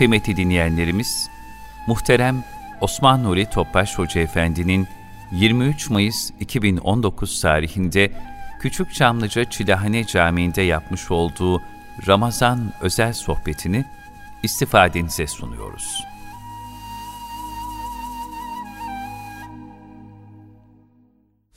Kıymetli 0.00 0.36
dinleyenlerimiz, 0.36 1.30
muhterem 1.86 2.44
Osman 2.80 3.24
Nuri 3.24 3.50
Topbaş 3.50 3.98
Hoca 3.98 4.20
Efendi'nin 4.20 4.88
23 5.32 5.90
Mayıs 5.90 6.30
2019 6.40 7.40
tarihinde 7.40 8.12
Küçük 8.60 8.94
Çamlıca 8.94 9.50
Çilahane 9.50 10.06
Camii'nde 10.06 10.62
yapmış 10.62 11.10
olduğu 11.10 11.62
Ramazan 12.06 12.72
özel 12.80 13.12
sohbetini 13.12 13.84
istifadenize 14.42 15.26
sunuyoruz. 15.26 16.04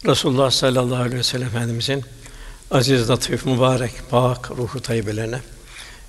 Resulullah 0.06 0.52
sallallahu 0.52 1.02
aleyhi 1.02 1.18
ve 1.18 1.24
sellem 1.24 1.48
Efendimizin 1.48 2.04
aziz, 2.72 3.10
latif, 3.10 3.46
mübarek, 3.46 3.92
pak 4.10 4.52
ruhu 4.52 4.82
tayyibelerine, 4.82 5.40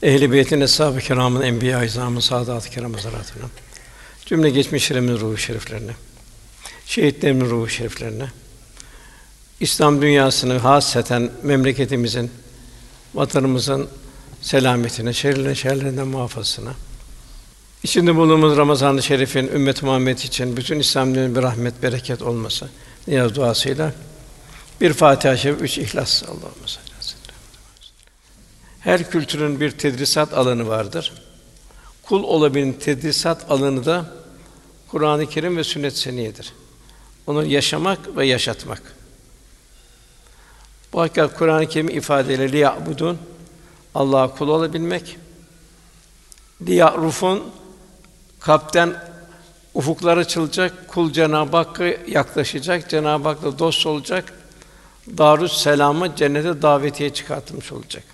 ehl-i 0.04 0.32
beytin, 0.32 0.60
eshab-ı 0.60 1.00
kiramın, 1.00 1.42
enbiya-i 1.42 1.86
izamın, 1.86 2.20
saadat-ı 2.20 2.70
kiram 2.70 2.94
hazaratına, 2.94 3.44
cümle 4.26 4.50
geçmişlerimin 4.50 5.20
ruhu 5.20 5.36
şeriflerine, 5.36 5.92
şehitlerimin 6.86 7.50
ruhu 7.50 7.68
şeriflerine, 7.68 8.26
İslam 9.60 10.02
dünyasını 10.02 10.58
hasreten 10.58 11.30
memleketimizin, 11.42 12.30
vatanımızın 13.14 13.88
selametine, 14.42 15.12
şerrinden 15.12 15.54
şerlerinden 15.54 16.08
muhafazasına, 16.08 16.72
içinde 17.82 18.16
bulunduğumuz 18.16 18.56
Ramazan-ı 18.56 19.02
Şerif'in 19.02 19.48
ümmet 19.48 19.82
Muhammed 19.82 20.18
için 20.18 20.56
bütün 20.56 20.78
İslam 20.78 21.14
bir 21.14 21.42
rahmet, 21.42 21.82
bereket 21.82 22.22
olması 22.22 22.68
niyaz 23.08 23.34
duasıyla 23.34 23.92
bir 24.80 24.92
Fatiha-i 24.92 25.38
Şerif, 25.38 25.62
üç 25.62 25.78
İhlas. 25.78 26.22
Allahümme 26.22 26.66
salli 26.66 26.83
Her 28.84 29.10
kültürün 29.10 29.60
bir 29.60 29.70
tedrisat 29.70 30.34
alanı 30.34 30.68
vardır. 30.68 31.12
Kul 32.02 32.22
olabilen 32.22 32.72
tedrisat 32.72 33.50
alanı 33.50 33.84
da 33.84 34.06
Kur'an-ı 34.88 35.26
Kerim 35.26 35.56
ve 35.56 35.64
sünnet 35.64 35.96
seniyedir. 35.96 36.52
Onu 37.26 37.44
yaşamak 37.44 38.16
ve 38.16 38.26
yaşatmak. 38.26 38.82
Bu 40.92 41.00
hakikat 41.00 41.38
Kur'an-ı 41.38 41.68
Kerim 41.68 41.88
ifadeleri 41.88 42.58
ya'budun 42.58 43.18
Allah'a 43.94 44.34
kul 44.34 44.48
olabilmek. 44.48 45.18
Liya'rufun 46.66 47.42
kalpten 48.40 48.96
ufuklar 49.74 50.16
açılacak, 50.16 50.88
kul 50.88 51.12
Cenab-ı 51.12 51.56
Hakk'a 51.56 51.84
yaklaşacak, 52.08 52.90
Cenab-ı 52.90 53.28
Hak'la 53.28 53.58
dost 53.58 53.86
olacak. 53.86 54.32
Darus 55.18 55.62
Selam'a 55.62 56.16
cennete 56.16 56.62
davetiye 56.62 57.10
çıkartılmış 57.12 57.72
olacak. 57.72 58.13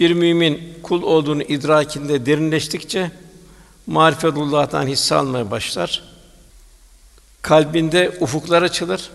Bir 0.00 0.10
mümin 0.10 0.74
kul 0.82 1.02
olduğunu 1.02 1.42
idrakinde 1.42 2.26
derinleştikçe 2.26 3.10
marifetullah'tan 3.86 4.86
hisse 4.86 5.14
almaya 5.14 5.50
başlar. 5.50 6.02
Kalbinde 7.42 8.18
ufuklar 8.20 8.62
açılır. 8.62 9.10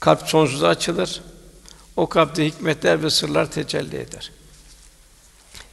Kalp 0.00 0.28
sonsuza 0.28 0.68
açılır. 0.68 1.20
O 1.96 2.06
kalpte 2.06 2.46
hikmetler 2.46 3.02
ve 3.02 3.10
sırlar 3.10 3.50
tecelli 3.50 3.96
eder. 3.96 4.30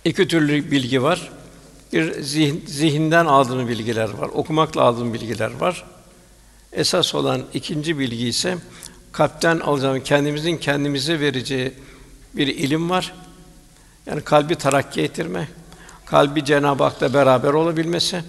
İki 0.06 0.28
türlü 0.28 0.72
bilgi 0.72 1.04
var. 1.04 1.32
Bir 1.94 2.22
zihin, 2.22 2.66
zihinden 2.68 3.26
aldığım 3.26 3.68
bilgiler 3.68 4.10
var, 4.10 4.30
okumakla 4.34 4.82
aldığım 4.82 5.14
bilgiler 5.14 5.52
var. 5.60 5.86
Esas 6.74 7.16
olan 7.16 7.44
ikinci 7.54 8.00
bilgi 8.00 8.28
ise 8.28 8.58
kalpten 9.12 9.60
alacağım 9.60 10.04
kendimizin 10.04 10.58
kendimize 10.58 11.20
vereceği 11.20 11.74
bir 12.34 12.48
ilim 12.48 12.90
var. 12.90 13.14
Yani 14.08 14.22
kalbi 14.22 14.56
tarakki 14.56 15.02
ettirme, 15.02 15.48
kalbi 16.06 16.46
Cenab-ı 16.46 16.84
Hak'la 16.84 17.14
beraber 17.14 17.54
olabilmesi. 17.54 18.24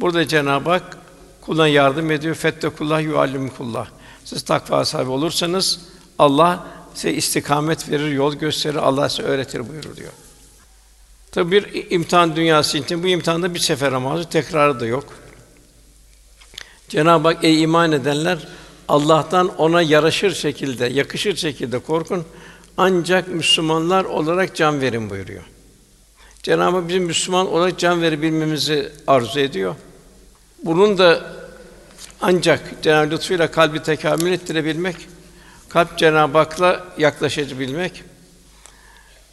Burada 0.00 0.28
Cenab-ı 0.28 0.70
Hak 0.70 0.98
kuluna 1.40 1.68
yardım 1.68 2.10
ediyor. 2.10 2.34
Fettekullah 2.34 3.02
yuallimkullah. 3.02 3.86
Siz 4.24 4.42
takva 4.42 4.84
sahibi 4.84 5.10
olursanız 5.10 5.80
Allah 6.18 6.66
size 6.94 7.12
istikamet 7.12 7.90
verir, 7.90 8.12
yol 8.12 8.34
gösterir, 8.34 8.76
Allah 8.76 9.08
size 9.08 9.22
öğretir 9.22 9.68
buyurur 9.68 9.96
diyor. 9.96 10.12
Tabi 11.32 11.52
bir 11.52 11.90
imtihan 11.90 12.36
dünyası 12.36 12.78
için 12.78 13.02
bu 13.02 13.08
imtihanda 13.08 13.54
bir 13.54 13.58
sefer 13.58 13.92
ama 13.92 14.24
tekrarı 14.28 14.80
da 14.80 14.86
yok. 14.86 15.04
Cenab-ı 16.88 17.28
Hak 17.28 17.44
ey 17.44 17.62
iman 17.62 17.92
edenler 17.92 18.48
Allah'tan 18.88 19.56
ona 19.56 19.82
yaraşır 19.82 20.34
şekilde, 20.34 20.86
yakışır 20.86 21.36
şekilde 21.36 21.78
korkun. 21.78 22.24
Ancak 22.76 23.28
Müslümanlar 23.28 24.04
olarak 24.04 24.56
can 24.56 24.80
verin 24.80 25.10
buyuruyor. 25.10 25.42
Cenab-ı 26.42 26.76
Hak 26.76 26.88
bizim 26.88 27.04
Müslüman 27.04 27.52
olarak 27.52 27.78
can 27.78 28.02
verebilmemizi 28.02 28.92
arzu 29.06 29.40
ediyor. 29.40 29.74
Bunun 30.64 30.98
da 30.98 31.32
ancak 32.20 32.82
Cenab-ı 32.82 33.10
lütfuyla 33.10 33.50
kalbi 33.50 33.82
tekamül 33.82 34.32
ettirebilmek, 34.32 34.96
kalp 35.68 35.98
Cenab-ı 35.98 36.38
Hak'la 36.38 36.84
yaklaşabilmek. 36.98 38.04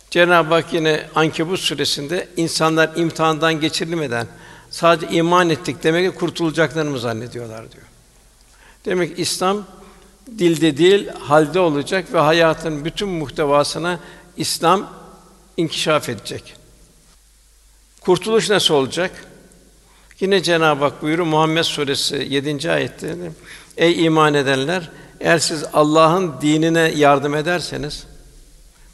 Cenab-ı 0.09 0.53
Hak 0.53 0.73
yine 0.73 1.09
Ankebut 1.15 1.59
suresinde 1.59 2.27
insanlar 2.37 2.95
imtihandan 2.95 3.59
geçirilmeden 3.59 4.27
sadece 4.69 5.15
iman 5.15 5.49
ettik 5.49 5.83
demek 5.83 6.11
ki 6.11 6.19
kurtulacaklarını 6.19 6.89
mı 6.89 6.99
zannediyorlar 6.99 7.71
diyor. 7.71 7.85
Demek 8.85 9.19
İslam 9.19 9.65
dilde 10.37 10.77
değil, 10.77 11.09
halde 11.19 11.59
olacak 11.59 12.13
ve 12.13 12.19
hayatın 12.19 12.85
bütün 12.85 13.09
muhtevasına 13.09 13.99
İslam 14.37 14.89
inkişaf 15.57 16.09
edecek. 16.09 16.55
Kurtuluş 18.01 18.49
nasıl 18.49 18.73
olacak? 18.73 19.25
Yine 20.19 20.43
Cenab-ı 20.43 20.83
Hak 20.83 21.01
buyuruyor 21.01 21.27
Muhammed 21.27 21.63
suresi 21.63 22.27
7. 22.29 22.71
ayette 22.71 23.15
Ey 23.77 24.05
iman 24.05 24.33
edenler 24.33 24.89
eğer 25.19 25.39
siz 25.39 25.63
Allah'ın 25.73 26.33
dinine 26.41 26.91
yardım 26.95 27.35
ederseniz 27.35 28.05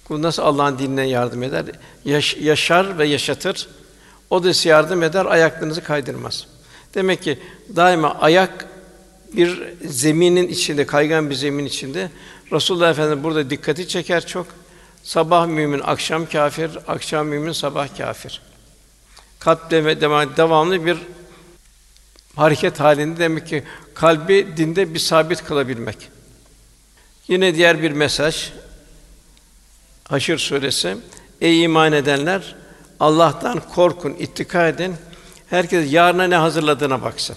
Kul 0.08 0.22
nasıl 0.22 0.44
Allah'ın 0.44 0.80
dinine 0.80 1.08
yardım 1.08 1.44
eder? 1.44 1.66
Yaş- 2.06 2.38
yaşar 2.38 2.98
ve 2.98 3.08
yaşatır. 3.08 3.68
O 4.30 4.44
da 4.44 4.54
size 4.54 4.70
yardım 4.70 5.04
eder, 5.04 5.26
ayaklarınızı 5.26 5.84
kaydırmaz. 5.84 6.48
Demek 6.94 7.24
ki 7.24 7.40
daima 7.76 8.16
ayak 8.16 8.68
bir 9.34 9.64
zeminin 9.86 10.48
içinde, 10.48 10.86
kaygan 10.86 11.30
bir 11.30 11.36
zemin 11.36 11.66
içinde. 11.66 12.10
Resulullah 12.52 12.90
Efendimiz 12.90 13.24
burada 13.24 13.50
dikkati 13.50 13.88
çeker 13.88 14.26
çok. 14.26 14.48
Sabah 15.04 15.48
mümin, 15.48 15.80
akşam 15.80 16.26
kafir, 16.26 16.72
akşam 16.88 17.28
mümin, 17.28 17.52
sabah 17.52 17.98
kafir. 17.98 18.42
Kalp 19.40 19.72
deme, 19.72 20.02
devamlı 20.38 20.86
bir 20.86 20.98
hareket 22.36 22.80
halinde 22.80 23.20
demek 23.20 23.48
ki 23.48 23.64
kalbi 23.94 24.48
dinde 24.58 24.94
bir 24.94 25.00
sabit 25.00 25.44
kılabilmek. 25.44 25.98
Yine 27.28 27.56
diğer 27.56 27.82
bir 27.82 27.92
mesaj 27.92 28.52
Haşr 30.10 30.38
suresi 30.38 30.98
Ey 31.42 31.64
iman 31.64 31.94
edenler 31.94 32.56
Allah'tan 33.00 33.60
korkun, 33.60 34.16
ittika 34.20 34.68
edin. 34.68 34.96
Herkes 35.50 35.94
yarına 35.94 36.28
ne 36.28 36.36
hazırladığına 36.36 37.02
baksın. 37.02 37.36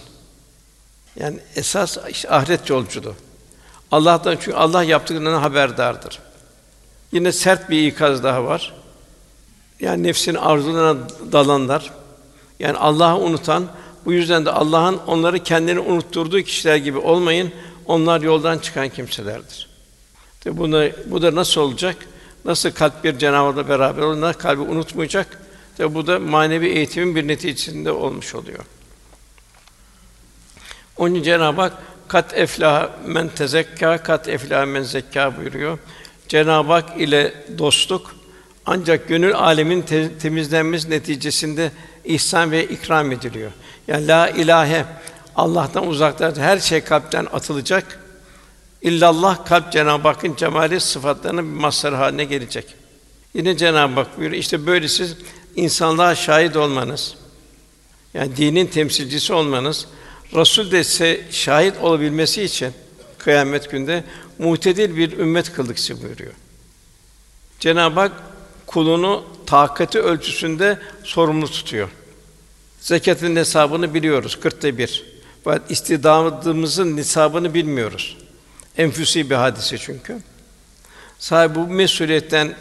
Yani 1.19 1.39
esas 1.55 1.97
işte 2.09 2.29
ahiret 2.29 2.69
yolculuğu. 2.69 3.15
Allah'tan 3.91 4.35
çünkü 4.35 4.57
Allah 4.57 4.83
yaptıklarından 4.83 5.41
haberdardır. 5.41 6.19
Yine 7.11 7.31
sert 7.31 7.69
bir 7.69 7.87
ikaz 7.87 8.23
daha 8.23 8.43
var. 8.43 8.73
Yani 9.79 10.03
nefsin 10.03 10.35
arzularına 10.35 11.09
dalanlar, 11.31 11.91
yani 12.59 12.77
Allah'ı 12.77 13.17
unutan, 13.17 13.65
bu 14.05 14.13
yüzden 14.13 14.45
de 14.45 14.51
Allah'ın 14.51 14.97
onları 15.07 15.39
kendini 15.43 15.79
unutturduğu 15.79 16.41
kişiler 16.41 16.75
gibi 16.75 16.97
olmayın. 16.97 17.51
Onlar 17.85 18.21
yoldan 18.21 18.57
çıkan 18.57 18.89
kimselerdir. 18.89 19.69
Tabi 20.41 20.57
bunu, 20.57 20.89
bu 21.05 21.21
da 21.21 21.35
nasıl 21.35 21.61
olacak? 21.61 21.95
Nasıl 22.45 22.71
kalp 22.71 23.03
bir 23.03 23.17
Cenab-ı 23.17 23.69
beraber 23.69 24.01
olur, 24.01 24.33
kalbi 24.33 24.61
unutmayacak. 24.61 25.41
Tabi 25.77 25.95
bu 25.95 26.07
da 26.07 26.19
manevi 26.19 26.67
eğitimin 26.67 27.15
bir 27.15 27.27
neticesinde 27.27 27.91
olmuş 27.91 28.35
oluyor. 28.35 28.65
Onun 30.99 31.15
için 31.15 31.23
Cenab-ı 31.23 31.61
Hak 31.61 31.73
kat 32.07 32.33
eflah 32.37 32.89
men 33.05 33.27
tezekka 33.27 33.97
kat 34.03 34.27
eflah 34.27 34.65
men 34.65 34.83
zekka 34.83 35.37
buyuruyor. 35.37 35.77
Cenab-ı 36.27 36.71
Hak 36.71 37.01
ile 37.01 37.33
dostluk 37.57 38.15
ancak 38.65 39.07
gönül 39.07 39.35
alemin 39.35 39.81
te- 39.81 40.17
temizlenmesi 40.17 40.89
neticesinde 40.89 41.71
ihsan 42.05 42.51
ve 42.51 42.65
ikram 42.65 43.11
ediliyor. 43.11 43.51
Yani 43.87 44.07
la 44.07 44.29
ilahe 44.29 44.85
Allah'tan 45.35 45.87
uzakta 45.87 46.33
her 46.37 46.59
şey 46.59 46.81
kalpten 46.81 47.27
atılacak. 47.33 47.99
İllallah 48.81 49.45
kalp 49.45 49.71
Cenab-ı 49.71 50.07
Hakk'ın 50.07 50.35
cemali 50.35 50.79
sıfatlarının 50.79 51.55
bir 51.55 51.59
mazhar 51.59 51.95
haline 51.95 52.23
gelecek. 52.23 52.65
Yine 53.33 53.57
Cenab-ı 53.57 53.99
Hak 53.99 54.17
buyuruyor 54.17 54.41
işte 54.41 54.65
böyle 54.65 54.87
siz 54.87 55.15
insanlığa 55.55 56.15
şahit 56.15 56.55
olmanız, 56.55 57.15
yani 58.13 58.37
dinin 58.37 58.65
temsilcisi 58.65 59.33
olmanız, 59.33 59.87
Rasul 60.35 60.71
de 60.71 60.83
şahit 61.31 61.77
olabilmesi 61.77 62.43
için 62.43 62.73
kıyamet 63.17 63.71
günde 63.71 64.03
muhtedil 64.39 64.95
bir 64.95 65.17
ümmet 65.17 65.53
kıldık 65.53 65.79
size 65.79 66.01
buyuruyor. 66.03 66.33
Cenab-ı 67.59 67.99
Hak 67.99 68.11
kulunu 68.67 69.25
takati 69.45 69.99
ölçüsünde 69.99 70.79
sorumlu 71.03 71.47
tutuyor. 71.47 71.89
Zekatın 72.81 73.35
hesabını 73.35 73.93
biliyoruz, 73.93 74.39
kırkta 74.39 74.77
bir. 74.77 75.05
Fakat 75.43 75.71
istidamımızın 75.71 76.95
nisabını 76.95 77.53
bilmiyoruz. 77.53 78.17
Enfüsi 78.77 79.29
bir 79.29 79.35
hadise 79.35 79.77
çünkü. 79.77 80.19
Sahibi 81.19 81.55
bu 81.55 81.67
mesuliyetten 81.67 82.55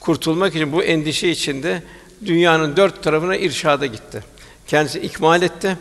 kurtulmak 0.00 0.54
için 0.54 0.72
bu 0.72 0.82
endişe 0.82 1.28
içinde 1.28 1.82
dünyanın 2.26 2.76
dört 2.76 3.02
tarafına 3.02 3.36
irşada 3.36 3.86
gitti. 3.86 4.24
Kendisi 4.66 5.00
ikmal 5.00 5.42
etti. 5.42 5.76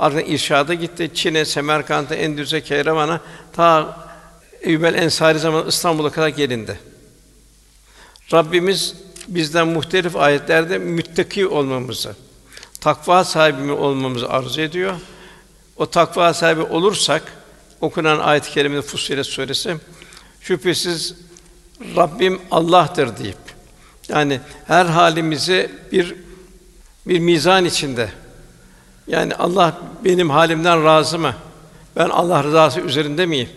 Ardından 0.00 0.24
irşada 0.24 0.74
gitti. 0.74 1.10
Çin'e, 1.14 1.44
Semerkant'a, 1.44 2.14
Endüz'e, 2.14 2.60
Keyrevan'a 2.60 3.20
ta 3.52 3.96
Eyyubel 4.60 4.94
Ensari 4.94 5.38
zaman 5.38 5.68
İstanbul'a 5.68 6.10
kadar 6.10 6.28
gelindi. 6.28 6.80
Rabbimiz 8.32 8.94
bizden 9.28 9.68
muhtelif 9.68 10.16
ayetlerde 10.16 10.78
müttaki 10.78 11.46
olmamızı, 11.46 12.16
takva 12.80 13.24
sahibi 13.24 13.72
olmamızı 13.72 14.28
arzu 14.28 14.60
ediyor. 14.60 14.94
O 15.76 15.86
takva 15.86 16.34
sahibi 16.34 16.62
olursak 16.62 17.22
okunan 17.80 18.18
ayet-i 18.18 18.50
kerimede 18.50 18.82
Fussilet 18.82 19.26
suresi 19.26 19.76
şüphesiz 20.40 21.14
Rabbim 21.96 22.40
Allah'tır 22.50 23.16
deyip 23.16 23.36
yani 24.08 24.40
her 24.66 24.86
halimizi 24.86 25.70
bir 25.92 26.14
bir 27.06 27.18
mizan 27.18 27.64
içinde 27.64 28.08
yani 29.10 29.34
Allah 29.34 29.78
benim 30.04 30.30
halimden 30.30 30.84
razı 30.84 31.18
mı? 31.18 31.34
Ben 31.96 32.08
Allah 32.08 32.44
rızası 32.44 32.80
üzerinde 32.80 33.26
miyim? 33.26 33.48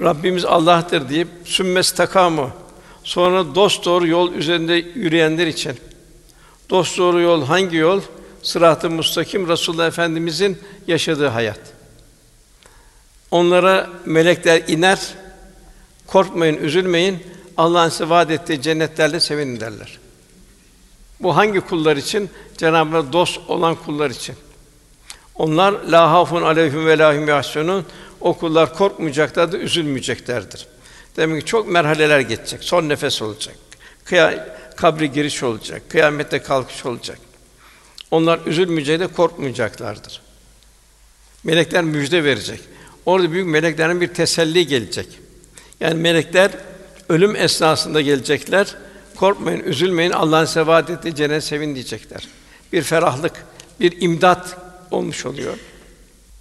Rabbimiz 0.00 0.44
Allah'tır 0.44 1.08
deyip 1.08 1.28
sümmes 1.44 1.92
takamu 1.92 2.50
sonra 3.04 3.54
dost 3.54 3.84
doğru 3.84 4.06
yol 4.06 4.32
üzerinde 4.32 4.74
yürüyenler 4.74 5.46
için 5.46 5.76
dost 6.70 6.98
doğru 6.98 7.20
yol 7.20 7.44
hangi 7.44 7.76
yol? 7.76 8.00
Sırat-ı 8.42 8.90
müstakim 8.90 9.48
Resulullah 9.48 9.86
Efendimizin 9.86 10.58
yaşadığı 10.86 11.28
hayat. 11.28 11.60
Onlara 13.30 13.90
melekler 14.04 14.62
iner, 14.68 15.00
korkmayın, 16.06 16.56
üzülmeyin. 16.56 17.22
Allah'ın 17.56 17.88
size 17.88 18.08
vaad 18.08 18.30
ettiği 18.30 18.62
cennetlerle 18.62 19.20
sevinin 19.20 19.60
derler. 19.60 19.98
Bu 21.20 21.36
hangi 21.36 21.60
kullar 21.60 21.96
için? 21.96 22.30
Cenab-ı 22.56 23.12
dost 23.12 23.40
olan 23.48 23.74
kullar 23.74 24.10
için. 24.10 24.34
Onlar 25.34 25.72
la 25.72 26.10
hafun 26.10 26.42
aleyhim 26.42 26.86
ve 26.86 26.98
lahum 26.98 27.28
yahsunun. 27.28 27.86
O 28.20 28.38
kullar 28.38 28.74
korkmayacaklardır, 28.74 29.60
üzülmeyeceklerdir. 29.60 30.66
Demek 31.16 31.40
ki 31.40 31.46
çok 31.46 31.68
merhaleler 31.68 32.20
geçecek. 32.20 32.64
Son 32.64 32.88
nefes 32.88 33.22
olacak. 33.22 33.54
Kıya 34.04 34.56
kabri 34.76 35.12
giriş 35.12 35.42
olacak. 35.42 35.82
Kıyamette 35.88 36.42
kalkış 36.42 36.86
olacak. 36.86 37.18
Onlar 38.10 38.40
üzülmeyecek 38.46 39.00
de 39.00 39.06
korkmayacaklardır. 39.06 40.20
Melekler 41.44 41.84
müjde 41.84 42.24
verecek. 42.24 42.60
Orada 43.06 43.32
büyük 43.32 43.46
meleklerin 43.46 44.00
bir 44.00 44.08
teselli 44.08 44.66
gelecek. 44.66 45.08
Yani 45.80 45.94
melekler 45.94 46.50
ölüm 47.08 47.36
esnasında 47.36 48.00
gelecekler. 48.00 48.76
Korkmayın, 49.16 49.60
üzülmeyin. 49.60 50.10
Allah'ın 50.10 50.44
size 50.44 50.66
vaad 50.66 50.88
ettiği 50.88 51.14
cennet 51.14 51.44
sevin 51.44 51.74
diyecekler. 51.74 52.28
Bir 52.72 52.82
ferahlık, 52.82 53.32
bir 53.80 54.02
imdat 54.02 54.56
olmuş 54.90 55.26
oluyor. 55.26 55.58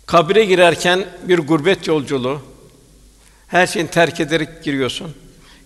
Kabre 0.06 0.46
girerken 0.46 1.06
bir 1.28 1.40
gurbet 1.40 1.88
yolculuğu. 1.88 2.42
Her 3.48 3.68
şeyin 3.68 3.88
terk 3.88 4.20
ederek 4.20 4.64
giriyorsun. 4.64 5.16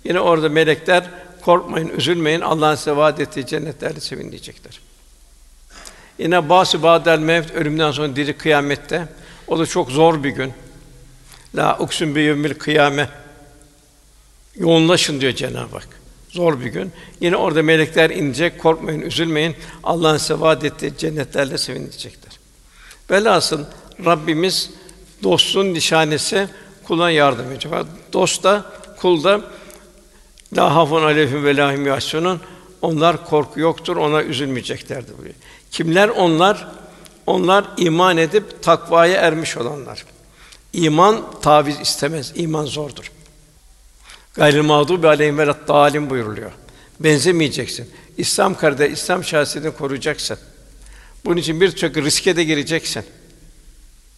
Yine 0.04 0.20
orada 0.20 0.50
melekler 0.50 1.10
korkmayın, 1.42 1.90
üzülmeyin. 1.90 2.42
Allah'ın 2.42 2.76
size 2.76 2.96
vaad 2.96 3.18
ettiği 3.18 3.46
cennetlerle 3.46 4.00
sevin 4.00 4.32
diyecekler. 4.32 4.80
Yine 6.20 6.50
bası 6.50 6.84
badel 6.84 7.20
mevt 7.20 7.52
ölümden 7.52 7.92
sonra 7.92 8.16
diri 8.16 8.38
kıyamette. 8.38 9.08
O 9.48 9.60
da 9.60 9.66
çok 9.66 9.92
zor 9.92 10.24
bir 10.24 10.30
gün. 10.30 10.54
La 11.56 11.78
uksun 11.80 12.16
bi 12.16 12.22
yevmil 12.22 12.54
kıyame. 12.54 13.10
Yoğunlaşın 14.56 15.22
diyor 15.22 15.34
Cenab-ı 15.34 15.76
Hak. 15.76 15.88
Zor 16.30 16.60
bir 16.60 16.66
gün. 16.66 16.92
Yine 17.22 17.36
orada 17.36 17.64
melekler 17.64 18.10
inecek. 18.10 18.60
Korkmayın, 18.60 19.02
üzülmeyin. 19.02 19.56
Allah'ın 19.84 20.18
size 20.18 20.40
vaad 20.40 20.62
ettiği 20.62 20.98
cennetlerle 20.98 21.58
sevinecekler. 21.58 22.27
Velhasıl 23.12 23.64
Rabbimiz 24.06 24.70
dostun 25.24 25.74
nişanesi 25.74 26.48
kuluna 26.84 27.12
yardım 27.12 27.52
edecek. 27.52 27.72
Dost 28.14 28.44
da 28.44 28.66
kul 29.00 29.24
da 29.24 29.42
la 30.58 30.76
hafun 30.76 31.04
aleyhim 31.04 31.46
ve 31.46 31.58
lahim 31.58 31.86
yahsunun 31.86 32.42
onlar 32.82 33.26
korku 33.26 33.60
yoktur, 33.60 33.98
ona 33.98 34.24
üzülmeyeceklerdir 34.24 35.14
buyuruyor. 35.14 35.36
Kimler 35.72 36.10
onlar? 36.10 36.68
Onlar 37.26 37.66
iman 37.78 38.18
edip 38.18 38.64
takvaya 38.64 39.22
ermiş 39.22 39.58
olanlar. 39.58 40.06
İman 40.74 41.24
taviz 41.42 41.80
istemez, 41.80 42.32
iman 42.36 42.66
zordur. 42.66 43.12
Gayrı 44.34 44.64
mağdubi 44.64 45.08
aleyhim 45.08 45.38
ve 45.38 46.10
buyuruluyor. 46.10 46.52
Benzemeyeceksin. 47.00 47.92
İslam 48.18 48.58
kardeş, 48.58 48.94
İslam 48.94 49.24
şahsiyetini 49.24 49.74
koruyacaksın. 49.74 50.38
Bunun 51.26 51.38
için 51.38 51.62
birçok 51.62 51.98
riske 51.98 52.36
de 52.36 52.44
gireceksin. 52.44 53.06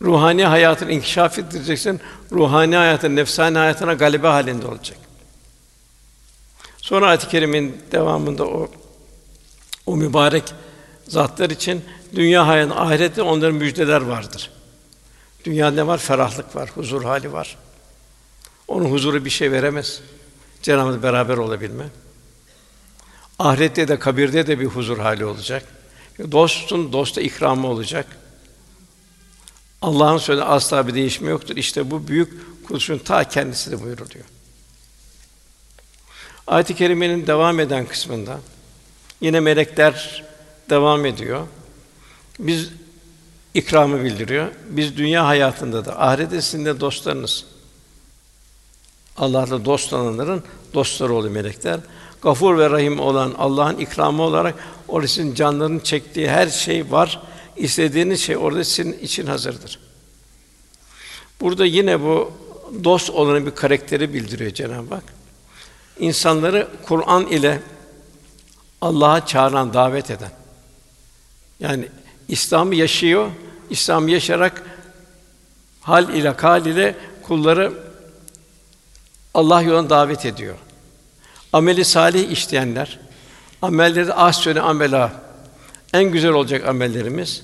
Ruhani 0.01 0.45
hayatını 0.45 0.91
inkişaf 0.91 1.39
ettireceksin. 1.39 1.99
Ruhani 2.31 2.75
hayatın 2.75 3.15
nefsani 3.15 3.57
hayatına 3.57 3.93
galibe 3.93 4.27
halinde 4.27 4.67
olacak. 4.67 4.97
Sonra 6.77 7.07
ayet-i 7.07 7.27
kerimenin 7.27 7.77
devamında 7.91 8.45
o 8.45 8.71
o 9.85 9.95
mübarek 9.97 10.43
zatlar 11.07 11.49
için 11.49 11.85
dünya 12.15 12.47
hayatı, 12.47 12.75
ahirette 12.75 13.21
onların 13.21 13.55
müjdeler 13.55 14.01
vardır. 14.01 14.51
Dünyada 15.45 15.75
ne 15.75 15.87
var? 15.87 15.97
Ferahlık 15.97 16.55
var, 16.55 16.69
huzur 16.75 17.03
hali 17.03 17.33
var. 17.33 17.57
Onun 18.67 18.91
huzuru 18.91 19.25
bir 19.25 19.29
şey 19.29 19.51
veremez. 19.51 20.01
Cenab-ı 20.61 21.03
beraber 21.03 21.37
olabilme. 21.37 21.85
Ahirette 23.39 23.87
de 23.87 23.99
kabirde 23.99 24.47
de 24.47 24.59
bir 24.59 24.65
huzur 24.65 24.97
hali 24.97 25.25
olacak. 25.25 25.63
Dostun 26.31 26.94
dosta 26.94 27.21
ikramı 27.21 27.68
olacak. 27.68 28.06
Allah'ın 29.81 30.18
sözü 30.18 30.42
asla 30.42 30.88
bir 30.88 30.94
değişme 30.94 31.30
yoktur. 31.30 31.56
İşte 31.56 31.92
bu 31.92 32.07
büyük 32.07 32.33
kuruluşun 32.63 32.98
ta 32.98 33.24
kendisi 33.24 33.71
de 33.71 33.83
buyuruluyor. 33.83 34.25
Ayet-i 36.47 36.76
kerimenin 36.76 37.28
devam 37.28 37.59
eden 37.59 37.85
kısmında 37.85 38.40
yine 39.21 39.40
melekler 39.40 40.23
devam 40.69 41.06
ediyor. 41.06 41.47
Biz 42.40 42.69
ikramı 43.54 44.04
bildiriyor. 44.04 44.47
Biz 44.69 44.97
dünya 44.97 45.28
hayatında 45.28 45.85
da 45.85 46.02
ahirette 46.02 46.42
sizin 46.42 46.66
de 46.66 46.80
dostlarınız. 46.80 47.45
Allah'la 49.18 49.66
dost 49.66 49.94
olanların 49.94 50.44
dostları 50.73 51.14
oluyor 51.14 51.33
melekler. 51.33 51.80
Gafur 52.21 52.57
ve 52.57 52.69
Rahim 52.69 52.99
olan 52.99 53.35
Allah'ın 53.38 53.78
ikramı 53.78 54.23
olarak 54.23 54.56
orada 54.89 55.07
sizin 55.07 55.35
canlarının 55.35 55.79
çektiği 55.79 56.29
her 56.29 56.47
şey 56.47 56.91
var. 56.91 57.21
İstediğiniz 57.57 58.21
şey 58.21 58.37
orada 58.37 58.63
sizin 58.63 58.93
için 58.93 59.25
hazırdır. 59.25 59.79
Burada 61.41 61.65
yine 61.65 62.01
bu 62.01 62.31
dost 62.83 63.09
olanın 63.09 63.45
bir 63.45 63.51
karakteri 63.51 64.13
bildiriyor 64.13 64.53
Cenab-ı 64.53 64.95
Hak. 64.95 65.03
İnsanları 65.99 66.67
Kur'an 66.85 67.27
ile 67.27 67.61
Allah'a 68.81 69.25
çağıran, 69.25 69.73
davet 69.73 70.11
eden. 70.11 70.31
Yani 71.59 71.87
İslam'ı 72.27 72.75
yaşıyor, 72.75 73.31
İslam 73.69 74.07
yaşarak 74.07 74.63
hal 75.81 76.09
ile 76.09 76.35
kal 76.35 76.65
ile 76.65 76.95
kulları 77.23 77.73
Allah 79.33 79.61
yoluna 79.61 79.89
davet 79.89 80.25
ediyor. 80.25 80.55
Ameli 81.53 81.85
salih 81.85 82.31
işleyenler, 82.31 82.99
amelleri 83.61 84.13
ahsene 84.13 84.61
amela 84.61 85.11
en 85.94 86.04
güzel 86.04 86.31
olacak 86.31 86.68
amellerimiz. 86.68 87.44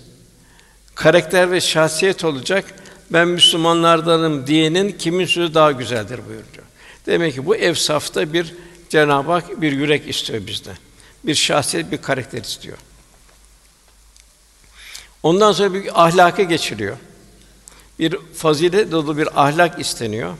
Karakter 0.95 1.51
ve 1.51 1.61
şahsiyet 1.61 2.23
olacak. 2.23 2.65
Ben 3.09 3.27
Müslümanlardanım 3.27 4.47
diyenin 4.47 4.91
kimin 4.91 5.25
sözü 5.25 5.53
daha 5.53 5.71
güzeldir 5.71 6.19
buyuruyor. 6.27 6.65
Demek 7.05 7.33
ki 7.33 7.45
bu 7.45 7.55
evsafta 7.55 8.33
bir 8.33 8.53
Cenab-ı 8.89 9.31
Hak 9.31 9.61
bir 9.61 9.71
yürek 9.71 10.09
istiyor 10.09 10.47
bizden. 10.47 10.77
Bir 11.23 11.35
şahsiyet, 11.35 11.91
bir 11.91 11.97
karakter 11.97 12.41
istiyor. 12.41 12.77
Ondan 15.23 15.51
sonra 15.51 15.73
bir 15.73 16.05
ahlaka 16.05 16.43
geçiliyor. 16.43 16.97
Bir 17.99 18.17
fazilet 18.35 18.91
dolu 18.91 19.17
bir 19.17 19.43
ahlak 19.43 19.79
isteniyor. 19.79 20.37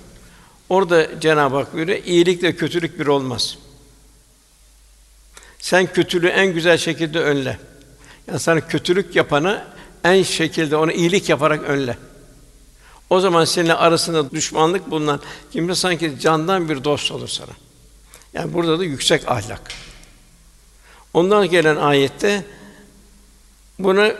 Orada 0.69 1.19
Cenab-ı 1.19 1.55
Hak 1.55 1.73
buyuruyor, 1.73 2.03
iyilikle 2.03 2.55
kötülük 2.55 2.99
bir 2.99 3.07
olmaz. 3.07 3.57
Sen 5.65 5.93
kötülüğü 5.93 6.27
en 6.27 6.53
güzel 6.53 6.77
şekilde 6.77 7.19
önle. 7.19 7.59
Yani 8.27 8.39
sana 8.39 8.67
kötülük 8.67 9.15
yapanı 9.15 9.63
en 10.03 10.23
şekilde 10.23 10.75
onu 10.75 10.91
iyilik 10.91 11.29
yaparak 11.29 11.63
önle. 11.63 11.97
O 13.09 13.19
zaman 13.19 13.45
seninle 13.45 13.73
arasında 13.73 14.31
düşmanlık 14.31 14.91
bulunan 14.91 15.19
kimse 15.51 15.75
sanki 15.75 16.19
candan 16.19 16.69
bir 16.69 16.83
dost 16.83 17.11
olur 17.11 17.27
sana. 17.27 17.51
Yani 18.33 18.53
burada 18.53 18.79
da 18.79 18.83
yüksek 18.83 19.31
ahlak. 19.31 19.61
Ondan 21.13 21.49
gelen 21.49 21.75
ayette 21.75 22.45
buna 23.79 24.11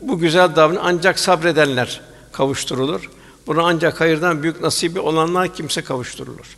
bu 0.00 0.18
güzel 0.18 0.56
davranış 0.56 0.80
ancak 0.84 1.18
sabredenler 1.18 2.00
kavuşturulur. 2.32 3.10
Buna 3.46 3.62
ancak 3.62 4.00
hayırdan 4.00 4.42
büyük 4.42 4.60
nasibi 4.60 5.00
olanlar 5.00 5.54
kimse 5.54 5.82
kavuşturulur. 5.82 6.56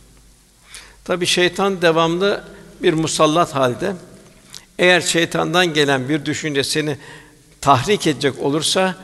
Tabi 1.05 1.25
şeytan 1.25 1.81
devamlı 1.81 2.43
bir 2.81 2.93
musallat 2.93 3.55
halde. 3.55 3.95
Eğer 4.79 5.01
şeytandan 5.01 5.73
gelen 5.73 6.09
bir 6.09 6.25
düşünce 6.25 6.63
seni 6.63 6.97
tahrik 7.61 8.07
edecek 8.07 8.39
olursa 8.39 8.95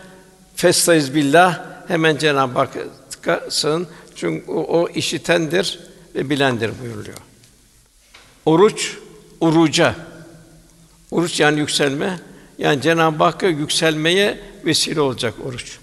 festaiz 0.56 1.16
billah 1.16 1.66
hemen 1.88 2.18
Cenab-ı 2.18 2.60
Hakk'a 2.60 3.42
sığın. 3.50 3.88
Çünkü 4.16 4.52
o, 4.52 4.82
o 4.82 4.90
işitendir 4.90 5.80
ve 6.16 6.30
bilendir 6.30 6.72
buyuruluyor. 6.82 7.18
Oruç 8.46 8.98
uruca. 9.42 9.96
Oruç 11.12 11.40
yani 11.40 11.60
yükselme. 11.60 12.20
Yani 12.58 12.82
Cenab-ı 12.82 13.24
Hakk'a 13.24 13.48
yükselmeye 13.48 14.40
vesile 14.66 15.02
olacak 15.02 15.34
oruç. 15.46 15.78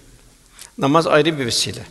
Namaz 0.78 1.06
ayrı 1.06 1.38
bir 1.38 1.46
vesile. 1.46 1.87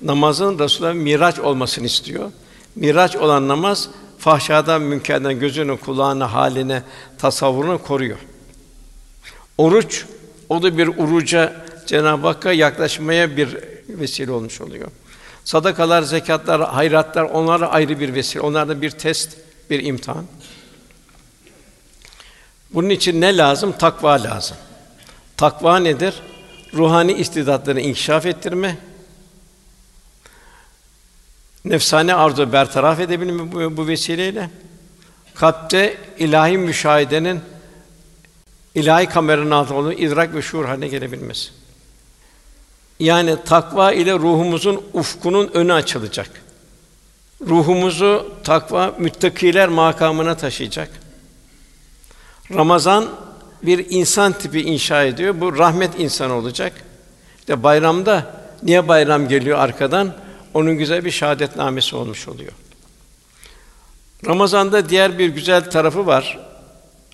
Namazın 0.00 0.58
Resulullah 0.58 0.94
miraç 0.94 1.38
olmasını 1.38 1.86
istiyor. 1.86 2.32
Miraç 2.76 3.16
olan 3.16 3.48
namaz 3.48 3.88
fahşadan, 4.22 4.82
münkerden 4.82 5.38
gözünü, 5.40 5.76
kulağını, 5.76 6.24
haline, 6.24 6.82
tasavvurunu 7.18 7.82
koruyor. 7.82 8.18
Oruç 9.58 10.04
o 10.48 10.62
da 10.62 10.78
bir 10.78 10.88
uruca 10.88 11.64
Cenab-ı 11.86 12.26
Hakk'a 12.26 12.52
yaklaşmaya 12.52 13.36
bir 13.36 13.56
vesile 13.88 14.32
olmuş 14.32 14.60
oluyor. 14.60 14.88
Sadakalar, 15.44 16.02
zekatlar, 16.02 16.62
hayratlar 16.62 17.22
onlar 17.22 17.60
ayrı 17.70 18.00
bir 18.00 18.14
vesile. 18.14 18.40
Onlar 18.40 18.68
da 18.68 18.82
bir 18.82 18.90
test, 18.90 19.36
bir 19.70 19.84
imtihan. 19.84 20.24
Bunun 22.74 22.88
için 22.88 23.20
ne 23.20 23.36
lazım? 23.36 23.74
Takva 23.78 24.22
lazım. 24.22 24.56
Takva 25.36 25.78
nedir? 25.78 26.14
Ruhani 26.74 27.12
istidatları 27.12 27.80
inkişaf 27.80 28.26
ettirme, 28.26 28.78
nefsane 31.64 32.14
arzu 32.14 32.52
bertaraf 32.52 33.00
edebilme 33.00 33.52
bu, 33.52 33.76
bu 33.76 33.86
vesileyle 33.86 34.50
kalpte 35.34 35.96
ilahi 36.18 36.58
müşahedenin 36.58 37.40
ilahi 38.74 39.06
kameranın 39.06 39.50
altında 39.50 39.78
olduğu 39.78 39.92
idrak 39.92 40.34
ve 40.34 40.42
şuur 40.42 40.64
haline 40.64 40.88
gelebilmesi. 40.88 41.50
Yani 43.00 43.36
takva 43.44 43.92
ile 43.92 44.12
ruhumuzun 44.12 44.82
ufkunun 44.92 45.50
önü 45.54 45.72
açılacak. 45.72 46.30
Ruhumuzu 47.48 48.32
takva 48.44 48.94
müttakiler 48.98 49.68
makamına 49.68 50.36
taşıyacak. 50.36 50.90
Ramazan 52.54 53.08
bir 53.62 53.86
insan 53.90 54.32
tipi 54.32 54.60
inşa 54.60 55.04
ediyor. 55.04 55.40
Bu 55.40 55.58
rahmet 55.58 56.00
insanı 56.00 56.34
olacak. 56.34 56.72
İşte 57.38 57.62
bayramda 57.62 58.42
niye 58.62 58.88
bayram 58.88 59.28
geliyor 59.28 59.58
arkadan? 59.58 60.14
Onun 60.54 60.78
güzel 60.78 61.04
bir 61.04 61.10
şahadetnamesi 61.10 61.96
olmuş 61.96 62.28
oluyor. 62.28 62.52
Ramazanda 64.26 64.88
diğer 64.88 65.18
bir 65.18 65.28
güzel 65.28 65.70
tarafı 65.70 66.06
var. 66.06 66.38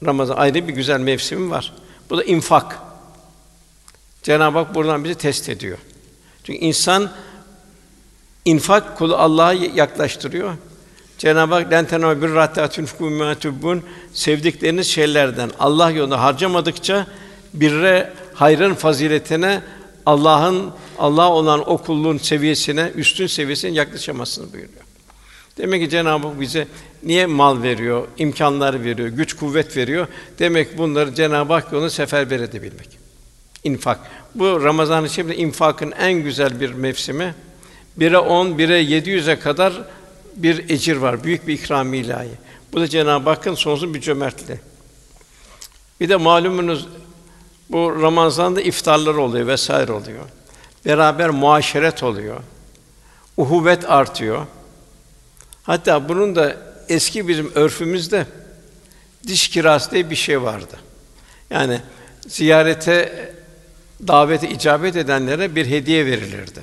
Ramazan 0.06 0.36
ayrı 0.36 0.68
bir 0.68 0.72
güzel 0.72 1.00
mevsimi 1.00 1.50
var. 1.50 1.72
Bu 2.10 2.18
da 2.18 2.24
infak. 2.24 2.78
Cenab-ı 4.22 4.58
Hak 4.58 4.74
buradan 4.74 5.04
bizi 5.04 5.14
test 5.14 5.48
ediyor. 5.48 5.78
Çünkü 6.44 6.58
insan 6.58 7.10
infak 8.44 8.98
kulu 8.98 9.16
Allah'a 9.16 9.52
yaklaştırıyor. 9.52 10.54
Cenab-ı 11.18 11.54
Hak 11.54 11.72
lentena 11.72 12.22
bir 12.22 12.30
rahatun 12.30 12.84
fukumatubun 12.84 13.82
sevdikleriniz 14.12 14.86
şeylerden 14.86 15.50
Allah 15.58 15.90
yolunda 15.90 16.22
harcamadıkça 16.22 17.06
birre 17.54 18.12
hayrın 18.34 18.74
faziletine 18.74 19.62
Allah'ın 20.08 20.70
Allah 20.98 21.32
olan 21.32 21.70
o 21.70 22.18
seviyesine, 22.18 22.92
üstün 22.94 23.26
seviyesine 23.26 23.70
yaklaşamazsınız 23.70 24.52
buyuruyor. 24.52 24.80
Demek 25.58 25.82
ki 25.82 25.90
Cenab-ı 25.90 26.26
Hak 26.26 26.40
bize 26.40 26.68
niye 27.02 27.26
mal 27.26 27.62
veriyor, 27.62 28.08
imkanlar 28.18 28.84
veriyor, 28.84 29.08
güç 29.08 29.36
kuvvet 29.36 29.76
veriyor? 29.76 30.06
Demek 30.38 30.78
bunları 30.78 31.14
Cenab-ı 31.14 31.52
Hak 31.52 31.72
yolunda 31.72 31.90
seferber 31.90 32.40
edebilmek. 32.40 32.98
İnfak. 33.64 34.00
Bu 34.34 34.64
Ramazan-ı 34.64 35.10
Şerif'te 35.10 35.36
infakın 35.36 35.92
en 35.92 36.12
güzel 36.12 36.60
bir 36.60 36.72
mevsimi. 36.72 37.34
Bire 37.96 38.18
on, 38.18 38.58
bire 38.58 38.78
yedi 38.78 39.10
yüze 39.10 39.38
kadar 39.38 39.72
bir 40.36 40.70
ecir 40.70 40.96
var, 40.96 41.24
büyük 41.24 41.46
bir 41.46 41.54
ikram 41.54 41.94
ilahi. 41.94 42.28
Bu 42.72 42.80
da 42.80 42.88
Cenab-ı 42.88 43.30
Hakk'ın 43.30 43.54
sonsuz 43.54 43.94
bir 43.94 44.00
cömertliği. 44.00 44.58
Bir 46.00 46.08
de 46.08 46.16
malumunuz 46.16 46.88
bu 47.70 48.02
Ramazan'da 48.02 48.60
iftarlar 48.60 49.14
oluyor 49.14 49.46
vesaire 49.46 49.92
oluyor. 49.92 50.24
Beraber 50.86 51.30
muaşeret 51.30 52.02
oluyor. 52.02 52.40
Uhuvvet 53.36 53.90
artıyor. 53.90 54.46
Hatta 55.62 56.08
bunun 56.08 56.36
da 56.36 56.56
eski 56.88 57.28
bizim 57.28 57.52
örfümüzde 57.54 58.26
diş 59.26 59.48
kirası 59.48 59.90
diye 59.90 60.10
bir 60.10 60.16
şey 60.16 60.42
vardı. 60.42 60.76
Yani 61.50 61.80
ziyarete 62.28 63.32
davete 64.08 64.48
icabet 64.48 64.96
edenlere 64.96 65.54
bir 65.54 65.66
hediye 65.66 66.06
verilirdi. 66.06 66.60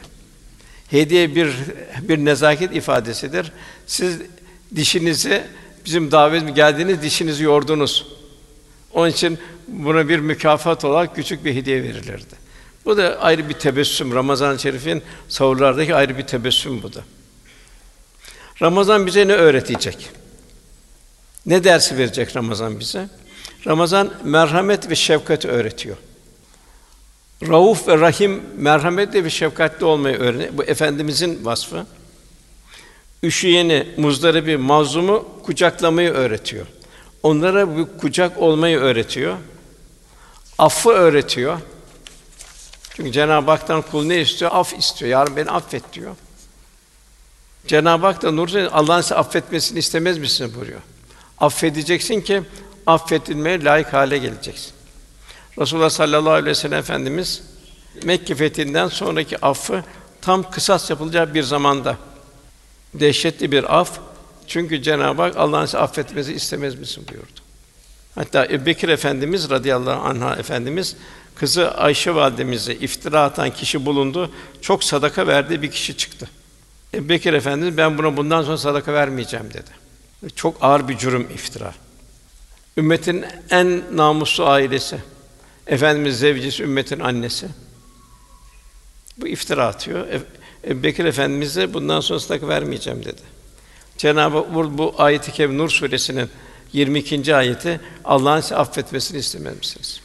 Hediye 0.92 1.36
bir 1.36 1.56
bir 2.02 2.18
nezaket 2.18 2.76
ifadesidir. 2.76 3.52
Siz 3.88 4.20
dişinizi 4.76 5.44
bizim 5.86 6.12
davetime 6.12 6.52
geldiğiniz 6.52 7.02
dişinizi 7.02 7.44
yordunuz. 7.44 8.08
Onun 8.96 9.10
için 9.10 9.40
buna 9.68 10.10
bir 10.10 10.20
mükafat 10.20 10.86
olarak 10.86 11.16
küçük 11.16 11.46
bir 11.46 11.56
hediye 11.56 11.84
verilirdi. 11.84 12.36
Bu 12.86 12.98
da 12.98 13.20
ayrı 13.20 13.50
bir 13.50 13.54
tebessüm. 13.54 14.16
Ramazan-ı 14.16 14.60
Şerif'in 14.60 15.04
sahurlardaki 15.30 15.96
ayrı 15.96 16.18
bir 16.18 16.28
tebessüm 16.28 16.84
bu 16.84 16.94
da. 16.94 17.04
Ramazan 18.62 19.06
bize 19.06 19.28
ne 19.28 19.34
öğretecek? 19.34 20.10
Ne 21.46 21.64
dersi 21.64 21.98
verecek 21.98 22.36
Ramazan 22.36 22.80
bize? 22.80 23.10
Ramazan 23.68 24.14
merhamet 24.24 24.90
ve 24.90 24.96
şefkati 24.96 25.48
öğretiyor. 25.48 25.98
Rauf 27.48 27.88
ve 27.88 27.98
Rahim 27.98 28.42
merhametli 28.58 29.24
ve 29.24 29.30
şefkatli 29.30 29.86
olmayı 29.86 30.18
öğreniyor. 30.18 30.58
Bu 30.58 30.64
efendimizin 30.64 31.46
vasfı. 31.46 31.86
Üşüyeni, 33.24 33.88
muzdaribi, 33.98 34.58
mazlumu 34.58 35.28
kucaklamayı 35.44 36.12
öğretiyor. 36.12 36.66
Onlara 37.26 37.78
bir 37.78 37.86
kucak 37.98 38.38
olmayı 38.38 38.78
öğretiyor. 38.78 39.38
Affı 40.58 40.90
öğretiyor. 40.90 41.60
Çünkü 42.90 43.12
Cenab-ı 43.12 43.52
Hak'tan 43.52 43.82
kul 43.82 44.06
ne 44.06 44.22
istiyor? 44.22 44.52
Af 44.54 44.74
istiyor. 44.74 45.12
Yarın 45.12 45.36
beni 45.36 45.52
affet 45.52 45.94
diyor. 45.94 46.16
Cenab-ı 47.68 48.06
Hak 48.06 48.22
da 48.22 48.32
Nur 48.32 48.50
Allah'ın 48.50 49.02
size 49.02 49.16
affetmesini 49.16 49.80
istemez 49.80 50.18
misiniz 50.18 50.56
buyuruyor. 50.56 50.82
Affedeceksin 51.38 52.22
ki 52.22 52.42
affedilmeye 52.88 53.64
layık 53.64 53.94
hale 53.94 54.18
geleceksin. 54.18 54.72
Resulullah 55.60 55.90
sallallahu 55.90 56.34
aleyhi 56.34 56.50
ve 56.50 56.56
sellem 56.56 56.80
efendimiz 56.80 57.44
Mekke 58.04 58.36
fethinden 58.36 58.88
sonraki 58.88 59.46
affı 59.46 59.84
tam 60.22 60.52
kısas 60.52 60.90
yapılacağı 60.90 61.34
bir 61.34 61.44
zamanda 61.44 61.98
dehşetli 62.94 63.52
bir 63.52 63.80
af 63.80 64.00
çünkü 64.48 64.82
Cenab-ı 64.82 65.22
Hak 65.22 65.38
Allah'ın 65.38 65.66
size 65.66 65.78
affetmesi 65.78 66.34
istemez 66.34 66.76
misin 66.76 67.06
buyurdu. 67.12 67.46
Hatta 68.16 68.46
Ebubekir 68.46 68.90
Efendimiz 68.90 69.50
radıyallahu 69.50 70.08
anha 70.08 70.36
efendimiz 70.36 70.96
kızı 71.36 71.72
Ayşe 71.72 72.16
validemize 72.16 72.74
iftira 72.74 73.22
atan 73.22 73.50
kişi 73.50 73.86
bulundu. 73.86 74.32
Çok 74.62 74.84
sadaka 74.84 75.28
verdiği 75.28 75.62
bir 75.62 75.72
kişi 75.72 75.98
çıktı. 75.98 76.30
Ebubekir 76.94 77.34
Efendimiz 77.34 77.78
ben 77.78 77.98
buna 77.98 78.18
bundan 78.18 78.44
sonra 78.44 78.58
sadaka 78.58 78.94
vermeyeceğim 78.94 79.46
dedi. 79.54 79.86
Çok 80.36 80.58
ağır 80.62 80.88
bir 80.88 80.98
cürüm 80.98 81.28
iftira. 81.34 81.74
Ümmetin 82.78 83.26
en 83.50 83.82
namuslu 83.92 84.46
ailesi. 84.46 84.98
Efendimiz 85.68 86.20
zevcisi, 86.20 86.64
ümmetin 86.64 87.00
annesi. 87.00 87.48
Bu 89.18 89.28
iftira 89.28 89.68
atıyor. 89.68 90.08
Ebu 90.68 90.84
Bekir 90.84 91.06
Efendimiz 91.06 91.56
de 91.56 91.74
bundan 91.74 92.00
sonra 92.00 92.20
sadaka 92.20 92.48
vermeyeceğim 92.48 93.06
dedi. 93.06 93.22
Cenab-ı 93.98 94.38
Hak 94.38 94.78
bu 94.78 94.96
ayet-i 94.98 95.58
Nur 95.58 95.70
suresinin 95.70 96.30
22. 96.74 97.36
ayeti 97.36 97.82
Allah'ın 98.06 98.42
size 98.42 98.56
affetmesini 98.56 99.18
istemez 99.18 99.58
misiniz? 99.58 100.02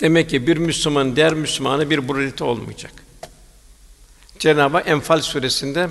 Demek 0.00 0.30
ki 0.30 0.46
bir 0.46 0.56
Müslüman 0.56 1.16
diğer 1.16 1.34
Müslümana 1.34 1.90
bir 1.90 2.08
brutite 2.08 2.44
olmayacak. 2.44 2.92
Cenab-ı 4.38 4.76
Hak 4.76 4.88
Enfal 4.88 5.20
suresinde 5.20 5.88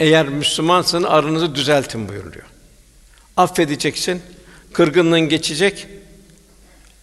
eğer 0.00 0.28
Müslümansın 0.28 1.02
aranızı 1.02 1.54
düzeltin 1.54 2.08
buyuruyor. 2.08 2.46
Affedeceksin, 3.36 4.22
kırgınlığın 4.72 5.20
geçecek, 5.20 5.86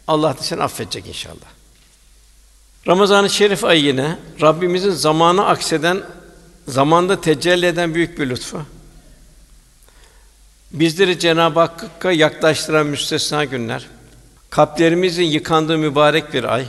Allah 0.07 0.37
da 0.37 0.43
seni 0.43 0.63
affedecek 0.63 1.07
inşallah. 1.07 1.49
Ramazan-ı 2.87 3.29
Şerif 3.29 3.63
ayı 3.63 3.83
yine 3.83 4.17
Rabbimizin 4.41 4.91
zamanı 4.91 5.45
akseden, 5.45 6.03
zamanda 6.69 7.21
tecelli 7.21 7.65
eden 7.65 7.95
büyük 7.95 8.19
bir 8.19 8.29
lütfu. 8.29 8.61
Bizleri 10.71 11.19
Cenab-ı 11.19 11.59
Hakk'a 11.59 12.11
yaklaştıran 12.11 12.87
müstesna 12.87 13.45
günler, 13.45 13.87
kalplerimizin 14.49 15.23
yıkandığı 15.23 15.77
mübarek 15.77 16.33
bir 16.33 16.43
ay, 16.43 16.65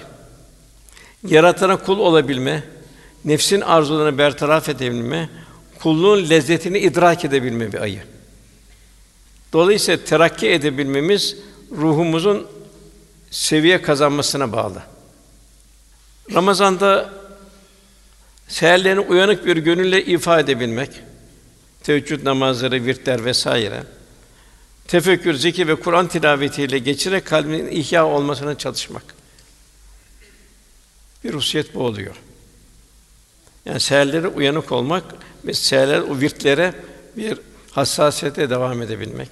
yaratana 1.26 1.76
kul 1.76 1.98
olabilme, 1.98 2.64
nefsin 3.24 3.60
arzularını 3.60 4.18
bertaraf 4.18 4.68
edebilme, 4.68 5.30
kulluğun 5.82 6.30
lezzetini 6.30 6.78
idrak 6.78 7.24
edebilme 7.24 7.72
bir 7.72 7.80
ayı. 7.80 8.02
Dolayısıyla 9.52 10.04
terakki 10.04 10.50
edebilmemiz 10.50 11.36
ruhumuzun 11.72 12.46
seviye 13.30 13.82
kazanmasına 13.82 14.52
bağlı. 14.52 14.82
Ramazanda 16.34 17.19
seherlerini 18.50 19.00
uyanık 19.00 19.46
bir 19.46 19.56
gönülle 19.56 20.04
ifade 20.04 20.52
edebilmek, 20.52 20.90
teheccüd 21.82 22.24
namazları, 22.24 22.84
virtler 22.84 23.24
vesaire, 23.24 23.82
tefekkür, 24.88 25.34
zikir 25.34 25.68
ve 25.68 25.74
Kur'an 25.74 26.08
tilavetiyle 26.08 26.78
geçirerek 26.78 27.26
kalbin 27.26 27.66
ihya 27.66 28.06
olmasına 28.06 28.58
çalışmak. 28.58 29.02
Bir 31.24 31.34
hususiyet 31.34 31.74
bu 31.74 31.80
oluyor. 31.80 32.14
Yani 33.64 33.80
seherleri 33.80 34.28
uyanık 34.28 34.72
olmak 34.72 35.04
ve 35.44 35.54
seherler 35.54 36.00
o 36.00 36.20
virtlere 36.20 36.74
bir 37.16 37.38
hassasiyete 37.70 38.50
devam 38.50 38.82
edebilmek. 38.82 39.28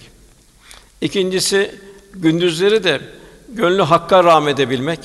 İkincisi 1.01 1.75
gündüzleri 2.15 2.85
de 2.85 3.01
gönlü 3.49 3.83
hakka 3.83 4.25
rağm 4.25 4.49
edebilmek, 4.49 5.01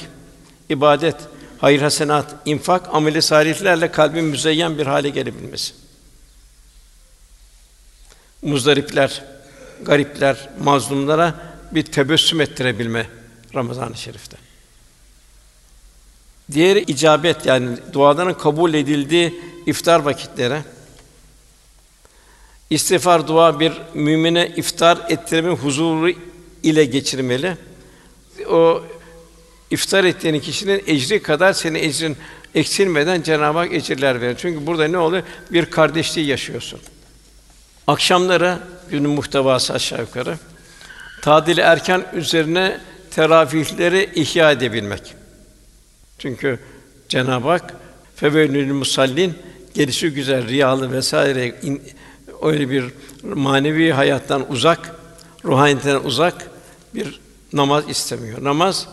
ibadet, 0.70 1.16
hayır 1.64 1.82
hasenat, 1.82 2.36
infak, 2.46 2.96
ameli 2.96 3.22
salihlerle 3.22 3.92
kalbin 3.92 4.24
müzeyyen 4.24 4.78
bir 4.78 4.86
hale 4.86 5.10
gelebilmesi. 5.10 5.74
Muzdaripler, 8.42 9.24
garipler, 9.82 10.50
mazlumlara 10.64 11.36
bir 11.72 11.84
tebessüm 11.84 12.42
ettirebilme 12.42 13.10
Ramazan-ı 13.56 13.98
Şerif'te. 13.98 14.38
Diğeri 16.52 16.80
icabet 16.80 17.46
yani 17.46 17.78
duaların 17.94 18.38
kabul 18.38 18.74
edildiği 18.74 19.42
iftar 19.66 20.00
vakitleri. 20.00 20.62
İstiğfar 22.70 23.28
dua 23.28 23.60
bir 23.60 23.74
mümine 23.94 24.48
iftar 24.48 24.98
ettirme 25.10 25.54
huzuru 25.54 26.12
ile 26.64 26.86
geçirmeli. 26.86 27.58
O 28.50 28.84
iftar 29.74 30.04
ettiğin 30.04 30.40
kişinin 30.40 30.84
ecri 30.88 31.22
kadar 31.22 31.54
senin 31.54 31.80
ecrin 31.80 32.18
eksilmeden 32.56 33.22
Cenab-ı 33.22 33.58
Hak 33.58 33.74
ecirler 33.74 34.22
verir. 34.22 34.36
Çünkü 34.38 34.68
burada 34.68 34.88
ne 34.88 34.98
oluyor? 34.98 35.24
Bir 35.52 35.66
kardeşliği 35.66 36.28
yaşıyorsun. 36.28 36.80
Akşamları 37.88 38.60
günün 38.90 39.10
muhtevası 39.10 39.74
aşağı 39.74 40.02
yukarı 40.02 40.38
tadili 41.22 41.62
erken 41.62 42.06
üzerine 42.14 42.80
teravihleri 43.12 44.10
ihya 44.16 44.52
edebilmek. 44.52 45.16
Çünkü 46.20 46.60
Cenab-ı 47.10 47.48
Hak 47.48 47.74
fevelül 48.16 48.74
musallin 48.74 49.34
gelişi 49.74 50.10
güzel 50.10 50.48
riyalı 50.48 50.92
vesaire 50.92 51.56
in, 51.62 51.82
öyle 52.42 52.70
bir 52.70 52.86
manevi 53.24 53.92
hayattan 53.92 54.52
uzak, 54.52 54.96
ruhaniyeten 55.46 55.96
uzak 55.96 56.50
bir 56.96 57.20
namaz 57.54 57.84
istemiyor. 57.90 58.44
Namaz 58.44 58.88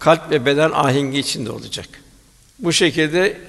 kalp 0.00 0.30
ve 0.30 0.46
beden 0.46 0.70
ahengi 0.70 1.18
içinde 1.18 1.50
olacak. 1.50 1.88
Bu 2.58 2.72
şekilde 2.72 3.40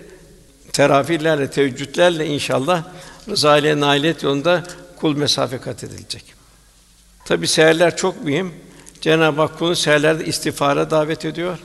teravihlerle, 0.73 1.49
teheccüdlerle 1.49 2.25
inşallah 2.25 2.83
rıza 3.29 3.57
ile 3.57 3.79
nailiyet 3.79 4.23
yolunda 4.23 4.63
kul 4.95 5.17
mesafe 5.17 5.57
kat 5.57 5.83
edilecek. 5.83 6.23
Tabi 7.25 7.47
seherler 7.47 7.97
çok 7.97 8.23
mühim. 8.23 8.53
Cenab-ı 9.01 9.41
Hak 9.41 9.59
kulun 9.59 9.73
seherlerde 9.73 10.25
istiğfara 10.25 10.91
davet 10.91 11.25
ediyor. 11.25 11.57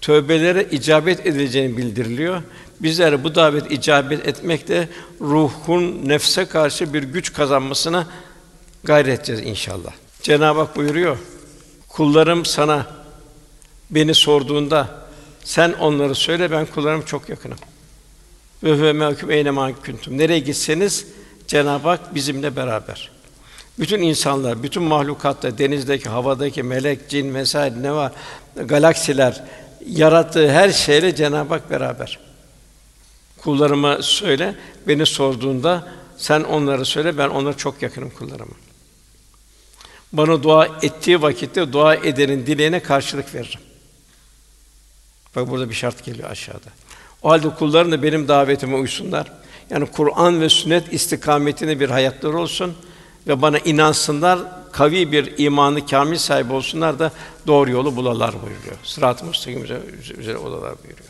Tövbelere 0.00 0.66
icabet 0.70 1.26
edileceğini 1.26 1.76
bildiriliyor. 1.76 2.42
Bizler 2.80 3.24
bu 3.24 3.34
davet 3.34 3.72
icabet 3.72 4.28
etmekte 4.28 4.88
ruhun 5.20 6.08
nefse 6.08 6.44
karşı 6.44 6.94
bir 6.94 7.02
güç 7.02 7.32
kazanmasına 7.32 8.06
gayret 8.84 9.18
edeceğiz 9.18 9.40
inşallah. 9.40 9.92
Cenab-ı 10.22 10.60
Hak 10.60 10.76
buyuruyor. 10.76 11.18
Kullarım 11.88 12.44
sana 12.44 12.95
beni 13.90 14.14
sorduğunda 14.14 15.06
sen 15.44 15.72
onları 15.72 16.14
söyle 16.14 16.50
ben 16.50 16.66
kullarım 16.66 17.02
çok 17.02 17.28
yakınım. 17.28 17.58
Ve 18.62 18.72
huve 18.72 18.92
mevkûm 18.92 19.30
eyne. 19.30 19.72
Nereye 20.08 20.38
gitseniz 20.38 21.06
Cenab-ı 21.46 21.88
Hak 21.88 22.14
bizimle 22.14 22.56
beraber. 22.56 23.10
Bütün 23.78 24.02
insanlar, 24.02 24.62
bütün 24.62 24.82
mahlukatta, 24.82 25.58
denizdeki, 25.58 26.08
havadaki, 26.08 26.62
melek, 26.62 27.08
cin 27.08 27.34
vesaire 27.34 27.82
ne 27.82 27.92
var, 27.92 28.12
galaksiler, 28.56 29.44
yarattığı 29.86 30.50
her 30.50 30.72
şeyle 30.72 31.14
Cenab-ı 31.14 31.54
Hak 31.54 31.70
beraber. 31.70 32.18
Kullarıma 33.38 34.02
söyle, 34.02 34.54
beni 34.88 35.06
sorduğunda 35.06 35.88
sen 36.16 36.40
onları 36.40 36.84
söyle, 36.84 37.18
ben 37.18 37.28
onlara 37.28 37.56
çok 37.56 37.82
yakınım 37.82 38.10
kullarıma. 38.10 38.54
Bana 40.12 40.42
dua 40.42 40.66
ettiği 40.82 41.22
vakitte 41.22 41.72
dua 41.72 41.94
edenin 41.94 42.46
dileğine 42.46 42.80
karşılık 42.80 43.34
veririm. 43.34 43.60
Bak 45.36 45.50
burada 45.50 45.70
bir 45.70 45.74
şart 45.74 46.04
geliyor 46.04 46.30
aşağıda. 46.30 46.68
O 47.22 47.30
halde 47.30 47.48
kulların 47.48 47.92
da 47.92 48.02
benim 48.02 48.28
davetime 48.28 48.76
uysunlar. 48.76 49.32
Yani 49.70 49.86
Kur'an 49.86 50.40
ve 50.40 50.48
sünnet 50.48 50.92
istikametinde 50.92 51.80
bir 51.80 51.90
hayatları 51.90 52.38
olsun 52.38 52.74
ve 53.26 53.42
bana 53.42 53.58
inansınlar, 53.58 54.38
kavi 54.72 55.12
bir 55.12 55.34
imanı 55.38 55.86
kamil 55.86 56.16
sahibi 56.16 56.52
olsunlar 56.52 56.98
da 56.98 57.12
doğru 57.46 57.70
yolu 57.70 57.96
bulalar 57.96 58.32
buyuruyor. 58.32 58.76
Sırat-ı 58.82 59.24
müstakim 59.24 59.64
üzere, 59.64 59.80
üzere 60.18 60.36
olalar 60.36 60.74
buyuruyor. 60.84 61.08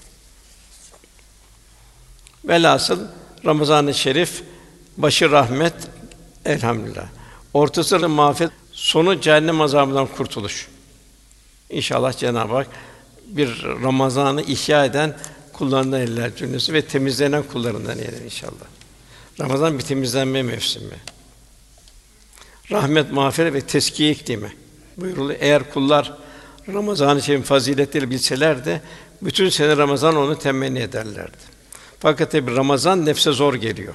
Velhasıl 2.45 3.01
Ramazan-ı 3.45 3.95
Şerif 3.95 4.43
başı 4.97 5.31
rahmet 5.31 5.75
elhamdülillah. 6.45 7.07
Ortası 7.55 8.09
mağfiret, 8.09 8.51
sonu 8.73 9.21
cehennem 9.21 9.61
azabından 9.61 10.07
kurtuluş. 10.07 10.69
İnşallah 11.71 12.13
Cenab-ı 12.13 12.55
Hak 12.55 12.67
bir 13.27 13.63
Ramazan'ı 13.83 14.43
ihya 14.43 14.85
eden 14.85 15.17
kullarından 15.53 16.01
eller 16.01 16.37
cümlesi 16.37 16.73
ve 16.73 16.83
temizlenen 16.83 17.43
kullarından 17.43 17.99
eyler 17.99 18.21
inşallah. 18.25 18.67
Ramazan 19.41 19.79
bir 19.79 19.83
temizlenme 19.83 20.43
mevsimi. 20.43 20.97
Rahmet, 22.71 23.13
mağfiret 23.13 23.55
ve 23.55 23.61
teskiye 23.61 24.11
iklimi. 24.11 24.53
Buyuruluyor. 24.97 25.39
Eğer 25.41 25.71
kullar 25.71 26.19
Ramazan-ı 26.69 27.23
Şerif'in 27.23 27.43
faziletleri 27.43 28.11
bilselerdi, 28.11 28.83
bütün 29.23 29.49
sene 29.49 29.77
Ramazan 29.77 30.17
onu 30.17 30.39
temenni 30.39 30.79
ederlerdi. 30.79 31.37
Fakat 32.01 32.33
tabi 32.33 32.57
Ramazan 32.57 33.07
nefse 33.07 33.33
zor 33.33 33.55
geliyor. 33.55 33.95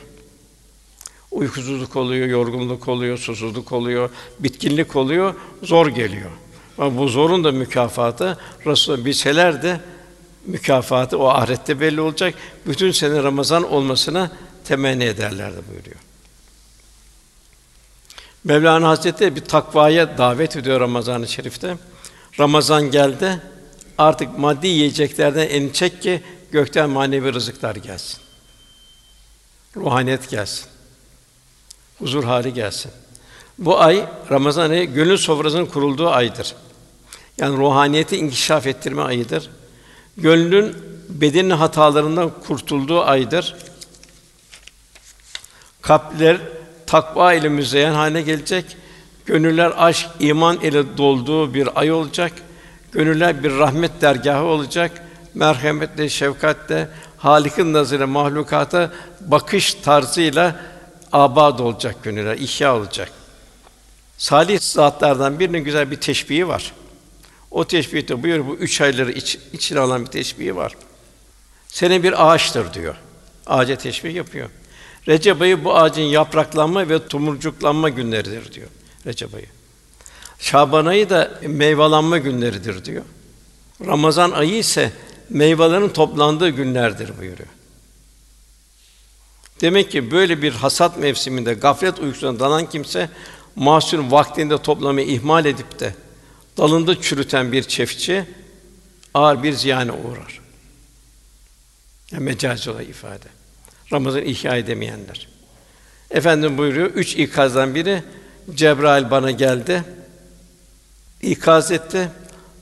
Uykusuzluk 1.32 1.96
oluyor, 1.96 2.28
yorgunluk 2.28 2.88
oluyor, 2.88 3.18
susuzluk 3.18 3.72
oluyor, 3.72 4.10
bitkinlik 4.40 4.96
oluyor, 4.96 5.36
zor 5.64 5.88
geliyor. 5.88 6.32
Ama 6.78 6.98
bu 6.98 7.08
zorun 7.08 7.44
da 7.44 7.52
mükafatı 7.52 8.38
Resul 8.66 9.06
bilseler 9.06 9.64
de 9.64 9.80
mükafatı 10.46 11.18
o 11.18 11.28
ahirette 11.28 11.80
belli 11.80 12.02
olacak. 12.02 12.34
Bütün 12.66 12.92
sene 12.92 13.24
Ramazan 13.24 13.72
olmasına 13.72 14.32
temenni 14.66 15.04
ederlerdi 15.04 15.62
buyuruyor. 15.72 16.00
Mevlana 18.44 18.90
Hazretleri 18.90 19.36
bir 19.36 19.46
takvaya 19.46 20.18
davet 20.18 20.56
ediyor 20.56 20.80
Ramazan-ı 20.80 21.28
Şerif'te. 21.28 21.78
Ramazan 22.40 22.92
geldi. 22.92 23.42
Artık 23.98 24.38
maddi 24.38 24.68
yiyeceklerden 24.68 25.48
elini 25.48 25.74
çek 25.74 26.02
ki 26.02 26.24
gökten 26.52 26.90
manevi 26.90 27.34
rızıklar 27.34 27.76
gelsin. 27.76 28.20
Ruhaniyet 29.76 30.30
gelsin. 30.30 30.66
Huzur 32.00 32.24
hali 32.24 32.54
gelsin. 32.54 32.92
Bu 33.62 33.80
ay 33.80 34.06
Ramazan 34.32 34.70
ayı 34.70 34.94
gönül 34.94 35.18
sofrasının 35.18 35.66
kurulduğu 35.66 36.10
aydır. 36.10 36.56
Yani 37.38 37.58
ruhaniyeti 37.58 38.18
inkişaf 38.18 38.68
ettirme 38.68 39.02
ayıdır. 39.02 39.50
Gönlün 40.18 40.76
bedenin 41.10 41.50
hatalarından 41.50 42.32
kurtulduğu 42.48 43.02
aydır. 43.02 43.56
Kalpler 45.82 46.38
takva 46.88 47.34
ile 47.34 47.50
müzeyyen 47.50 47.94
haline 47.94 48.22
gelecek. 48.22 48.66
Gönüller 49.26 49.74
aşk, 49.78 50.08
iman 50.20 50.60
ile 50.60 50.98
dolduğu 50.98 51.54
bir 51.54 51.80
ay 51.80 51.92
olacak. 51.92 52.32
Gönüller 52.92 53.44
bir 53.44 53.58
rahmet 53.58 54.02
dergahı 54.02 54.44
olacak. 54.44 54.92
Merhametle, 55.34 56.10
şefkatle, 56.10 56.88
Halik'in 57.18 57.74
nazarıyla 57.74 58.08
mahlukata 58.08 58.92
bakış 59.22 59.74
tarzıyla 59.74 60.56
abad 61.12 61.60
olacak 61.60 61.96
gönüller, 62.04 62.38
ihya 62.38 62.76
olacak. 62.76 63.21
Salih 64.22 64.60
zatlardan 64.60 65.40
birinin 65.40 65.64
güzel 65.64 65.92
bir 65.92 65.96
teşbihi 65.96 66.48
var. 66.48 66.74
O 67.52 67.66
teşbihte 67.68 68.24
buyuruyor 68.24 68.48
bu 68.48 68.56
üç 68.56 68.82
ayları 68.82 69.12
iç, 69.12 69.38
içine 69.54 69.80
alan 69.80 70.06
bir 70.06 70.12
teşbihi 70.12 70.56
var. 70.56 70.76
Sene 71.68 72.04
bir 72.04 72.28
ağaçtır 72.28 72.74
diyor. 72.74 72.96
Ağaca 73.48 73.76
teşbih 73.76 74.16
yapıyor. 74.16 74.50
Recep 75.08 75.42
ayı 75.42 75.64
bu 75.64 75.78
ağacın 75.78 76.02
yapraklanma 76.02 76.90
ve 76.90 77.08
tomurcuklanma 77.08 77.90
günleridir 77.90 78.54
diyor. 78.54 78.68
Recep 79.06 79.36
ayı. 79.36 79.46
Şaban 80.40 80.86
ayı 80.86 81.10
da 81.10 81.40
meyvelanma 81.42 82.18
günleridir 82.18 82.86
diyor. 82.86 83.04
Ramazan 83.86 84.32
ayı 84.32 84.58
ise 84.58 84.92
meyvelerin 85.30 85.90
toplandığı 85.90 86.50
günlerdir 86.50 87.18
buyuruyor. 87.20 87.50
Demek 89.62 89.92
ki 89.92 90.12
böyle 90.12 90.42
bir 90.42 90.52
hasat 90.52 90.98
mevsiminde 90.98 91.54
gaflet 91.54 92.00
uykusuna 92.00 92.40
dalan 92.40 92.70
kimse 92.70 93.10
mahsulün 93.56 94.12
vaktinde 94.12 94.58
toplamayı 94.58 95.08
ihmal 95.08 95.46
edip 95.46 95.80
de 95.80 95.96
dalında 96.58 97.02
çürüten 97.02 97.52
bir 97.52 97.64
çiftçi 97.64 98.26
ağır 99.14 99.44
bir 99.44 99.54
ziyana 99.54 99.94
uğrar. 99.94 100.42
Yani 102.12 102.24
mecazi 102.24 102.70
olay 102.70 102.86
ifade. 102.86 103.28
Ramazan 103.92 104.26
ihya 104.26 104.58
edemeyenler. 104.58 105.28
Efendim 106.12 106.58
buyuruyor, 106.58 106.88
üç 106.88 107.16
ikazdan 107.16 107.76
biri 107.76 108.04
Cebrail 108.56 109.12
bana 109.12 109.32
geldi. 109.32 109.84
ikaz 111.22 111.72
etti. 111.72 112.10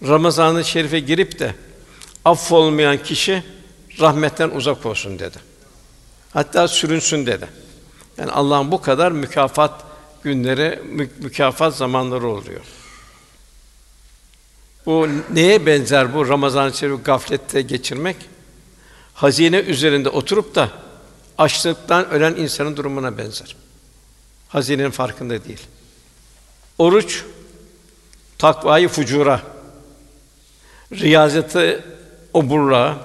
Ramazan-ı 0.08 0.66
Şerif'e 0.66 1.00
girip 1.00 1.40
de 1.40 1.56
affolmayan 2.26 3.04
kişi 3.04 3.44
rahmetten 4.00 4.50
uzak 4.50 4.86
olsun 4.86 5.20
dedi. 5.20 5.38
Hatta 6.34 6.68
sürünsün 6.68 7.26
dedi. 7.26 7.48
Yani 8.18 8.32
Allah'ın 8.32 8.72
bu 8.72 8.82
kadar 8.82 9.12
mükafat 9.12 9.89
günleri, 10.24 10.80
mü- 10.86 11.10
mükafat 11.20 11.76
zamanları 11.76 12.28
oluyor. 12.28 12.62
Bu 14.86 15.08
neye 15.34 15.66
benzer 15.66 16.14
bu 16.14 16.30
Ramazan-ı 16.30 16.74
Şerif 16.74 17.06
gaflette 17.06 17.62
geçirmek? 17.62 18.16
Hazine 19.14 19.58
üzerinde 19.58 20.10
oturup 20.10 20.56
da 20.56 20.70
açlıktan 21.38 22.10
ölen 22.10 22.36
insanın 22.36 22.78
durumuna 22.78 23.18
benzer. 23.18 23.56
Hazinenin 24.50 24.92
farkında 24.92 25.46
değil. 25.46 25.60
Oruç 26.78 27.24
takvayı 28.38 28.88
fucura, 28.88 29.42
riyazeti 30.92 31.84
oburluğa, 32.34 32.98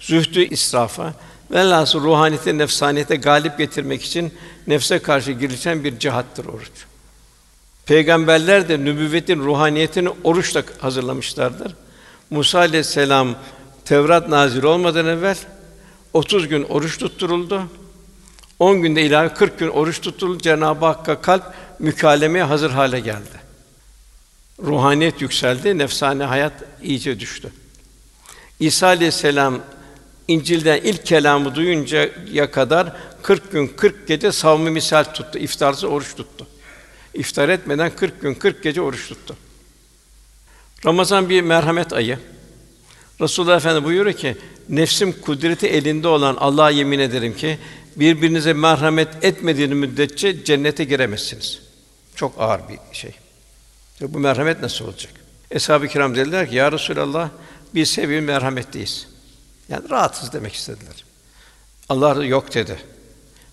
zühdü 0.00 0.40
israfa, 0.40 1.14
velhâsıl 1.50 2.00
ruhaniyete, 2.00 2.58
nefsaniyete 2.58 3.16
galip 3.16 3.58
getirmek 3.58 4.02
için 4.02 4.34
nefse 4.66 4.98
karşı 4.98 5.32
girişen 5.32 5.84
bir 5.84 5.98
cihattır 5.98 6.44
oruç. 6.44 6.70
Peygamberler 7.86 8.68
de 8.68 8.78
nübüvvetin 8.78 9.38
ruhaniyetini 9.38 10.10
oruçla 10.24 10.62
hazırlamışlardır. 10.80 11.74
Musa 12.30 12.58
aleyhisselam 12.58 13.36
Tevrat 13.84 14.28
nazil 14.28 14.62
olmadan 14.62 15.06
evvel 15.06 15.36
30 16.12 16.48
gün 16.48 16.64
oruç 16.64 16.98
tutturuldu. 16.98 17.62
10 18.58 18.82
günde 18.82 19.02
ilahi 19.02 19.34
40 19.34 19.58
gün 19.58 19.68
oruç 19.68 20.00
tutturuldu. 20.00 20.42
Cenab-ı 20.42 20.86
Hakk'a 20.86 21.20
kalp 21.20 21.42
mükalemeye 21.78 22.44
hazır 22.44 22.70
hale 22.70 23.00
geldi. 23.00 23.40
Ruhaniyet 24.62 25.20
yükseldi, 25.20 25.78
nefsane 25.78 26.24
hayat 26.24 26.52
iyice 26.82 27.20
düştü. 27.20 27.52
İsa 28.60 28.86
aleyhisselam 28.86 29.60
İncil'den 30.30 30.80
ilk 30.80 31.06
kelamı 31.06 31.54
duyuncaya 31.54 32.50
kadar 32.50 32.96
40 33.22 33.52
gün 33.52 33.66
40 33.66 34.08
gece 34.08 34.32
savmi 34.32 34.70
misal 34.70 35.04
tuttu. 35.04 35.38
İftarsız 35.38 35.84
oruç 35.84 36.14
tuttu. 36.16 36.46
İftar 37.14 37.48
etmeden 37.48 37.90
40 37.96 38.20
gün 38.20 38.34
40 38.34 38.62
gece 38.62 38.80
oruç 38.80 39.08
tuttu. 39.08 39.36
Ramazan 40.86 41.28
bir 41.28 41.42
merhamet 41.42 41.92
ayı. 41.92 42.18
Resulullah 43.20 43.56
Efendimiz 43.56 43.84
buyuruyor 43.84 44.16
ki 44.16 44.36
nefsim 44.68 45.20
kudreti 45.20 45.66
elinde 45.66 46.08
olan 46.08 46.36
Allah'a 46.36 46.70
yemin 46.70 46.98
ederim 46.98 47.36
ki 47.36 47.58
birbirinize 47.96 48.52
merhamet 48.52 49.24
etmediğiniz 49.24 49.76
müddetçe 49.76 50.44
cennete 50.44 50.84
giremezsiniz. 50.84 51.58
Çok 52.14 52.32
ağır 52.38 52.60
bir 52.68 52.96
şey. 52.96 53.12
Bu 54.00 54.18
merhamet 54.18 54.62
nasıl 54.62 54.84
olacak? 54.84 55.12
Eshab-ı 55.50 55.88
kiram 55.88 56.16
dediler 56.16 56.50
ki 56.50 56.56
ya 56.56 56.72
Resulallah 56.72 57.28
biz 57.74 57.90
seviyor 57.90 58.22
merhametliyiz. 58.22 59.10
Yani 59.70 59.90
rahatız 59.90 60.32
demek 60.32 60.54
istediler. 60.54 61.04
Allah 61.88 62.24
yok 62.24 62.54
dedi. 62.54 62.80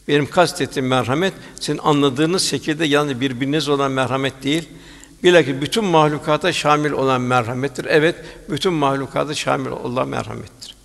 Benim 0.08 0.30
kastettiğim 0.30 0.88
merhamet 0.88 1.34
sizin 1.60 1.78
anladığınız 1.78 2.44
şekilde 2.44 2.86
yani 2.86 3.22
birbiriniz 3.22 3.70
olan 3.70 3.92
merhamet 3.92 4.44
değil. 4.44 4.70
Bilakis 5.24 5.62
bütün 5.62 5.84
mahlukata 5.84 6.54
şamil 6.54 6.92
olan 6.92 7.22
merhamettir. 7.22 7.86
Evet, 7.86 8.16
bütün 8.50 8.74
mahlukata 8.74 9.34
şamil 9.34 9.72
olan 9.72 10.08
merhamettir. 10.08 10.76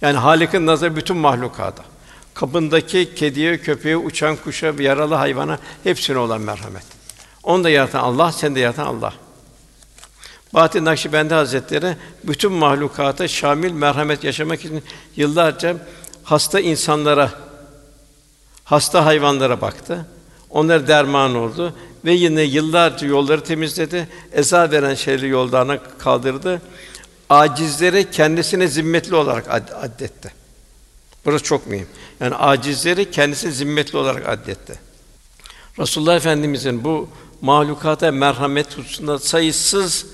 Yani 0.00 0.16
Halik'in 0.18 0.66
nazarı 0.66 0.96
bütün 0.96 1.16
mahlukata. 1.16 1.84
Kapındaki 2.34 3.14
kediye, 3.14 3.58
köpeğe, 3.58 3.96
uçan 3.96 4.36
kuşa, 4.36 4.74
yaralı 4.78 5.14
hayvana 5.14 5.58
hepsine 5.84 6.18
olan 6.18 6.40
merhamet. 6.40 6.84
Onu 7.42 7.64
da 7.64 7.70
yaratan 7.70 8.00
Allah, 8.00 8.32
sen 8.32 8.54
de 8.54 8.60
yaratan 8.60 8.86
Allah. 8.86 9.14
Bahattin 10.54 10.84
Nakşibendi 10.84 11.34
Hazretleri 11.34 11.96
bütün 12.24 12.52
mahlukata 12.52 13.28
şamil 13.28 13.72
merhamet 13.72 14.24
yaşamak 14.24 14.64
için 14.64 14.82
yıllarca 15.16 15.76
hasta 16.24 16.60
insanlara, 16.60 17.30
hasta 18.64 19.04
hayvanlara 19.04 19.60
baktı. 19.60 20.06
Onlara 20.50 20.86
derman 20.88 21.34
oldu 21.34 21.74
ve 22.04 22.12
yine 22.12 22.42
yıllarca 22.42 23.06
yolları 23.06 23.44
temizledi. 23.44 24.08
Eza 24.32 24.70
veren 24.70 24.94
şeyleri 24.94 25.28
yollarına 25.28 25.78
kaldırdı. 25.98 26.62
Acizleri 27.30 28.10
kendisine 28.10 28.68
zimmetli 28.68 29.14
olarak 29.14 29.50
ad- 29.50 29.72
addetti. 29.82 30.32
Burası 31.24 31.44
çok 31.44 31.66
mühim. 31.66 31.86
Yani 32.20 32.34
acizleri 32.34 33.10
kendisine 33.10 33.50
zimmetli 33.50 33.98
olarak 33.98 34.28
addetti. 34.28 34.74
Resulullah 35.78 36.16
Efendimizin 36.16 36.84
bu 36.84 37.08
mahlukata 37.40 38.10
merhamet 38.10 38.78
hususunda 38.78 39.18
sayısız 39.18 40.06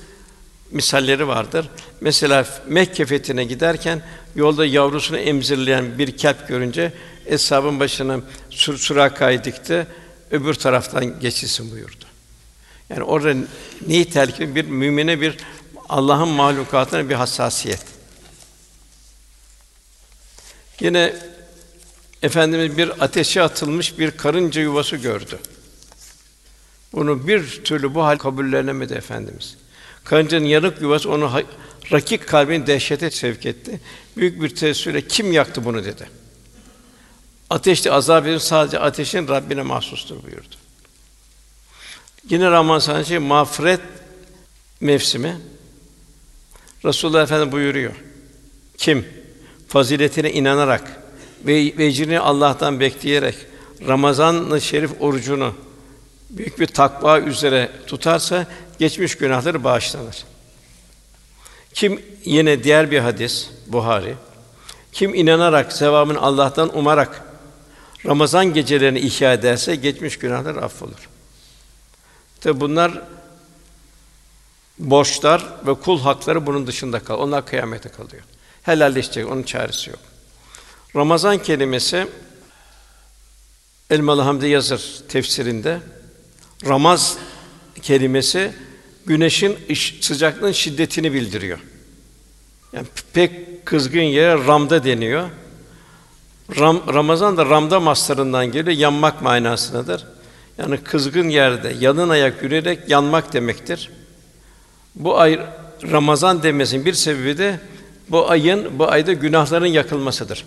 misalleri 0.70 1.28
vardır. 1.28 1.68
Mesela 2.00 2.46
Mekke 2.66 3.07
fethine 3.07 3.44
giderken 3.44 4.02
yolda 4.35 4.66
yavrusunu 4.66 5.18
emzirleyen 5.18 5.98
bir 5.98 6.16
kelp 6.16 6.48
görünce 6.48 6.92
eshabın 7.26 7.81
başına 7.81 8.20
sur 8.50 8.78
surakayı 8.78 9.44
dikti, 9.44 9.87
öbür 10.31 10.54
taraftan 10.54 11.20
geçilsin 11.20 11.70
buyurdu. 11.72 12.04
Yani 12.90 13.02
orada 13.02 13.35
neyi 13.87 14.04
telkin 14.04 14.54
bir 14.54 14.64
mümine 14.64 15.20
bir 15.20 15.37
Allah'ın 15.88 16.28
mahlukatına 16.28 17.09
bir 17.09 17.14
hassasiyet. 17.14 17.85
Yine 20.81 21.14
Efendimiz 22.22 22.78
bir 22.78 23.04
ateşe 23.04 23.42
atılmış 23.42 23.98
bir 23.98 24.11
karınca 24.11 24.61
yuvası 24.61 24.96
gördü. 24.96 25.38
Bunu 26.92 27.28
bir 27.28 27.64
türlü 27.64 27.94
bu 27.94 28.04
hal 28.04 28.16
kabullenemedi 28.16 28.94
Efendimiz. 28.94 29.57
Karıncanın 30.09 30.44
yanık 30.44 30.83
yuvası 30.83 31.11
onu 31.11 31.33
rakik 31.92 32.29
kalbini 32.29 32.66
dehşete 32.66 33.11
sevk 33.11 33.47
etti. 33.47 33.81
Büyük 34.16 34.42
bir 34.42 34.55
teessürle 34.55 35.01
kim 35.07 35.33
yaktı 35.33 35.64
bunu 35.64 35.85
dedi. 35.85 36.09
Ateşte 37.51 37.92
azap 37.92 38.27
edin 38.27 38.38
sadece 38.38 38.79
ateşin 38.79 39.29
Rabbine 39.29 39.62
mahsustur 39.62 40.23
buyurdu. 40.23 40.55
Yine 42.31 42.51
Ramazan 42.51 43.03
şey 43.03 43.18
mağfiret 43.18 43.81
mevsimi. 44.81 45.37
Resulullah 46.85 47.23
Efendimiz 47.23 47.53
buyuruyor. 47.53 47.92
Kim 48.79 49.07
faziletine 49.68 50.33
inanarak 50.33 51.03
ve 51.47 51.55
vecrini 51.79 52.21
Allah'tan 52.21 52.81
bekleyerek 52.81 53.35
Ramazan-ı 53.87 54.61
Şerif 54.61 54.90
orucunu 55.01 55.55
büyük 56.31 56.61
bir 56.61 56.66
takva 56.66 57.21
üzere 57.21 57.71
tutarsa 57.87 58.47
geçmiş 58.78 59.16
günahları 59.16 59.64
bağışlanır. 59.64 60.24
Kim 61.74 62.02
yine 62.24 62.64
diğer 62.64 62.90
bir 62.90 62.98
hadis 62.98 63.48
Buhari. 63.66 64.14
Kim 64.92 65.14
inanarak 65.14 65.72
sevabını 65.72 66.20
Allah'tan 66.20 66.78
umarak 66.78 67.22
Ramazan 68.06 68.54
gecelerini 68.54 68.98
ihya 68.98 69.32
ederse 69.32 69.76
geçmiş 69.76 70.18
günahlar 70.18 70.56
affolur. 70.56 71.08
Tabi 72.40 72.60
bunlar 72.60 73.02
borçlar 74.78 75.46
ve 75.66 75.74
kul 75.74 76.00
hakları 76.00 76.46
bunun 76.46 76.66
dışında 76.66 77.00
kal. 77.00 77.18
Onlar 77.18 77.46
kıyamete 77.46 77.88
kalıyor. 77.88 78.22
Helalleşecek, 78.62 79.30
onun 79.30 79.42
çaresi 79.42 79.90
yok. 79.90 80.00
Ramazan 80.96 81.38
kelimesi 81.38 82.06
Elmalı 83.90 84.22
Hamdi 84.22 84.46
yazır 84.46 85.02
tefsirinde 85.08 85.80
Ramaz 86.66 87.16
kelimesi 87.82 88.52
güneşin 89.09 89.57
sıcaklığın 90.01 90.53
şiddetini 90.53 91.12
bildiriyor. 91.12 91.59
Yani 92.73 92.87
pek 93.12 93.66
kızgın 93.66 94.01
yere 94.03 94.47
ramda 94.47 94.85
deniyor. 94.85 95.29
Ram, 96.59 96.83
Ramazan 96.94 97.37
da 97.37 97.47
ramda 97.47 97.81
maslarından 97.81 98.47
geliyor, 98.47 98.77
yanmak 98.77 99.23
manasındadır. 99.23 100.07
Yani 100.59 100.77
kızgın 100.77 101.29
yerde 101.29 101.77
yalın 101.81 102.09
ayak 102.09 102.42
yürüyerek 102.42 102.88
yanmak 102.88 103.33
demektir. 103.33 103.90
Bu 104.94 105.18
ay 105.18 105.40
Ramazan 105.92 106.42
demesinin 106.42 106.85
bir 106.85 106.92
sebebi 106.92 107.38
de 107.38 107.61
bu 108.09 108.31
ayın 108.31 108.79
bu 108.79 108.88
ayda 108.88 109.12
günahların 109.12 109.66
yakılmasıdır. 109.66 110.44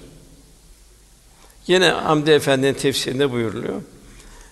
Yine 1.67 1.89
Hamdi 1.89 2.31
Efendi'nin 2.31 2.73
tefsirinde 2.73 3.31
buyuruluyor. 3.31 3.81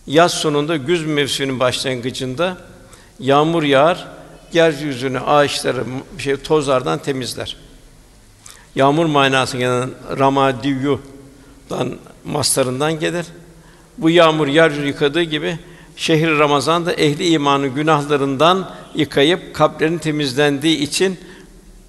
Yaz 0.08 0.32
sonunda 0.32 0.78
güz 0.78 1.06
mevsiminin 1.06 1.60
başlangıcında 1.60 2.58
yağmur 3.19 3.63
yağar, 3.63 4.08
yeryüzünü, 4.53 5.19
ağaçları, 5.19 5.84
şey 6.17 6.38
tozlardan 6.38 6.99
temizler. 6.99 7.58
Yağmur 8.75 9.05
manası 9.05 9.58
gelen 9.58 9.89
ramadiyu'dan 10.19 11.97
maslarından 12.25 12.99
gelir. 12.99 13.25
Bu 13.97 14.10
yağmur 14.10 14.47
yeryüzünü 14.47 14.88
yıkadığı 14.88 15.23
gibi 15.23 15.60
şehir 15.95 16.39
Ramazan 16.39 16.86
da 16.86 16.93
ehli 16.93 17.27
imanın 17.27 17.75
günahlarından 17.75 18.75
yıkayıp 18.95 19.55
kalplerin 19.55 19.97
temizlendiği 19.97 20.77
için 20.77 21.19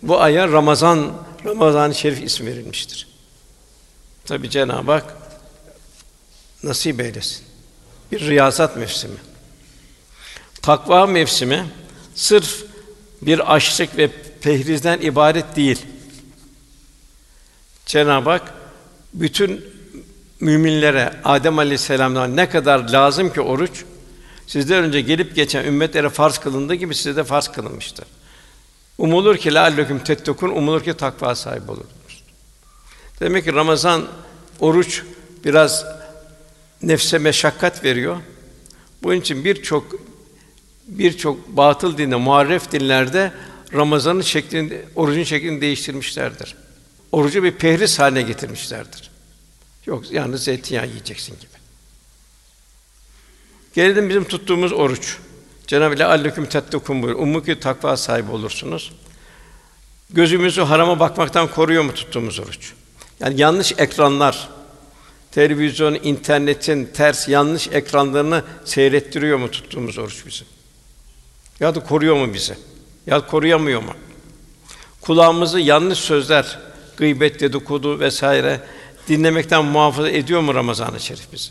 bu 0.03 0.21
aya 0.21 0.49
Ramazan 0.49 1.12
Ramazan-ı 1.45 1.95
Şerif 1.95 2.23
ismi 2.23 2.47
verilmiştir. 2.47 3.09
Tabi 4.25 4.51
Cenab-ı 4.51 4.93
Hak 4.93 5.16
nasip 6.62 7.01
eylesin. 7.01 7.43
Bir 8.12 8.21
riyazat 8.21 8.77
mevsimi. 8.77 9.30
Takva 10.62 11.07
mevsimi 11.07 11.66
sırf 12.14 12.64
bir 13.23 13.55
açlık 13.55 13.96
ve 13.96 14.11
pehrizden 14.40 15.01
ibaret 15.01 15.57
değil. 15.57 15.87
Cenab-ı 17.87 18.31
Hak 18.31 18.55
bütün 19.14 19.64
müminlere 20.40 21.12
Adem 21.25 21.59
Aleyhisselam'dan 21.59 22.37
ne 22.37 22.49
kadar 22.49 22.88
lazım 22.88 23.33
ki 23.33 23.40
oruç 23.40 23.85
sizden 24.46 24.85
önce 24.85 25.01
gelip 25.01 25.37
geçen 25.37 25.64
ümmetlere 25.64 26.09
farz 26.09 26.38
kılındığı 26.38 26.75
gibi 26.75 26.94
size 26.94 27.16
de 27.16 27.25
farz 27.25 27.49
kılınmıştır. 27.49 28.07
Umulur 28.99 29.37
ki 29.37 29.55
la'alleküm 29.55 29.99
tettekun 29.99 30.49
umulur 30.49 30.85
ki 30.85 30.94
takva 30.94 31.35
sahibi 31.35 31.70
olursunuz. 31.70 32.25
Demek 33.20 33.44
ki 33.44 33.55
Ramazan 33.55 34.09
oruç 34.61 35.03
biraz 35.44 35.85
nefse 36.83 37.18
meşakkat 37.18 37.85
veriyor. 37.85 38.16
Bunun 39.03 39.16
için 39.16 39.44
birçok 39.44 40.10
birçok 40.90 41.48
batıl 41.48 41.98
dinde, 41.98 42.16
muharref 42.16 42.72
dinlerde 42.72 43.33
Ramazan'ın 43.72 44.20
şeklini, 44.20 44.79
orucun 44.96 45.22
şeklini 45.22 45.61
değiştirmişlerdir. 45.61 46.57
Orucu 47.12 47.42
bir 47.42 47.53
pehriz 47.53 47.98
haline 47.98 48.22
getirmişlerdir. 48.22 49.11
Yok 49.87 50.12
yalnız 50.12 50.44
zeytinyağı 50.44 50.87
yiyeceksin 50.87 51.35
gibi. 51.40 51.50
Gelelim 53.74 54.09
bizim 54.09 54.24
tuttuğumuz 54.24 54.72
oruç. 54.72 55.16
Cenab-ı 55.66 55.94
Hak 55.94 56.00
"Alleküm 56.00 56.46
tettekûn" 56.46 57.03
buyuruyor. 57.03 57.26
Ummu 57.26 57.44
ki 57.44 57.61
takva 57.61 57.96
sahibi 57.96 58.31
olursunuz. 58.31 58.92
Gözümüzü 60.11 60.61
harama 60.61 61.00
bakmaktan 61.00 61.50
koruyor 61.50 61.83
mu 61.83 61.94
tuttuğumuz 61.94 62.40
oruç? 62.40 62.72
Yani 63.20 63.40
yanlış 63.40 63.72
ekranlar, 63.79 64.48
televizyon, 65.31 65.94
internetin 65.94 66.87
ters 66.87 67.29
yanlış 67.29 67.68
ekranlarını 67.68 68.44
seyrettiriyor 68.64 69.38
mu 69.38 69.50
tuttuğumuz 69.50 69.98
oruç 69.98 70.26
bizi? 70.26 70.44
Ya 71.61 71.75
da 71.75 71.81
koruyor 71.81 72.16
mu 72.16 72.35
bizi? 72.35 72.57
Ya 73.07 73.23
da 73.23 73.27
koruyamıyor 73.27 73.83
mu? 73.83 73.94
Kulağımızı 75.01 75.61
yanlış 75.61 75.99
sözler, 75.99 76.59
gıybet, 76.96 77.40
dedikodu 77.40 78.01
vesaire 78.01 78.61
dinlemekten 79.09 79.64
muhafaza 79.64 80.11
ediyor 80.11 80.40
mu 80.40 80.55
Ramazan-ı 80.55 81.01
Şerif 81.01 81.33
bizi? 81.33 81.51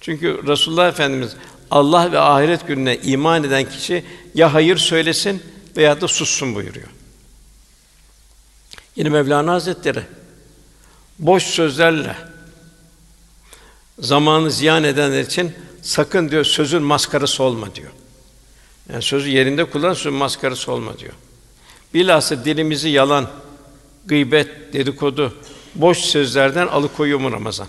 Çünkü 0.00 0.46
Resulullah 0.46 0.88
Efendimiz 0.88 1.36
Allah 1.70 2.12
ve 2.12 2.18
ahiret 2.18 2.66
gününe 2.66 2.96
iman 2.96 3.44
eden 3.44 3.68
kişi 3.68 4.04
ya 4.34 4.54
hayır 4.54 4.76
söylesin 4.76 5.42
veya 5.76 6.00
da 6.00 6.08
sussun 6.08 6.54
buyuruyor. 6.54 6.88
Yine 8.96 9.08
Mevlana 9.08 9.52
Hazretleri 9.52 10.02
boş 11.18 11.42
sözlerle 11.42 12.16
zamanı 13.98 14.50
ziyan 14.50 14.84
edenler 14.84 15.20
için 15.20 15.52
sakın 15.82 16.30
diyor 16.30 16.44
sözün 16.44 16.82
maskarası 16.82 17.42
olma 17.42 17.74
diyor. 17.74 17.90
Yani 18.92 19.02
sözü 19.02 19.30
yerinde 19.30 19.64
kullan, 19.64 19.94
sözün 19.94 20.18
maskarası 20.18 20.72
olma 20.72 20.98
diyor. 20.98 21.12
Bilhassa 21.94 22.44
dilimizi 22.44 22.88
yalan, 22.88 23.28
gıybet, 24.06 24.72
dedikodu, 24.72 25.34
boş 25.74 25.98
sözlerden 25.98 26.66
alıkoyuyor 26.66 27.20
mu 27.20 27.32
Ramazan? 27.32 27.68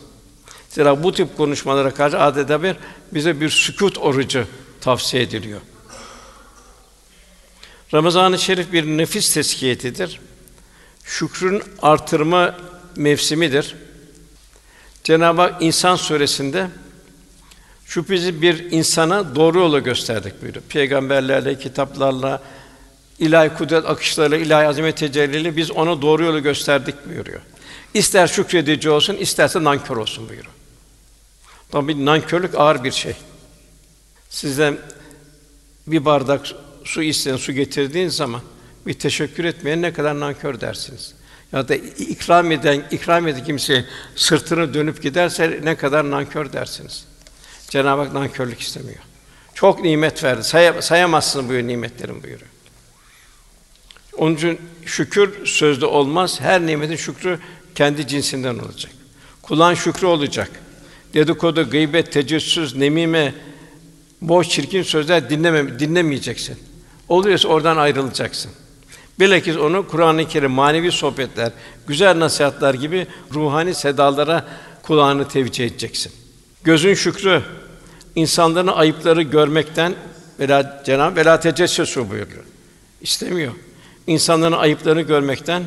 Zira 0.70 1.04
bu 1.04 1.14
tip 1.14 1.38
konuşmalara 1.38 1.94
karşı 1.94 2.20
adeta 2.20 2.64
bir 2.64 2.76
bize 3.14 3.42
bir 3.42 3.50
sükût 3.50 3.98
orucu 3.98 4.46
tavsiye 4.82 5.24
ediliyor. 5.24 5.62
Ramazan-ı 7.94 8.40
Şerif 8.40 8.74
bir 8.74 8.86
nefis 8.86 9.34
teskiyetidir. 9.34 10.20
Şükrün 11.04 11.64
artırma 11.82 12.58
mevsimidir. 12.96 13.76
Cenab-ı 15.04 15.42
Hak 15.42 15.62
İnsan 15.62 15.96
suresinde 15.96 16.68
şüphesiz 17.92 18.42
bir 18.42 18.72
insana 18.72 19.36
doğru 19.36 19.60
yolu 19.60 19.84
gösterdik 19.84 20.42
buyuruyor. 20.42 20.64
Peygamberlerle, 20.70 21.60
kitaplarla, 21.60 22.44
ilahi 23.20 23.50
kudret 23.50 23.86
akışlarıyla, 23.86 24.46
ilahi 24.46 24.68
azamet 24.68 24.98
tecelliyle 24.98 25.58
biz 25.58 25.72
ona 25.72 26.02
doğru 26.02 26.24
yolu 26.24 26.44
gösterdik 26.44 26.96
buyuruyor. 27.10 27.42
İster 27.94 28.28
şükredici 28.28 28.90
olsun, 28.90 29.16
isterse 29.16 29.64
nankör 29.64 29.98
olsun 29.98 30.30
buyuruyor. 30.30 30.54
Tabii 31.72 32.06
nankörlük 32.06 32.56
ağır 32.56 32.84
bir 32.84 32.92
şey. 32.92 33.14
Sizden 34.30 34.78
bir 35.88 36.06
bardak 36.06 36.48
su 36.84 37.04
isteyen, 37.04 37.38
su 37.38 37.52
getirdiğin 37.52 38.10
zaman 38.10 38.42
bir 38.88 38.94
teşekkür 38.94 39.46
etmeyen 39.46 39.82
ne 39.82 39.94
kadar 39.94 40.20
nankör 40.20 40.62
dersiniz. 40.62 41.14
Ya 41.54 41.68
da 41.68 41.76
ikram 41.76 42.52
eden, 42.52 42.84
ikram 42.92 43.28
eden 43.28 43.44
kimse 43.44 43.86
sırtını 44.16 44.74
dönüp 44.74 45.04
giderse 45.04 45.60
ne 45.64 45.76
kadar 45.76 46.12
nankör 46.12 46.54
dersiniz. 46.54 47.11
Cenab-ı 47.72 48.02
Hak 48.02 48.14
nankörlük 48.14 48.62
istemiyor. 48.62 49.00
Çok 49.54 49.82
nimet 49.82 50.24
verdi. 50.24 50.44
Say, 50.44 50.82
sayamazsınız 50.82 51.50
bu 51.50 51.68
nimetlerin 51.68 52.24
buyuruyor. 52.24 52.50
Onun 54.18 54.36
için 54.36 54.62
şükür 54.86 55.46
sözde 55.46 55.86
olmaz. 55.86 56.42
Her 56.42 56.62
nimetin 56.66 56.96
şükrü 56.96 57.40
kendi 57.76 58.08
cinsinden 58.08 58.60
olacak. 58.60 58.92
Kulağın 59.42 59.74
şükrü 59.74 60.08
olacak. 60.08 60.50
Dedikodu, 61.14 61.70
gıybet, 61.70 62.12
tecessüs, 62.12 62.76
nemime, 62.76 63.34
boş 64.22 64.50
çirkin 64.50 64.84
sözler 64.84 65.30
dinleme, 65.30 65.80
dinlemeyeceksin. 65.80 66.58
Oluyorsa 67.10 67.48
oradan 67.48 67.78
ayrılacaksın. 67.78 68.52
Bilakis 69.20 69.58
onu 69.58 69.88
Kur'an-ı 69.88 70.28
Kerim, 70.28 70.52
manevi 70.52 70.92
sohbetler, 70.92 71.52
güzel 71.88 72.20
nasihatler 72.20 72.74
gibi 72.74 73.08
ruhani 73.34 73.74
sedalara 73.74 74.48
kulağını 74.84 75.28
tevcih 75.28 75.66
edeceksin. 75.66 76.12
Gözün 76.64 76.94
şükrü, 76.94 77.44
insanların 78.16 78.68
ayıpları 78.68 79.22
görmekten 79.22 79.96
vela 80.40 80.82
Cenab-ı 80.86 81.16
vela 81.16 81.40
tecessüsü 81.40 82.10
buyuruyor. 82.10 82.44
İstemiyor. 83.02 83.54
İnsanların 84.08 84.58
ayıplarını 84.58 85.02
görmekten, 85.02 85.64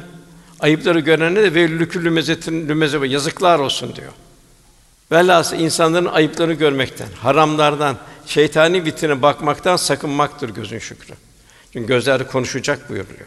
ayıpları 0.61 1.01
görene 1.01 1.43
de 1.43 1.55
ve 1.55 1.69
lükülü 1.69 2.11
mezetin 2.11 2.69
lümeze 2.69 3.07
yazıklar 3.07 3.59
olsun 3.59 3.97
diyor. 3.97 4.13
Velhâsıl 5.13 5.57
insanların 5.57 6.07
ayıplarını 6.07 6.53
görmekten, 6.53 7.09
haramlardan, 7.21 7.97
şeytani 8.27 8.85
vitrine 8.85 9.23
bakmaktan 9.23 9.77
sakınmaktır 9.77 10.49
gözün 10.49 10.79
şükrü. 10.79 11.15
Çünkü 11.73 11.87
gözler 11.87 12.31
konuşacak 12.31 12.91
buyuruyor. 12.91 13.27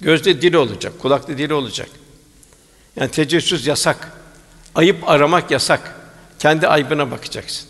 Gözde 0.00 0.42
dil 0.42 0.54
olacak, 0.54 0.92
kulakta 0.98 1.38
dil 1.38 1.50
olacak. 1.50 1.88
Yani 2.96 3.10
tecessüs 3.10 3.66
yasak. 3.66 4.12
Ayıp 4.74 5.08
aramak 5.08 5.50
yasak. 5.50 5.97
Kendi 6.38 6.68
ayıbına 6.68 7.10
bakacaksın. 7.10 7.68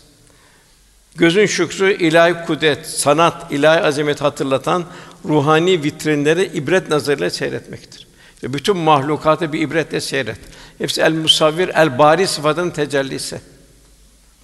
Gözün 1.15 1.45
şükrü 1.45 1.93
ilahi 1.93 2.45
kudret, 2.45 2.87
sanat, 2.87 3.51
ilahi 3.51 3.81
azamet 3.81 4.21
hatırlatan 4.21 4.85
ruhani 5.25 5.83
vitrinleri 5.83 6.45
ibret 6.45 6.89
nazarıyla 6.89 7.29
seyretmektir. 7.29 8.07
Ve 8.43 8.53
bütün 8.53 8.77
mahlukatı 8.77 9.53
bir 9.53 9.61
ibretle 9.61 10.01
seyret. 10.01 10.39
Hepsi 10.77 11.01
el 11.01 11.13
musavvir, 11.13 11.69
el 11.69 11.99
bari 11.99 12.27
sıfatının 12.27 12.71
tecellisi. 12.71 13.41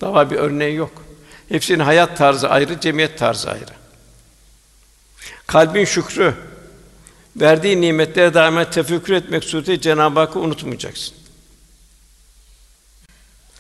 Daha 0.01 0.31
bir 0.31 0.35
örneği 0.35 0.75
yok. 0.75 1.03
Hepsinin 1.49 1.79
hayat 1.79 2.17
tarzı 2.17 2.49
ayrı, 2.49 2.79
cemiyet 2.79 3.17
tarzı 3.19 3.51
ayrı. 3.51 3.73
Kalbin 5.47 5.85
şükrü, 5.85 6.33
verdiği 7.35 7.81
nimetlere 7.81 8.33
daima 8.33 8.69
tefekkür 8.69 9.13
etmek 9.13 9.43
suretiyle 9.43 9.81
Cenab-ı 9.81 10.19
Hakk'ı 10.19 10.39
unutmayacaksın. 10.39 11.15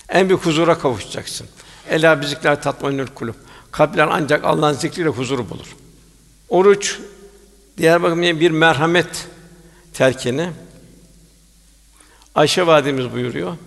En 0.09 0.29
büyük 0.29 0.45
huzura 0.45 0.79
kavuşacaksın. 0.79 1.47
Ela 1.89 2.21
bizikler 2.21 2.61
tatmainül 2.61 3.07
kulub. 3.07 3.35
Kalpler 3.71 4.07
ancak 4.11 4.43
Allah'ın 4.43 4.73
zikriyle 4.73 5.09
huzuru 5.09 5.49
bulur. 5.49 5.75
Oruç 6.49 6.99
diğer 7.77 8.03
bakımdan 8.03 8.39
bir 8.39 8.51
merhamet 8.51 9.27
terkini. 9.93 10.49
Ayşe 12.35 12.67
validemiz 12.67 13.13
buyuruyor. 13.13 13.57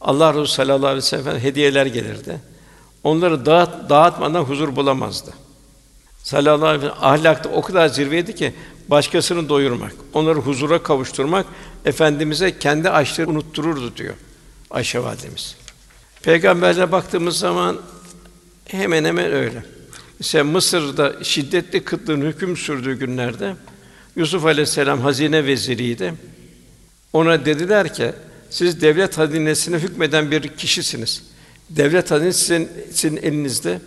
Allah 0.00 0.30
Resulü 0.30 0.48
sallallahu 0.48 0.86
aleyhi 0.86 0.96
ve 0.96 1.02
sellem 1.02 1.38
hediyeler 1.38 1.86
gelirdi. 1.86 2.40
Onları 3.04 3.46
dağıt, 3.46 3.90
dağıtmadan 3.90 4.42
huzur 4.42 4.76
bulamazdı. 4.76 5.34
Sallallahu 6.22 6.66
aleyhi 6.66 6.84
ve 6.84 6.88
sellem 6.88 7.04
ahlakta 7.04 7.48
o 7.48 7.62
kadar 7.62 7.88
zirveydi 7.88 8.34
ki 8.34 8.54
başkasını 8.88 9.48
doyurmak, 9.48 9.92
onları 10.14 10.38
huzura 10.38 10.82
kavuşturmak 10.82 11.46
efendimize 11.84 12.58
kendi 12.58 12.90
açlığı 12.90 13.26
unuttururdu 13.26 13.96
diyor 13.96 14.14
Ayşe 14.70 15.02
validemiz. 15.02 15.56
Peygamberlere 16.26 16.92
baktığımız 16.92 17.38
zaman 17.38 17.80
hemen 18.64 19.04
hemen 19.04 19.32
öyle. 19.32 19.62
Mesela 20.18 20.44
Mısır'da 20.44 21.24
şiddetli 21.24 21.84
kıtlığın 21.84 22.20
hüküm 22.20 22.56
sürdüğü 22.56 22.98
günlerde 22.98 23.54
Yusuf 24.16 24.44
Aleyhisselam 24.44 25.00
hazine 25.00 25.46
veziriydi. 25.46 26.14
Ona 27.12 27.44
dediler 27.44 27.94
ki 27.94 28.12
siz 28.50 28.80
devlet 28.82 29.18
hazinesine 29.18 29.78
hükmeden 29.78 30.30
bir 30.30 30.48
kişisiniz. 30.48 31.22
Devlet 31.70 32.10
hazinesi 32.10 32.38
sizin, 32.38 32.70
sizin 32.92 33.16
elinizde. 33.16 33.80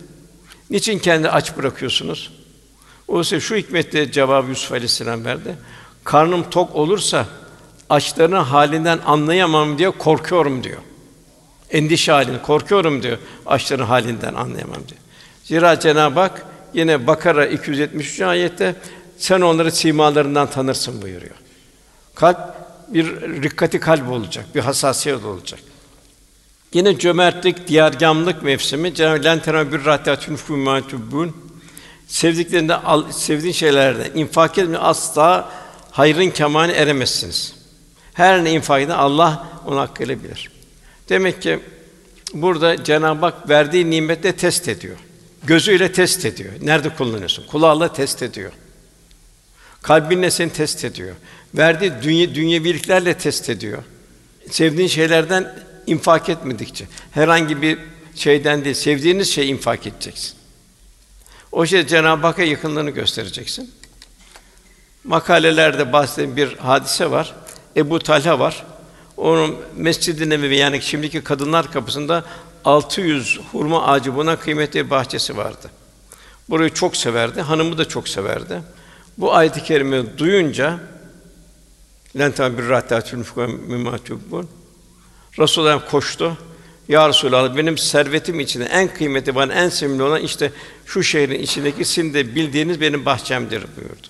Niçin 0.70 0.98
kendi 0.98 1.28
aç 1.28 1.56
bırakıyorsunuz? 1.56 2.32
O 3.08 3.20
ise 3.20 3.40
şu 3.40 3.56
hikmetle 3.56 4.12
cevabı 4.12 4.48
Yusuf 4.48 4.72
Aleyhisselam 4.72 5.24
verdi. 5.24 5.56
Karnım 6.04 6.50
tok 6.50 6.74
olursa 6.74 7.26
açlarının 7.90 8.44
halinden 8.44 8.98
anlayamam 9.06 9.78
diye 9.78 9.90
korkuyorum 9.90 10.64
diyor. 10.64 10.80
Endişe 11.70 12.12
halinde 12.12 12.42
korkuyorum 12.42 13.02
diyor. 13.02 13.18
Açların 13.46 13.84
halinden 13.84 14.34
anlayamam 14.34 14.88
diyor. 14.88 15.00
Zira 15.44 15.80
Cenab-ı 15.80 16.20
Hak 16.20 16.46
yine 16.74 17.06
Bakara 17.06 17.46
273. 17.46 18.20
ayette 18.20 18.74
sen 19.18 19.40
onları 19.40 19.72
simalarından 19.72 20.50
tanırsın 20.50 21.02
buyuruyor. 21.02 21.34
Kalp 22.14 22.38
bir 22.88 23.06
rikkati 23.42 23.80
kalp 23.80 24.10
olacak, 24.10 24.46
bir 24.54 24.60
hassasiyet 24.60 25.24
olacak. 25.24 25.60
Yine 26.74 26.98
cömertlik, 26.98 27.68
diyargamlık 27.68 28.42
mevsimi 28.42 28.94
Cenab-ı 28.94 29.24
Lentera 29.24 29.72
bir 29.72 29.84
rahtatun 29.84 30.36
fumatubun 30.36 31.36
sevdiklerinde 32.06 32.76
al, 32.76 33.12
sevdiğin 33.12 33.52
şeylerden 33.52 34.10
infak 34.14 34.58
etme 34.58 34.78
asla 34.78 35.52
hayrın 35.90 36.30
kemaline 36.30 36.76
eremezsiniz. 36.76 37.54
Her 38.14 38.44
ne 38.44 38.52
infak 38.52 38.82
eden 38.82 38.94
Allah 38.94 39.46
onu 39.66 39.80
hakkıyla 39.80 40.24
bilir. 40.24 40.50
Demek 41.10 41.42
ki 41.42 41.60
burada 42.34 42.84
Cenab-ı 42.84 43.26
Hak 43.26 43.48
verdiği 43.48 43.90
nimetle 43.90 44.36
test 44.36 44.68
ediyor. 44.68 44.96
Gözüyle 45.44 45.92
test 45.92 46.24
ediyor. 46.24 46.52
Nerede 46.60 46.88
kullanıyorsun? 46.88 47.46
Kulağıyla 47.46 47.92
test 47.92 48.22
ediyor. 48.22 48.52
Kalbinle 49.82 50.30
seni 50.30 50.52
test 50.52 50.84
ediyor. 50.84 51.16
Verdiği 51.54 51.92
dünya 52.02 52.34
dünyeviliklerle 52.34 53.14
test 53.14 53.50
ediyor. 53.50 53.82
Sevdiğin 54.50 54.88
şeylerden 54.88 55.54
infak 55.86 56.28
etmedikçe, 56.28 56.84
herhangi 57.10 57.62
bir 57.62 57.78
şeyden 58.14 58.64
değil, 58.64 58.74
sevdiğiniz 58.74 59.30
şey 59.30 59.50
infak 59.50 59.86
edeceksin. 59.86 60.34
O 61.52 61.66
şey 61.66 61.86
Cenab-ı 61.86 62.26
Hakk'a 62.26 62.42
yakınlığını 62.42 62.90
göstereceksin. 62.90 63.70
Makalelerde 65.04 65.92
bahsedilen 65.92 66.36
bir 66.36 66.56
hadise 66.56 67.10
var. 67.10 67.34
Ebu 67.76 67.98
Talha 67.98 68.38
var. 68.38 68.64
Onun 69.20 69.56
Mescid-i 69.76 70.30
Nebevi 70.30 70.56
yani 70.56 70.82
şimdiki 70.82 71.24
kadınlar 71.24 71.72
kapısında 71.72 72.24
600 72.64 73.40
hurma 73.52 73.86
ağacı 73.86 74.16
buna 74.16 74.36
kıymetli 74.36 74.84
bir 74.86 74.90
bahçesi 74.90 75.36
vardı. 75.36 75.70
Burayı 76.48 76.70
çok 76.70 76.96
severdi, 76.96 77.40
hanımı 77.40 77.78
da 77.78 77.84
çok 77.84 78.08
severdi. 78.08 78.62
Bu 79.18 79.34
ayet-i 79.34 79.62
kerime 79.62 80.18
duyunca 80.18 80.80
Lenta 82.18 82.58
bir 82.58 82.68
rahtatül 82.68 83.24
mimatubun 83.68 84.48
Resulullah 85.38 85.90
koştu. 85.90 86.36
Ya 86.88 87.08
Resulallah 87.08 87.56
benim 87.56 87.78
servetim 87.78 88.40
içinde 88.40 88.64
en 88.64 88.94
kıymetli 88.94 89.34
bana 89.34 89.52
en 89.52 89.68
sevimli 89.68 90.02
olan 90.02 90.20
işte 90.20 90.52
şu 90.86 91.02
şehrin 91.02 91.42
içindeki 91.42 91.84
sizin 91.84 92.14
de 92.14 92.34
bildiğiniz 92.34 92.80
benim 92.80 93.04
bahçemdir 93.04 93.64
buyurdu. 93.76 94.06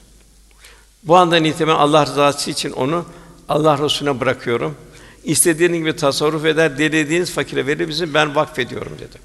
Bu 1.02 1.16
andan 1.16 1.44
itibaren 1.44 1.78
Allah 1.78 2.06
rızası 2.06 2.50
için 2.50 2.72
onu 2.72 3.04
Allah 3.48 3.78
Resulüne 3.78 4.20
bırakıyorum. 4.20 4.76
İstediğiniz 5.24 5.78
gibi 5.78 5.96
tasarruf 5.96 6.44
eder, 6.44 6.78
dilediğiniz 6.78 7.33
fakire 7.33 7.66
verir 7.66 7.88
bizim 7.88 8.14
ben 8.14 8.35
vakfediyorum 8.35 8.92
dedi. 8.98 9.18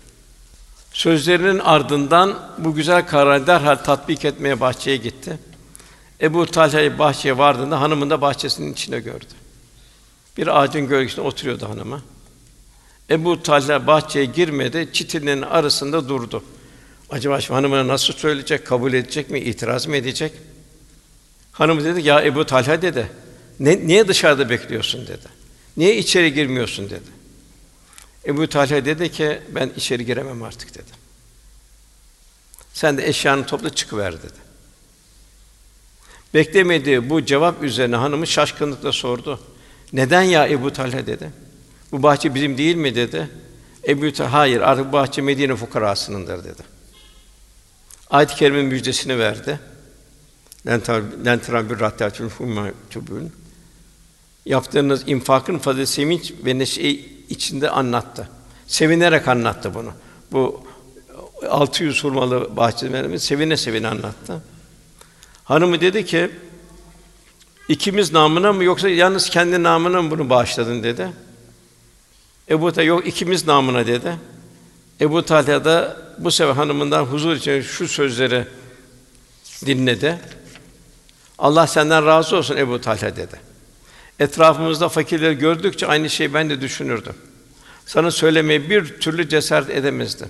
Sözlerinin 0.94 1.60
ardından 1.60 2.40
bu 2.58 2.76
güzel 2.76 3.08
kararı 3.08 3.48
derhal 3.48 3.76
tatbik 3.76 4.26
etmeye 4.26 4.60
bahçeye 4.60 4.98
gitti. 4.98 5.40
Ebu 6.22 6.46
Talha'yı 6.46 7.00
bahçeye 7.00 7.38
vardığında 7.38 7.82
hanımın 7.82 8.10
da 8.10 8.22
bahçesinin 8.22 8.74
içine 8.74 9.00
gördü. 9.00 9.26
Bir 10.38 10.62
ağacın 10.62 10.88
gölgesinde 10.88 11.22
oturuyordu 11.22 11.70
hanımı. 11.70 12.02
Ebu 13.10 13.44
Talha 13.44 13.88
bahçeye 13.88 14.26
girmedi, 14.26 14.90
çitinin 14.94 15.42
arasında 15.42 16.10
durdu. 16.10 16.44
Acaba 17.10 17.42
şimdi 17.42 17.56
hanımına 17.56 17.88
nasıl 17.88 18.14
söyleyecek, 18.14 18.68
kabul 18.68 18.94
edecek 18.94 19.30
mi, 19.30 19.40
itiraz 19.40 19.88
mı 19.88 19.96
edecek? 19.96 20.34
Hanım 21.52 21.84
dedi 21.84 22.08
ya 22.08 22.24
Ebu 22.24 22.46
Talha 22.46 22.82
dedi. 22.82 23.12
Ne, 23.60 23.88
niye 23.88 24.08
dışarıda 24.08 24.50
bekliyorsun 24.50 25.08
dedi. 25.08 25.35
Niye 25.78 25.98
içeri 25.98 26.34
girmiyorsun 26.34 26.90
dedi. 26.90 27.16
Ebu 28.26 28.50
Talha 28.50 28.86
dedi 28.86 29.12
ki 29.12 29.42
ben 29.50 29.72
içeri 29.76 30.06
giremem 30.06 30.44
artık 30.44 30.76
dedi. 30.76 30.92
Sen 32.74 32.98
de 32.98 33.08
eşyanı 33.08 33.46
topla 33.46 33.70
çıkıver 33.70 34.18
dedi. 34.18 34.46
Beklemediği 36.34 37.10
bu 37.10 37.26
cevap 37.26 37.64
üzerine 37.64 37.96
hanımı 37.96 38.28
şaşkınlıkla 38.28 38.92
sordu. 38.92 39.40
Neden 39.94 40.22
ya 40.22 40.48
Ebu 40.48 40.74
Talha 40.74 41.08
dedi. 41.08 41.32
Bu 41.92 42.04
bahçe 42.04 42.36
bizim 42.36 42.58
değil 42.58 42.76
mi 42.76 42.96
dedi. 42.96 43.30
Ebu 43.88 44.14
Talha 44.14 44.34
hayır 44.34 44.62
artık 44.62 44.88
bu 44.88 44.92
bahçe 44.92 45.22
Medine 45.22 45.56
fukarasınındır 45.56 46.44
dedi. 46.44 46.62
Ayet-i 48.10 48.36
kerimenin 48.36 48.66
müjdesini 48.66 49.20
verdi. 49.20 49.60
Lentran 51.26 51.70
bir 51.70 51.80
rahtatül 51.80 52.30
tubun. 52.90 53.32
Yaptığınız 54.46 55.04
infakın 55.08 55.58
fazla 55.58 55.86
sevinç 55.86 56.34
ve 56.46 56.60
neşe 56.60 56.90
içinde 57.30 57.70
anlattı. 57.70 58.30
Sevinerek 58.68 59.28
anlattı 59.28 59.74
bunu. 59.74 59.92
Bu 60.32 60.64
600 61.50 62.04
hurmalı 62.04 62.58
bahçelerimiz 62.58 63.24
sevine 63.24 63.58
sevine 63.58 63.88
anlattı. 63.88 64.42
Hanımı 65.44 65.82
dedi 65.82 66.06
ki, 66.06 66.32
ikimiz 67.70 68.14
namına 68.14 68.54
mı 68.54 68.64
yoksa 68.64 68.90
yalnız 68.90 69.30
kendi 69.30 69.64
namına 69.64 70.02
mı 70.02 70.12
bunu 70.12 70.30
bağışladın 70.30 70.84
dedi. 70.84 71.10
Ebu 72.50 72.72
Talha 72.72 72.86
yok 72.86 73.08
ikimiz 73.08 73.48
namına 73.48 73.88
dedi. 73.88 74.16
Ebu 75.02 75.26
Talha 75.26 75.66
da 75.66 75.98
bu 76.18 76.32
sefer 76.32 76.54
hanımından 76.54 77.04
huzur 77.04 77.36
için 77.36 77.62
şu 77.62 77.88
sözleri 77.88 78.48
dinledi. 79.66 80.20
Allah 81.38 81.68
senden 81.68 82.06
razı 82.06 82.38
olsun 82.38 82.58
Ebu 82.58 82.82
Talha 82.82 83.16
dedi. 83.16 83.55
Etrafımızda 84.20 84.90
fakirleri 84.90 85.38
gördükçe 85.38 85.88
aynı 85.88 86.10
şeyi 86.10 86.34
ben 86.34 86.50
de 86.50 86.62
düşünürdüm. 86.62 87.16
Sana 87.86 88.12
söylemeye 88.12 88.70
bir 88.70 89.00
türlü 89.00 89.30
cesaret 89.30 89.70
edemezdim. 89.70 90.30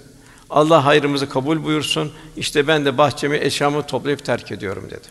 Allah 0.49 0.85
hayrımızı 0.85 1.29
kabul 1.29 1.63
buyursun. 1.63 2.13
İşte 2.37 2.67
ben 2.67 2.85
de 2.85 2.97
bahçemi, 2.97 3.37
eşyamı 3.37 3.87
toplayıp 3.87 4.25
terk 4.25 4.51
ediyorum 4.51 4.87
dedi. 4.91 5.07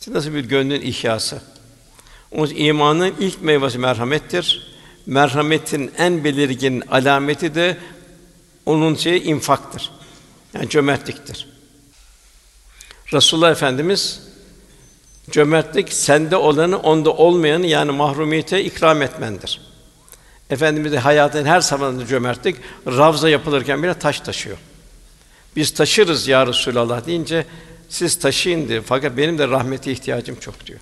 İşte 0.00 0.12
nasıl 0.12 0.34
bir 0.34 0.44
gönlün 0.44 0.80
ihyası. 0.80 1.42
O 2.32 2.46
imanın 2.46 3.14
ilk 3.20 3.42
meyvesi 3.42 3.78
merhamettir. 3.78 4.74
Merhametin 5.06 5.92
en 5.98 6.24
belirgin 6.24 6.80
alameti 6.80 7.54
de 7.54 7.78
onun 8.66 8.94
şeyi 8.94 9.22
infaktır. 9.22 9.90
Yani 10.54 10.68
cömertliktir. 10.68 11.48
Resulullah 13.12 13.50
Efendimiz 13.50 14.27
cömertlik 15.30 15.92
sende 15.92 16.36
olanı 16.36 16.78
onda 16.78 17.12
olmayanı 17.12 17.66
yani 17.66 17.92
mahrumiyete 17.92 18.64
ikram 18.64 19.02
etmendir. 19.02 19.60
Efendimiz 20.50 20.92
de 20.92 20.98
hayatın 20.98 21.44
her 21.44 21.60
zamanında 21.60 22.06
cömertlik 22.06 22.56
ravza 22.86 23.28
yapılırken 23.28 23.82
bile 23.82 23.94
taş 23.94 24.20
taşıyor. 24.20 24.58
Biz 25.56 25.74
taşırız 25.74 26.28
ya 26.28 26.46
Resulallah 26.46 27.06
deyince 27.06 27.46
siz 27.88 28.18
taşıyın 28.18 28.68
diyor. 28.68 28.82
Fakat 28.86 29.16
benim 29.16 29.38
de 29.38 29.48
rahmete 29.48 29.92
ihtiyacım 29.92 30.36
çok 30.40 30.66
diyor. 30.66 30.80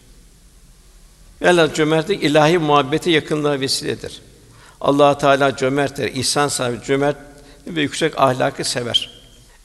Velhâsıl 1.42 1.74
cömertlik 1.74 2.22
ilahi 2.22 2.58
muhabbete 2.58 3.10
yakınlığa 3.10 3.60
vesiledir. 3.60 4.22
Allah 4.80 5.18
Teala 5.18 5.56
cömerttir, 5.56 6.14
ihsan 6.14 6.48
sahibi, 6.48 6.84
cömert 6.84 7.16
ve 7.66 7.80
yüksek 7.80 8.20
ahlakı 8.20 8.64
sever. 8.64 9.10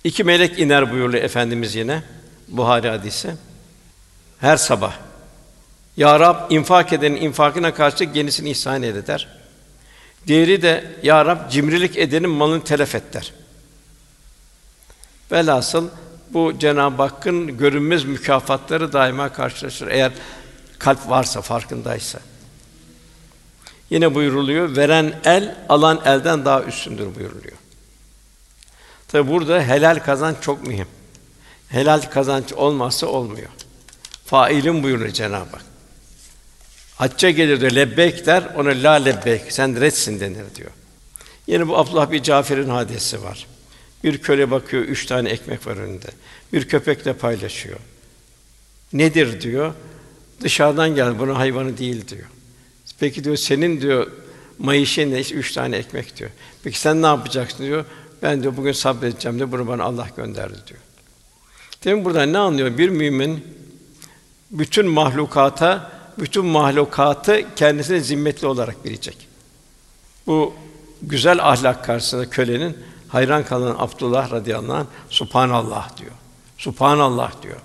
İki 0.03 0.23
melek 0.23 0.59
iner 0.59 0.91
buyuruyor 0.91 1.23
efendimiz 1.23 1.75
yine 1.75 2.03
Buhari 2.47 2.89
hadisi. 2.89 3.35
Her 4.41 4.57
sabah 4.57 4.93
Ya 5.97 6.19
Rab 6.19 6.51
infak 6.51 6.93
edenin 6.93 7.21
infakına 7.21 7.73
karşı 7.73 8.03
yenisini 8.13 8.49
ihsan 8.49 8.83
eder. 8.83 9.27
Diğeri 10.27 10.61
de 10.61 10.95
Ya 11.03 11.25
Rab 11.25 11.49
cimrilik 11.49 11.97
edenin 11.97 12.29
malını 12.29 12.63
telef 12.63 12.95
et 12.95 13.13
der. 13.13 13.33
Velhasıl 15.31 15.89
bu 16.29 16.59
Cenab-ı 16.59 17.01
Hakk'ın 17.01 17.57
görünmez 17.57 18.03
mükafatları 18.03 18.93
daima 18.93 19.33
karşılaşır. 19.33 19.87
Eğer 19.87 20.11
kalp 20.79 21.09
varsa, 21.09 21.41
farkındaysa. 21.41 22.19
Yine 23.89 24.15
buyuruluyor, 24.15 24.75
veren 24.75 25.13
el, 25.25 25.55
alan 25.69 26.01
elden 26.05 26.45
daha 26.45 26.63
üstündür 26.63 27.15
buyuruluyor. 27.15 27.57
Tabi 29.07 29.31
burada 29.31 29.61
helal 29.63 29.99
kazanç 29.99 30.37
çok 30.41 30.67
mühim. 30.67 30.87
Helal 31.69 32.01
kazanç 32.01 32.53
olmazsa 32.53 33.07
olmuyor. 33.07 33.49
Failin 34.31 34.83
buyuruyor 34.83 35.09
Cenab-ı 35.09 35.51
Hak. 35.51 35.61
Hacca 36.95 37.29
gelir 37.29 37.61
diyor, 37.61 37.71
lebbeyk 37.71 38.25
der, 38.25 38.43
ona 38.55 38.69
la 38.69 38.91
lebbeyk, 38.91 39.51
sen 39.51 39.81
retsin 39.81 40.19
denir 40.19 40.55
diyor. 40.55 40.71
Yine 41.47 41.67
bu 41.67 41.77
Abdullah 41.77 42.11
bir 42.11 42.23
Cafer'in 42.23 42.69
hadisi 42.69 43.23
var. 43.23 43.47
Bir 44.03 44.17
köle 44.17 44.51
bakıyor, 44.51 44.83
üç 44.83 45.05
tane 45.05 45.29
ekmek 45.29 45.67
var 45.67 45.77
önünde. 45.77 46.07
Bir 46.53 46.67
köpekle 46.67 47.13
paylaşıyor. 47.13 47.77
Nedir 48.93 49.41
diyor. 49.41 49.73
Dışarıdan 50.41 50.95
gel, 50.95 51.19
bunun 51.19 51.35
hayvanı 51.35 51.77
değil 51.77 52.07
diyor. 52.07 52.27
Peki 52.99 53.23
diyor, 53.23 53.35
senin 53.35 53.81
diyor 53.81 54.11
maişin 54.59 55.11
ne? 55.11 55.19
Üç 55.19 55.51
tane 55.51 55.77
ekmek 55.77 56.17
diyor. 56.17 56.29
Peki 56.63 56.79
sen 56.79 57.01
ne 57.01 57.05
yapacaksın 57.05 57.63
diyor. 57.63 57.85
Ben 58.23 58.43
diyor 58.43 58.57
bugün 58.57 58.71
sabredeceğim 58.71 59.37
diyor. 59.37 59.51
Bunu 59.51 59.67
bana 59.67 59.83
Allah 59.83 60.07
gönderdi 60.17 60.57
diyor. 60.67 60.79
Demin 61.83 62.05
buradan 62.05 62.33
ne 62.33 62.37
anlıyor? 62.37 62.77
Bir 62.77 62.89
mümin 62.89 63.60
bütün 64.51 64.87
mahlukata, 64.87 65.91
bütün 66.19 66.45
mahlukatı 66.45 67.55
kendisine 67.55 67.99
zimmetli 67.99 68.47
olarak 68.47 68.85
bilecek. 68.85 69.27
Bu 70.27 70.53
güzel 71.01 71.49
ahlak 71.49 71.85
karşısında 71.85 72.29
kölenin 72.29 72.77
hayran 73.07 73.45
kalan 73.45 73.75
Abdullah 73.79 74.31
radıyallahu 74.31 74.77
anh 74.77 74.85
Subhanallah 75.09 75.97
diyor. 75.97 76.11
Subhanallah 76.57 77.41
diyor. 77.41 77.57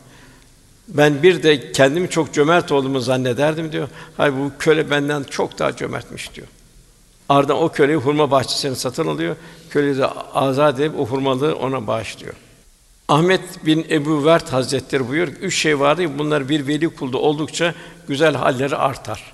Ben 0.88 1.22
bir 1.22 1.42
de 1.42 1.72
kendimi 1.72 2.10
çok 2.10 2.34
cömert 2.34 2.72
olduğumu 2.72 3.00
zannederdim 3.00 3.72
diyor. 3.72 3.88
Hayır 4.16 4.34
bu 4.34 4.52
köle 4.58 4.90
benden 4.90 5.22
çok 5.22 5.58
daha 5.58 5.76
cömertmiş 5.76 6.34
diyor. 6.34 6.46
Ardından 7.28 7.62
o 7.62 7.68
köleyi 7.68 7.98
hurma 7.98 8.30
bahçesine 8.30 8.74
satın 8.74 9.06
alıyor. 9.06 9.36
Köleyi 9.70 9.98
de 9.98 10.06
azat 10.34 10.80
edip 10.80 11.00
o 11.00 11.06
hurmalığı 11.06 11.56
ona 11.56 11.86
bağışlıyor. 11.86 12.34
Ahmet 13.08 13.66
bin 13.66 13.86
Ebu 13.90 14.24
Vert 14.24 14.52
Hazretleri 14.52 15.08
buyuruyor 15.08 15.36
ki, 15.36 15.42
üç 15.42 15.58
şey 15.58 15.80
vardı 15.80 16.02
ki 16.02 16.18
bunlar 16.18 16.48
bir 16.48 16.66
veli 16.66 16.88
kulda 16.88 17.18
oldukça 17.18 17.74
güzel 18.08 18.34
halleri 18.34 18.76
artar. 18.76 19.32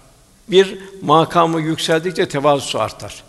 Bir, 0.48 0.78
makamı 1.02 1.60
yükseldikçe 1.60 2.28
tevazusu 2.28 2.80
artar. 2.80 3.24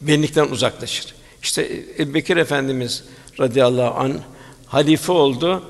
Benlikten 0.00 0.48
uzaklaşır. 0.48 1.14
İşte 1.42 1.82
Ebu 1.98 2.14
Bekir 2.14 2.36
Efendimiz 2.36 3.04
radıyallahu 3.40 4.00
an 4.00 4.20
halife 4.66 5.12
oldu. 5.12 5.62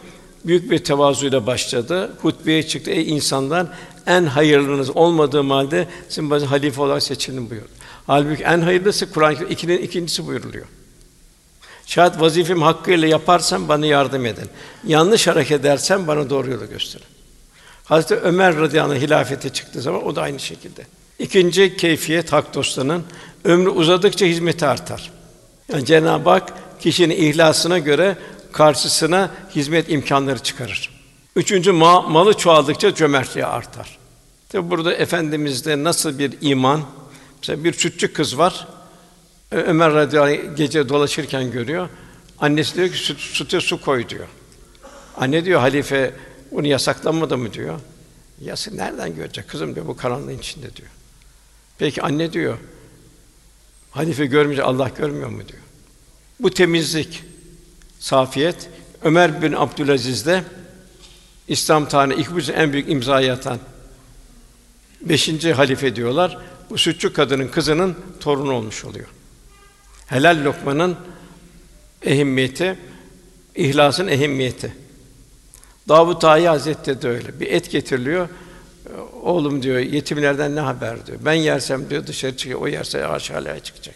Büyük 0.44 0.70
bir 0.70 0.78
tevazuyla 0.78 1.46
başladı. 1.46 2.16
Hutbeye 2.22 2.62
çıktı. 2.62 2.90
Ey 2.90 3.10
insanlar, 3.10 3.66
en 4.06 4.26
hayırlınız 4.26 4.96
olmadığım 4.96 5.50
halde 5.50 5.88
sizin 6.08 6.30
halife 6.30 6.82
olarak 6.82 7.02
seçildim 7.02 7.50
buyurdu. 7.50 7.68
Halbuki 8.06 8.42
en 8.42 8.60
hayırlısı 8.60 9.12
Kur'an-ı 9.12 9.44
ikinin 9.44 9.78
ikincisi 9.78 10.26
buyuruluyor. 10.26 10.66
Şayet 11.90 12.20
vazifem 12.20 12.62
hakkıyla 12.62 13.08
yaparsam 13.08 13.68
bana 13.68 13.86
yardım 13.86 14.26
edin. 14.26 14.48
Yanlış 14.84 15.26
hareket 15.26 15.60
edersem 15.60 16.06
bana 16.06 16.30
doğru 16.30 16.50
yolu 16.50 16.68
gösterin. 16.68 17.06
Hazreti 17.84 18.14
Ömer 18.14 18.56
radıyallahu 18.56 18.92
anh 18.92 19.00
hilafete 19.00 19.48
çıktığı 19.48 19.82
zaman 19.82 20.06
o 20.06 20.16
da 20.16 20.22
aynı 20.22 20.40
şekilde. 20.40 20.86
İkinci 21.18 21.76
keyfiyet 21.76 22.32
hak 22.32 22.54
dostlarının 22.54 23.04
ömrü 23.44 23.68
uzadıkça 23.68 24.26
hizmeti 24.26 24.66
artar. 24.66 25.10
Yani 25.72 25.84
Cenab-ı 25.84 26.30
Hak 26.30 26.52
kişinin 26.80 27.16
ihlasına 27.16 27.78
göre 27.78 28.18
karşısına 28.52 29.30
hizmet 29.54 29.90
imkanları 29.90 30.38
çıkarır. 30.38 30.90
Üçüncü 31.36 31.72
ma 31.72 32.00
malı 32.00 32.34
çoğaldıkça 32.34 32.94
cömertliği 32.94 33.46
artar. 33.46 33.98
Tabi 34.48 34.70
burada 34.70 34.94
efendimizde 34.94 35.84
nasıl 35.84 36.18
bir 36.18 36.32
iman? 36.40 36.82
Mesela 37.40 37.64
bir 37.64 37.72
sütçü 37.72 38.12
kız 38.12 38.38
var. 38.38 38.66
Ömer 39.50 39.92
radıyallahu 39.92 40.32
anh 40.32 40.56
gece 40.56 40.88
dolaşırken 40.88 41.50
görüyor. 41.50 41.88
Annesi 42.38 42.74
diyor 42.74 42.88
ki 42.88 42.98
süt, 42.98 43.20
süte 43.20 43.60
su 43.60 43.80
koy 43.80 44.08
diyor. 44.08 44.26
Anne 45.16 45.44
diyor 45.44 45.60
halife 45.60 46.14
bunu 46.50 46.66
yasaklanmadı 46.66 47.38
mı 47.38 47.52
diyor. 47.52 47.80
Yasak 48.40 48.74
nereden 48.74 49.16
görecek 49.16 49.48
kızım 49.48 49.74
diyor 49.74 49.86
bu 49.86 49.96
karanlığın 49.96 50.38
içinde 50.38 50.76
diyor. 50.76 50.88
Peki 51.78 52.02
anne 52.02 52.32
diyor. 52.32 52.58
Halife 53.90 54.26
görmeyince 54.26 54.62
Allah 54.62 54.90
görmüyor 54.98 55.28
mu 55.28 55.48
diyor. 55.48 55.62
Bu 56.40 56.50
temizlik, 56.50 57.22
safiyet 57.98 58.70
Ömer 59.02 59.42
bin 59.42 59.52
Abdülaziz'de 59.52 60.44
İslam 61.48 61.88
tarihine 61.88 62.20
ilk 62.20 62.30
bu 62.30 62.52
en 62.52 62.72
büyük 62.72 62.90
imzayı 62.90 63.32
atan 63.32 63.58
beşinci 65.00 65.52
halife 65.52 65.96
diyorlar. 65.96 66.38
Bu 66.70 66.78
sütçü 66.78 67.12
kadının 67.12 67.48
kızının 67.48 67.96
torunu 68.20 68.52
olmuş 68.52 68.84
oluyor. 68.84 69.08
Helal 70.10 70.44
lokmanın 70.44 70.96
ehemmiyeti, 72.02 72.78
ihlasın 73.54 74.08
ehemmiyeti. 74.08 74.72
Davud 75.88 76.20
Tayi 76.20 76.48
Hazretleri 76.48 77.02
de 77.02 77.08
öyle. 77.08 77.40
Bir 77.40 77.46
et 77.46 77.70
getiriliyor. 77.70 78.28
Oğlum 79.22 79.62
diyor, 79.62 79.78
yetimlerden 79.78 80.56
ne 80.56 80.60
haber 80.60 81.06
diyor. 81.06 81.18
Ben 81.24 81.32
yersem 81.32 81.90
diyor 81.90 82.06
dışarı 82.06 82.36
çıkıyor, 82.36 82.60
o 82.60 82.68
yerse 82.68 83.06
aşağıya 83.06 83.60
çıkacak. 83.60 83.94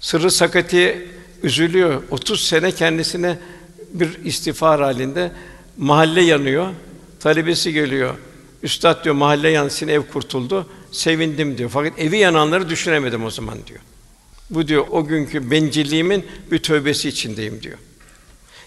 Sırrı 0.00 0.30
sakati 0.30 1.08
üzülüyor. 1.42 2.02
30 2.10 2.46
sene 2.46 2.72
kendisine 2.72 3.38
bir 3.92 4.24
istiğfar 4.24 4.80
halinde 4.80 5.32
mahalle 5.76 6.22
yanıyor. 6.22 6.68
Talebesi 7.20 7.72
geliyor. 7.72 8.14
Üstad 8.62 9.04
diyor 9.04 9.14
mahalle 9.14 9.48
yansın 9.48 9.88
ev 9.88 10.02
kurtuldu. 10.02 10.66
Sevindim 10.92 11.58
diyor. 11.58 11.70
Fakat 11.70 11.98
evi 11.98 12.16
yananları 12.18 12.68
düşünemedim 12.68 13.24
o 13.24 13.30
zaman 13.30 13.58
diyor. 13.66 13.80
Bu 14.50 14.68
diyor 14.68 14.86
o 14.90 15.04
günkü 15.06 15.50
bencilliğimin 15.50 16.26
bir 16.50 16.58
tövbesi 16.58 17.08
içindeyim 17.08 17.62
diyor. 17.62 17.78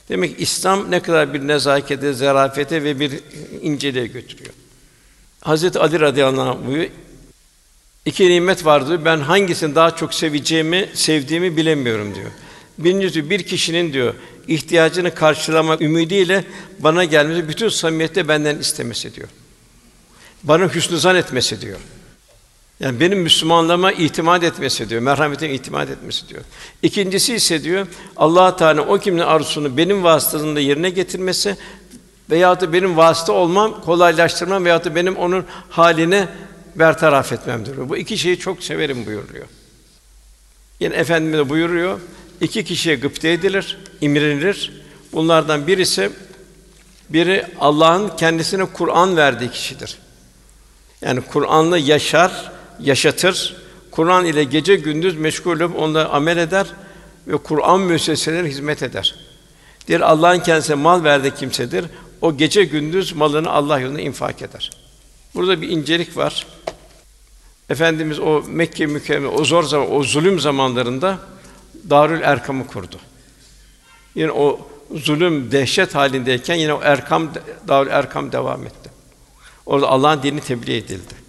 Demek 0.09 0.38
ki 0.38 0.43
İslam 0.43 0.91
ne 0.91 0.99
kadar 0.99 1.34
bir 1.34 1.47
nezakete, 1.47 2.13
zarafete 2.13 2.84
ve 2.84 2.99
bir 2.99 3.11
inceliğe 3.61 4.07
götürüyor. 4.07 4.53
Hazreti 5.41 5.80
Ali 5.80 5.99
radıyallahu 5.99 6.49
anh 6.49 6.67
buyuruyor, 6.67 6.89
iki 8.05 8.30
nimet 8.30 8.65
vardı. 8.65 9.05
Ben 9.05 9.17
hangisini 9.17 9.76
daha 9.76 9.95
çok 9.95 10.13
seveceğimi, 10.13 10.89
sevdiğimi 10.93 11.57
bilemiyorum 11.57 12.15
diyor. 12.15 12.32
Birincisi 12.78 13.30
bir 13.30 13.43
kişinin 13.43 13.93
diyor 13.93 14.13
ihtiyacını 14.47 15.15
karşılamak 15.15 15.82
ümidiyle 15.82 16.43
bana 16.80 17.03
gelmesi, 17.03 17.49
bütün 17.49 17.69
samimiyette 17.69 18.28
benden 18.28 18.59
istemesi 18.59 19.15
diyor. 19.15 19.28
Bana 20.43 20.73
hüsnü 20.76 20.97
zan 20.97 21.15
etmesi 21.15 21.61
diyor. 21.61 21.80
Yani 22.80 22.99
benim 22.99 23.19
Müslümanlığıma 23.19 23.91
itimat 23.91 24.43
etmesi 24.43 24.89
diyor, 24.89 25.01
merhametine 25.01 25.53
itimat 25.53 25.89
etmesi 25.89 26.30
diyor. 26.30 26.41
İkincisi 26.82 27.36
ise 27.36 27.63
diyor, 27.63 27.88
Allah 28.17 28.55
Teala 28.55 28.82
o 28.82 28.97
kimin 28.97 29.19
arzusunu 29.19 29.78
benim 29.78 30.03
vasıtasında 30.03 30.59
yerine 30.59 30.89
getirmesi 30.89 31.57
veya 32.30 32.61
da 32.61 32.73
benim 32.73 32.97
vasıta 32.97 33.34
olmam, 33.34 33.82
kolaylaştırmam 33.82 34.65
veya 34.65 34.84
da 34.84 34.95
benim 34.95 35.15
onun 35.15 35.45
haline 35.69 36.28
bertaraf 36.76 37.32
etmemdir. 37.32 37.89
Bu 37.89 37.97
iki 37.97 38.17
şeyi 38.17 38.39
çok 38.39 38.63
severim 38.63 39.05
buyuruyor. 39.05 39.45
Yine 40.80 40.95
Efendimiz 40.95 41.49
buyuruyor, 41.49 41.99
iki 42.41 42.63
kişiye 42.63 42.95
gıpta 42.95 43.28
edilir, 43.28 43.78
imrenilir. 44.01 44.84
Bunlardan 45.13 45.67
birisi 45.67 46.09
biri 47.09 47.45
Allah'ın 47.59 48.09
kendisine 48.17 48.65
Kur'an 48.65 49.17
verdiği 49.17 49.51
kişidir. 49.51 49.97
Yani 51.01 51.21
Kur'an'la 51.21 51.78
yaşar, 51.78 52.51
yaşatır. 52.80 53.55
Kur'an 53.91 54.26
ile 54.26 54.43
gece 54.43 54.76
gündüz 54.76 55.17
meşgul 55.17 55.59
olup 55.59 55.80
onunla 55.80 56.09
amel 56.09 56.38
eder 56.38 56.67
ve 57.28 57.38
Kur'an 57.38 57.82
müesseselerine 57.82 58.49
hizmet 58.49 58.84
eder. 58.84 59.15
Diğer 59.88 60.01
Allah'ın 60.01 60.39
kendisine 60.39 60.76
mal 60.76 61.03
verdiği 61.03 61.34
kimsedir. 61.34 61.86
O 62.21 62.38
gece 62.38 62.63
gündüz 62.63 63.13
malını 63.13 63.51
Allah 63.51 63.80
yolunda 63.80 64.01
infak 64.01 64.41
eder. 64.41 64.71
Burada 65.36 65.61
bir 65.61 65.69
incelik 65.69 66.17
var. 66.17 66.47
Efendimiz 67.69 68.19
o 68.19 68.43
Mekke 68.47 68.86
mükerreme 68.86 69.28
o 69.28 69.45
zor 69.45 69.63
zaman, 69.63 69.93
o 69.93 70.03
zulüm 70.03 70.39
zamanlarında 70.39 71.19
Darül 71.89 72.21
Erkam'ı 72.21 72.67
kurdu. 72.67 72.99
Yine 74.15 74.32
o 74.32 74.59
zulüm 74.93 75.51
dehşet 75.51 75.95
halindeyken 75.95 76.55
yine 76.55 76.73
o 76.73 76.82
Erkam 76.84 77.32
Darül 77.67 77.89
Erkam 77.89 78.32
devam 78.32 78.65
etti. 78.65 78.89
Orada 79.65 79.88
Allah'ın 79.88 80.23
dini 80.23 80.41
tebliğ 80.41 80.78
edildi. 80.78 81.24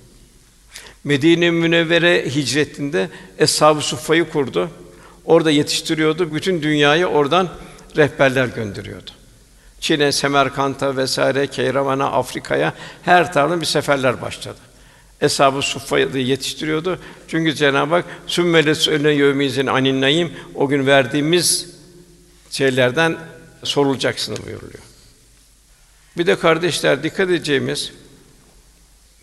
Medine 1.06 1.50
Münevvere 1.50 2.34
hicretinde 2.34 3.10
Eshab-ı 3.38 3.80
Suffa'yı 3.80 4.30
kurdu. 4.30 4.70
Orada 5.24 5.50
yetiştiriyordu. 5.50 6.34
Bütün 6.34 6.62
dünyayı 6.62 7.06
oradan 7.06 7.48
rehberler 7.96 8.46
gönderiyordu. 8.46 9.10
Çin'e, 9.80 10.12
Semerkant'a 10.12 10.96
vesaire, 10.96 11.46
Keyravan'a, 11.46 12.12
Afrika'ya 12.12 12.74
her 13.02 13.32
taraftan 13.32 13.60
bir 13.60 13.66
seferler 13.66 14.22
başladı. 14.22 14.58
Eshab-ı 15.20 15.62
Suffa'yı 15.62 16.16
yetiştiriyordu. 16.16 16.98
Çünkü 17.28 17.54
Cenab-ı 17.54 17.94
Hak 17.94 18.04
sümmeles 18.26 18.88
öne 18.88 19.10
yevmizin 19.10 19.66
aninnayim 19.66 20.32
o 20.54 20.68
gün 20.68 20.86
verdiğimiz 20.86 21.70
şeylerden 22.50 23.16
sorulacaksın 23.64 24.36
buyuruluyor. 24.46 24.82
Bir 26.18 26.26
de 26.26 26.38
kardeşler 26.38 27.02
dikkat 27.02 27.28
edeceğimiz 27.30 27.92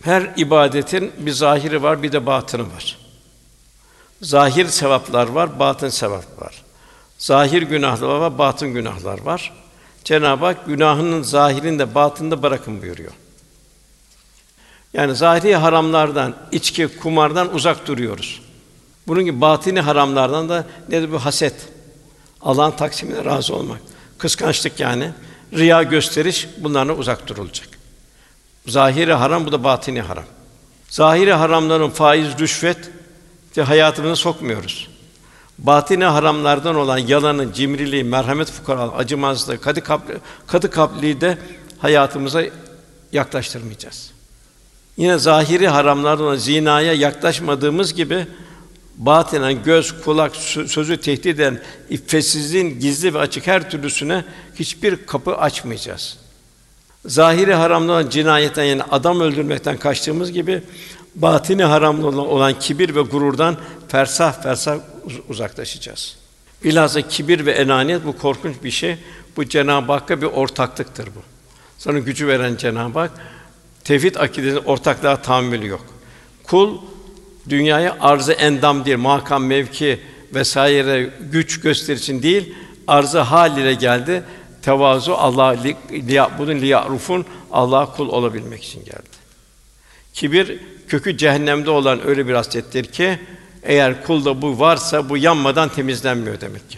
her 0.04 0.34
ibadetin 0.38 1.12
bir 1.18 1.32
zahiri 1.32 1.84
var, 1.84 2.04
bir 2.04 2.12
de 2.12 2.26
batını 2.26 2.64
var. 2.64 2.97
Zahir 4.22 4.68
sevaplar 4.68 5.28
var, 5.28 5.60
batın 5.60 5.89
sevap 5.89 6.41
var. 6.41 6.64
Zahir 7.18 7.62
günahlar 7.62 8.16
var, 8.20 8.38
batın 8.38 8.74
günahlar 8.74 9.22
var. 9.22 9.54
Cenab-ı 10.04 10.45
Hak 10.45 10.66
günahının 10.66 11.22
zahirinde, 11.22 11.95
batında 11.95 12.43
bırakın 12.43 12.82
buyuruyor. 12.82 13.12
Yani 14.93 15.16
zahiri 15.16 15.56
haramlardan, 15.56 16.36
içki, 16.51 16.88
kumardan 16.88 17.56
uzak 17.56 17.88
duruyoruz. 17.88 18.41
Bunun 19.08 19.26
gibi 19.26 19.41
batini 19.41 19.82
haramlardan 19.82 20.49
da 20.49 20.68
nedir 20.89 21.12
bu 21.12 21.26
haset? 21.26 21.56
Allah'ın 22.41 22.72
taksimine 22.72 23.26
razı 23.26 23.56
olmak. 23.56 23.80
Kıskançlık 24.18 24.80
yani. 24.80 25.12
Riya 25.54 25.84
gösteriş 25.84 26.47
bunlardan 26.58 26.99
uzak 26.99 27.28
durulacak. 27.28 27.72
Zahiri 28.68 29.14
haram 29.14 29.45
bu 29.45 29.51
da 29.51 29.64
batini 29.64 30.01
haram. 30.01 30.24
Zahiri 30.89 31.34
haramların 31.34 31.89
faiz, 31.89 32.39
rüşvet 32.39 32.78
ve 33.57 33.61
hayatımıza 33.61 34.16
sokmuyoruz. 34.16 34.89
Batini 35.57 36.03
haramlardan 36.03 36.76
olan 36.76 36.97
yalanı, 36.97 37.53
cimriliği, 37.53 38.03
merhamet 38.03 38.51
fukara, 38.51 38.82
acımazlığı, 38.82 39.61
kadı 39.61 39.82
kaplı, 39.82 40.14
kadı 40.47 40.70
kapliği 40.70 41.22
de 41.22 41.38
hayatımıza 41.80 42.43
yaklaştırmayacağız. 43.11 44.11
Yine 44.97 45.18
zahiri 45.18 45.68
haramlardan 45.68 46.26
olan 46.26 46.36
zinaya 46.36 46.93
yaklaşmadığımız 46.93 47.93
gibi 47.93 48.28
batinen 48.97 49.64
göz, 49.64 50.03
kulak, 50.03 50.36
sözü 50.36 50.97
tehdit 50.97 51.26
eden 51.26 51.61
iffetsizliğin 51.89 52.80
gizli 52.80 53.14
ve 53.14 53.20
açık 53.20 53.47
her 53.47 53.70
türlüsüne 53.70 54.26
hiçbir 54.55 55.05
kapı 55.05 55.38
açmayacağız. 55.38 56.22
Zahiri 57.06 57.54
haramdan 57.54 58.10
cinayetten 58.10 58.64
yani 58.64 58.84
adam 58.84 59.20
öldürmekten 59.20 59.78
kaçtığımız 59.78 60.32
gibi 60.32 60.62
batini 61.16 61.64
haramlı 61.64 62.22
olan 62.22 62.60
kibir 62.60 62.95
ve 62.95 63.01
gururdan 63.01 63.58
fersah 63.88 64.43
fersah 64.43 64.78
uzaklaşacağız. 65.30 66.18
Bilhassa 66.64 67.01
kibir 67.01 67.45
ve 67.45 67.51
enaniyet 67.51 68.06
bu 68.06 68.18
korkunç 68.18 68.56
bir 68.64 68.72
şey. 68.72 68.97
Bu 69.38 69.45
Cenab-ı 69.45 69.91
Hakk'a 69.91 70.22
bir 70.22 70.26
ortaklıktır 70.26 71.08
bu. 71.08 71.20
Sana 71.78 71.99
gücü 71.99 72.28
veren 72.28 72.56
Cenab-ı 72.56 72.99
Hak 72.99 73.12
tevhid 73.84 74.16
akidesinin 74.16 74.64
ortaklığa 74.64 75.22
tahammülü 75.22 75.68
yok. 75.68 75.86
Kul 76.43 76.78
dünyaya 77.49 77.97
arzı 77.99 78.34
endam 78.34 78.86
değil, 78.86 78.97
makam, 78.97 79.45
mevki 79.45 79.99
vesaire 80.34 81.10
güç 81.32 81.60
gösterişin 81.60 82.24
değil, 82.24 82.56
arzı 82.88 83.20
hal 83.20 83.58
ile 83.58 83.74
geldi. 83.74 84.24
Tevazu 84.64 85.14
Allah 85.14 85.47
li, 85.47 85.76
bunun 86.38 86.55
liyarufun 86.55 87.26
Allah 87.51 87.86
kul 87.86 88.09
olabilmek 88.09 88.64
için 88.64 88.86
geldi. 88.86 89.24
Kibir 90.14 90.59
kökü 90.88 91.18
cehennemde 91.18 91.70
olan 91.70 92.07
öyle 92.07 92.28
bir 92.28 92.34
haslettir 92.34 92.86
ki 92.86 93.20
eğer 93.64 94.03
kulda 94.03 94.41
bu 94.41 94.59
varsa 94.59 95.09
bu 95.09 95.18
yanmadan 95.18 95.70
temizlenmiyor 95.70 96.41
demek 96.41 96.70
ki. 96.70 96.78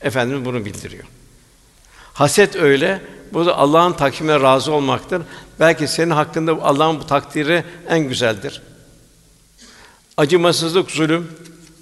Efendimiz 0.00 0.44
bunu 0.44 0.64
bildiriyor. 0.64 1.04
Haset 2.14 2.56
öyle. 2.56 3.02
Bu 3.32 3.46
da 3.46 3.58
Allah'ın 3.58 3.92
takvimine 3.92 4.40
razı 4.40 4.72
olmaktır. 4.72 5.22
Belki 5.60 5.88
senin 5.88 6.10
hakkında 6.10 6.52
Allah'ın 6.52 7.00
bu 7.00 7.06
takdiri 7.06 7.64
en 7.88 7.98
güzeldir. 7.98 8.62
Acımasızlık, 10.16 10.90
zulüm 10.90 11.32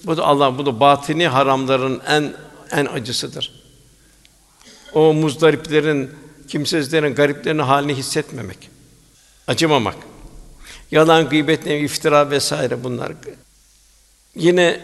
bu 0.07 0.17
da 0.17 0.25
Allah 0.25 0.59
bu 0.59 0.67
da 0.67 0.81
batini 0.81 1.29
haramların 1.29 2.03
en 2.09 2.33
en 2.71 2.87
acısıdır. 2.87 3.64
O 4.95 5.13
muzdariplerin, 5.15 6.11
kimsesizlerin, 6.49 7.15
gariplerin 7.15 7.59
halini 7.59 7.95
hissetmemek. 7.95 8.71
Acımamak. 9.47 9.97
Yalan, 10.91 11.29
gıybet, 11.29 11.67
iftira 11.67 12.31
vesaire 12.31 12.85
bunlar. 12.85 13.13
Yine 14.35 14.81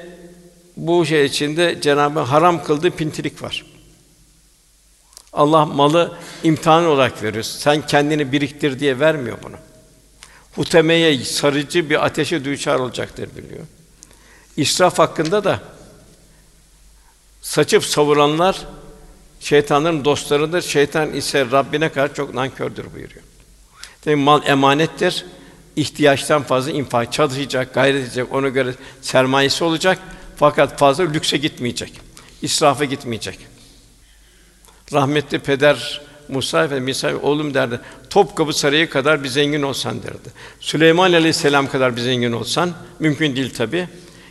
bu 0.77 1.07
şey 1.07 1.25
içinde 1.25 1.81
Cenab-ı 1.81 2.21
haram 2.21 2.65
kıldığı 2.65 2.91
pintilik 2.91 3.43
var. 3.43 3.65
Allah 5.33 5.67
malı 5.67 6.19
imtihan 6.43 6.87
olarak 6.87 7.23
veriyor. 7.23 7.45
Sen 7.45 7.87
kendini 7.87 8.33
biriktir 8.33 8.81
diye 8.81 9.01
vermiyor 9.01 9.39
bunu. 9.43 9.57
Hutemeye 10.57 11.25
sarıcı 11.25 11.91
bir 11.91 12.05
ateşe 12.05 12.45
düçar 12.45 12.79
olacaktır 12.79 13.29
biliyor. 13.37 13.65
İsraf 14.57 14.99
hakkında 14.99 15.45
da 15.45 15.61
saçıp 17.43 17.85
savuranlar 17.85 18.67
şeytanların 19.41 20.05
dostlarıdır. 20.05 20.63
Şeytan 20.63 21.13
ise 21.13 21.47
Rabbine 21.51 21.89
karşı 21.89 22.15
çok 22.15 22.35
nankördür 22.35 22.85
buyuruyor. 22.95 23.23
Demek 24.05 24.25
mal 24.25 24.47
emanettir. 24.47 25.25
İhtiyaçtan 25.77 26.43
fazla 26.43 26.71
infak 26.71 27.13
çalışacak, 27.13 27.75
gayret 27.75 28.07
edecek, 28.07 28.35
ona 28.35 28.49
göre 28.49 28.75
sermayesi 29.01 29.65
olacak. 29.65 29.99
Fakat 30.37 30.79
fazla 30.79 31.05
lükse 31.05 31.37
gitmeyecek. 31.37 32.01
İsrafa 32.43 32.85
gitmeyecek. 32.85 33.39
Rahmetli 34.93 35.39
peder 35.39 36.01
Musa 36.29 36.65
Efendi 36.65 36.81
misal 36.81 37.15
oğlum 37.23 37.55
derdi. 37.55 37.81
Topkapı 38.11 38.53
Sarayı 38.53 38.91
kadar 38.91 39.25
bir 39.25 39.29
zengin 39.29 39.63
olsan 39.63 40.03
derdi. 40.03 40.29
Süleyman 40.61 41.13
Aleyhisselam 41.13 41.67
kadar 41.67 41.97
bir 41.97 42.01
zengin 42.01 42.33
olsan 42.33 42.73
mümkün 42.99 43.37
değil 43.37 43.55
tabi. 43.55 43.89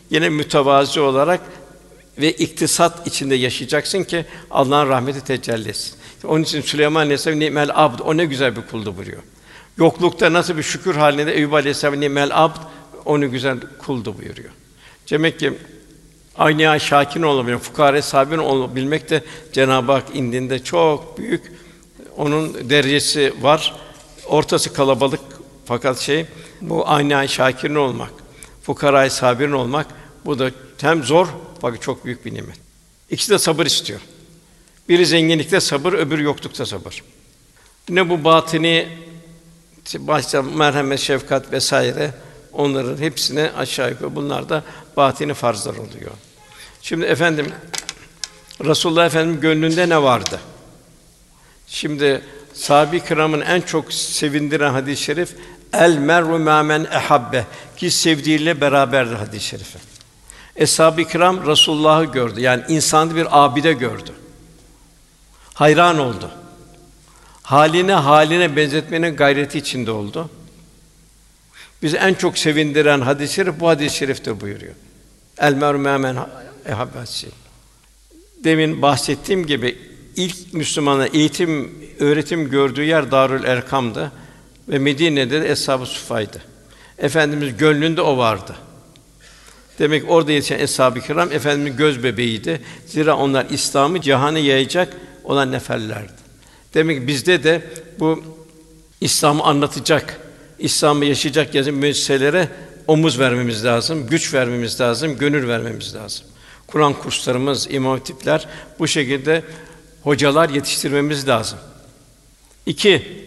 Yine 0.09 0.29
mütevazi 0.29 0.99
olarak 0.99 1.39
ve 2.19 2.31
iktisat 2.31 3.07
içinde 3.07 3.35
yaşayacaksın 3.35 4.03
ki 4.03 4.25
Allah'ın 4.51 4.89
rahmeti 4.89 5.23
tecelli 5.23 5.69
etsin. 5.69 5.95
Onun 6.23 6.43
için 6.43 6.61
Süleyman 6.61 7.01
Aleyhisselam 7.01 7.39
nimel 7.39 7.69
abd 7.73 7.99
o 7.99 8.17
ne 8.17 8.25
güzel 8.25 8.55
bir 8.55 8.61
kuldu 8.61 8.97
buyuruyor. 8.97 9.21
Yoklukta 9.77 10.33
nasıl 10.33 10.57
bir 10.57 10.63
şükür 10.63 10.95
halinde 10.95 11.33
Eyüp 11.33 11.53
Aleyhisselam 11.53 11.99
nimel 11.99 12.29
abd 12.33 12.61
onu 13.05 13.31
güzel 13.31 13.57
kuldu 13.85 14.17
buyuruyor. 14.17 14.49
Demek 15.11 15.39
ki 15.39 15.53
aynı 16.37 16.79
şakin 16.79 17.21
olabilmek, 17.21 17.61
fukare 17.61 18.01
sabir 18.01 18.37
olabilmek 18.37 19.09
de 19.09 19.23
Cenab-ı 19.53 19.91
Hak 19.91 20.15
indinde 20.15 20.59
çok 20.59 21.17
büyük 21.17 21.51
onun 22.17 22.69
derecesi 22.69 23.33
var. 23.41 23.75
Ortası 24.27 24.73
kalabalık 24.73 25.19
fakat 25.65 25.99
şey 25.99 26.25
bu 26.61 26.89
aynı 26.89 27.29
şakirin 27.29 27.75
olmak, 27.75 28.11
fukarayı 28.63 29.11
sabirin 29.11 29.51
olmak 29.51 29.87
bu 30.25 30.39
da 30.39 30.51
hem 30.83 31.03
zor 31.03 31.27
fakat 31.61 31.81
çok 31.81 32.05
büyük 32.05 32.25
bir 32.25 32.33
nimet. 32.33 32.57
İkisi 33.09 33.31
de 33.31 33.39
sabır 33.39 33.65
istiyor. 33.65 33.99
Biri 34.89 35.05
zenginlikte 35.05 35.59
sabır, 35.59 35.93
öbürü 35.93 36.23
yoklukta 36.23 36.65
sabır. 36.65 37.03
Ne 37.89 38.09
bu 38.09 38.23
batini 38.23 38.87
başta 39.95 40.41
merhamet, 40.41 40.99
şefkat 40.99 41.51
vesaire 41.51 42.13
onların 42.53 42.97
hepsine 42.97 43.51
aşağı 43.57 43.89
yukarı 43.89 44.15
bunlar 44.15 44.49
da 44.49 44.63
batini 44.97 45.33
farzlar 45.33 45.73
oluyor. 45.73 46.11
Şimdi 46.81 47.05
efendim 47.05 47.51
Resulullah 48.65 49.05
Efendimiz 49.05 49.41
gönlünde 49.41 49.89
ne 49.89 50.03
vardı? 50.03 50.39
Şimdi 51.67 52.21
sahabi 52.53 53.05
kiramın 53.05 53.41
en 53.41 53.61
çok 53.61 53.93
sevindiren 53.93 54.71
hadis-i 54.71 55.03
şerif 55.03 55.35
el 55.73 55.97
meru 55.97 56.39
men 56.39 56.87
ehabbe 56.91 57.45
ki 57.77 57.91
sevdiğiyle 57.91 58.61
beraberdir 58.61 59.15
hadis-i 59.15 59.45
şerifi. 59.45 59.88
Eshab-ı 60.59 61.03
kiram 61.03 61.47
Resulullah'ı 61.47 62.05
gördü. 62.05 62.41
Yani 62.41 62.63
insanı 62.67 63.15
bir 63.15 63.27
abide 63.31 63.73
gördü. 63.73 64.11
Hayran 65.53 65.99
oldu. 65.99 66.31
Haline 67.41 67.93
haline 67.93 68.55
benzetmenin 68.55 69.15
gayreti 69.15 69.57
içinde 69.57 69.91
oldu. 69.91 70.29
Bizi 71.81 71.97
en 71.97 72.13
çok 72.13 72.37
sevindiren 72.37 73.01
hadis-i 73.01 73.33
şerif 73.33 73.59
bu 73.59 73.67
hadis-i 73.69 73.97
şerifte 73.97 74.41
buyuruyor. 74.41 74.73
El 75.37 75.53
meru 75.53 75.79
men 75.79 76.17
ehabbesi. 76.65 77.27
Demin 78.43 78.81
bahsettiğim 78.81 79.45
gibi 79.45 79.77
ilk 80.15 80.53
Müslümana 80.53 81.07
eğitim, 81.07 81.75
öğretim 81.99 82.49
gördüğü 82.49 82.83
yer 82.83 83.11
Darül 83.11 83.43
Erkam'dı 83.43 84.11
ve 84.67 84.79
Medine'de 84.79 85.41
de 85.41 85.51
Eshab-ı 85.51 85.85
Sufa'ydı. 85.85 86.41
Efendimiz 86.97 87.57
gönlünde 87.57 88.01
o 88.01 88.17
vardı. 88.17 88.55
Demek 89.79 90.11
orada 90.11 90.31
yetişen 90.31 90.59
eshab-ı 90.59 91.01
kiram 91.01 91.31
efendimizin 91.31 91.77
göz 91.77 92.03
bebeğiydi. 92.03 92.61
Zira 92.85 93.17
onlar 93.17 93.45
İslam'ı 93.49 94.01
cihanı 94.01 94.39
yayacak 94.39 94.97
olan 95.23 95.51
neferlerdi. 95.51 96.11
Demek 96.73 96.99
ki 96.99 97.07
bizde 97.07 97.43
de 97.43 97.61
bu 97.99 98.23
İslam'ı 99.01 99.43
anlatacak, 99.43 100.19
İslam'ı 100.59 101.05
yaşayacak 101.05 101.55
yazın 101.55 101.73
müesseselere 101.73 102.47
omuz 102.87 103.19
vermemiz 103.19 103.65
lazım, 103.65 104.07
güç 104.07 104.33
vermemiz 104.33 104.81
lazım, 104.81 105.17
gönül 105.17 105.47
vermemiz 105.47 105.95
lazım. 105.95 106.25
Kur'an 106.67 106.93
kurslarımız, 106.93 107.67
imam 107.71 107.99
hatipler 107.99 108.47
bu 108.79 108.87
şekilde 108.87 109.43
hocalar 110.03 110.49
yetiştirmemiz 110.49 111.27
lazım. 111.27 111.59
İki, 112.65 113.19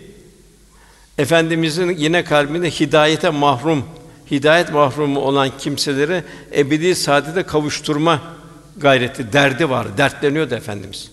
Efendimizin 1.19 1.97
yine 1.97 2.25
kalbinde 2.25 2.71
hidayete 2.71 3.31
mahrum, 3.31 3.85
hidayet 4.31 4.73
mahrumu 4.73 5.21
olan 5.21 5.51
kimseleri 5.59 6.25
ebedi 6.57 6.95
saadete 6.95 7.43
kavuşturma 7.43 8.21
gayreti, 8.77 9.33
derdi 9.33 9.71
var. 9.71 9.99
Dertleniyordu 9.99 10.55
efendimiz. 10.55 11.11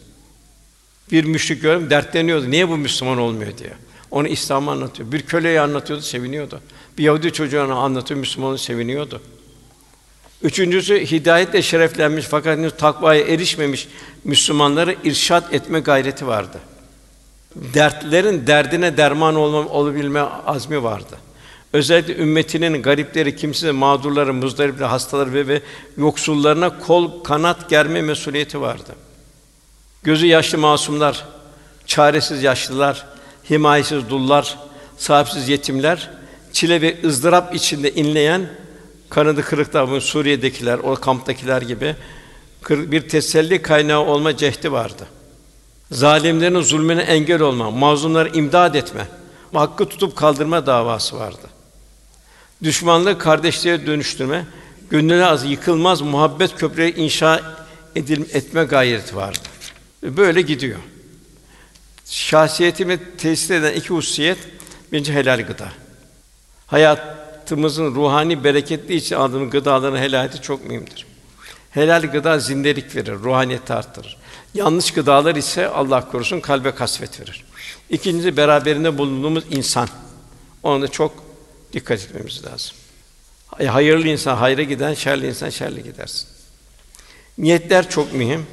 Bir 1.12 1.24
müşrik 1.24 1.62
gördüm 1.62 1.90
dertleniyordu. 1.90 2.52
Niye 2.52 2.70
bu 2.70 2.78
Müslüman 2.78 3.18
olmuyor 3.18 3.58
diye. 3.58 3.74
Onu 4.12 4.28
İslam'ı 4.28 4.72
anlatıyor. 4.72 5.12
Bir 5.12 5.22
köleyi 5.22 5.62
anlatıyordu, 5.62 6.04
seviniyordu. 6.04 6.62
Bir 6.98 7.04
Yahudi 7.04 7.34
çocuğuna 7.34 7.76
anlatıyor, 7.76 8.20
Müslümanı 8.20 8.58
seviniyordu. 8.58 9.22
Üçüncüsü 10.42 11.06
hidayetle 11.06 11.62
şereflenmiş 11.62 12.26
fakat 12.26 12.58
henüz 12.58 12.74
takvaya 12.78 13.22
erişmemiş 13.26 13.88
Müslümanları 14.24 14.96
irşat 15.04 15.54
etme 15.54 15.80
gayreti 15.80 16.28
vardı. 16.28 16.60
Dertlerin 17.56 18.48
derdine 18.48 18.98
derman 18.98 19.36
olma 19.36 19.70
olabilme 19.70 20.20
azmi 20.22 20.84
vardı. 20.84 21.18
Özellikle 21.74 22.16
ümmetinin 22.16 22.82
garipleri, 22.82 23.36
kimsesiz, 23.36 23.72
mağdurları, 23.72 24.34
muzdaripleri, 24.34 24.88
hastaları 24.88 25.34
ve, 25.34 25.48
ve 25.48 25.62
yoksullarına 25.98 26.80
kol 26.80 27.24
kanat 27.24 27.70
germe 27.70 28.02
mesuliyeti 28.02 28.62
vardı. 28.62 28.96
Gözü 30.04 30.26
yaşlı 30.26 30.58
masumlar, 30.58 31.26
çaresiz 31.86 32.44
yaşlılar, 32.44 33.06
himayesiz 33.50 34.10
dullar, 34.10 34.58
sahipsiz 34.98 35.50
yetimler, 35.50 36.10
çile 36.54 36.82
ve 36.82 36.98
ızdırap 37.06 37.56
içinde 37.56 37.94
inleyen 37.94 38.50
kanadı 39.10 39.42
kırıklar, 39.42 39.92
bu 39.92 40.02
Suriye'dekiler, 40.02 40.78
o 40.78 40.96
kamptakiler 40.96 41.62
gibi 41.62 41.96
bir 42.70 43.10
teselli 43.10 43.62
kaynağı 43.62 44.06
olma 44.06 44.38
cehdi 44.38 44.72
vardı. 44.72 45.08
Zalimlerin 45.92 46.62
zulmüne 46.62 47.02
engel 47.02 47.42
olma, 47.42 47.72
mazlumları 47.72 48.30
imdad 48.30 48.76
etme, 48.76 49.08
hakkı 49.54 49.86
tutup 49.86 50.16
kaldırma 50.16 50.66
davası 50.66 51.20
vardı. 51.20 51.59
Düşmanlığı 52.64 53.18
kardeşliğe 53.20 53.86
dönüştürme, 53.86 54.46
gönlüne 54.90 55.26
az 55.26 55.46
yıkılmaz 55.46 56.02
muhabbet 56.02 56.56
köprüleri 56.56 57.00
inşa 57.02 57.42
edil, 57.96 58.22
etme 58.34 58.64
gayreti 58.64 59.16
vardı. 59.16 59.40
Böyle 60.04 60.42
gidiyor. 60.42 60.80
Şahsiyetimi 62.06 63.00
tesis 63.18 63.52
eden 63.52 63.74
iki 63.74 63.90
hususiyet, 63.90 64.38
birinci 64.92 65.14
helal 65.14 65.42
gıda. 65.42 65.68
Hayatımızın 66.68 67.96
ruhani 67.96 68.44
bereketli 68.44 68.96
için 68.96 69.16
aldığımız 69.16 69.50
gıdaların 69.50 69.98
helaliyeti 69.98 70.42
çok 70.42 70.66
mühimdir. 70.66 71.06
Helal 71.72 72.02
gıda 72.02 72.40
zindelik 72.40 72.96
verir, 72.96 73.14
ruhaniyeti 73.14 73.74
arttırır. 73.74 74.18
Yanlış 74.54 74.92
gıdalar 74.92 75.36
ise 75.36 75.68
Allah 75.68 76.12
korusun 76.12 76.40
kalbe 76.40 76.72
kasvet 76.72 77.20
verir. 77.20 77.46
İkincisi 77.90 78.38
beraberinde 78.38 78.98
bulunduğumuz 78.98 79.44
insan. 79.52 79.90
Ona 80.64 80.82
da 80.82 80.88
çok 80.88 81.29
dikkat 81.74 82.00
etmemiz 82.00 82.46
lazım. 82.46 82.76
Hayırlı 83.68 84.08
insan 84.08 84.36
hayra 84.36 84.64
giden, 84.64 84.94
şerli 84.94 85.28
insan 85.28 85.50
şerli 85.50 85.84
gidersin. 85.84 86.28
Niyetler 87.38 87.90
çok 87.90 88.14
mühim. 88.14 88.46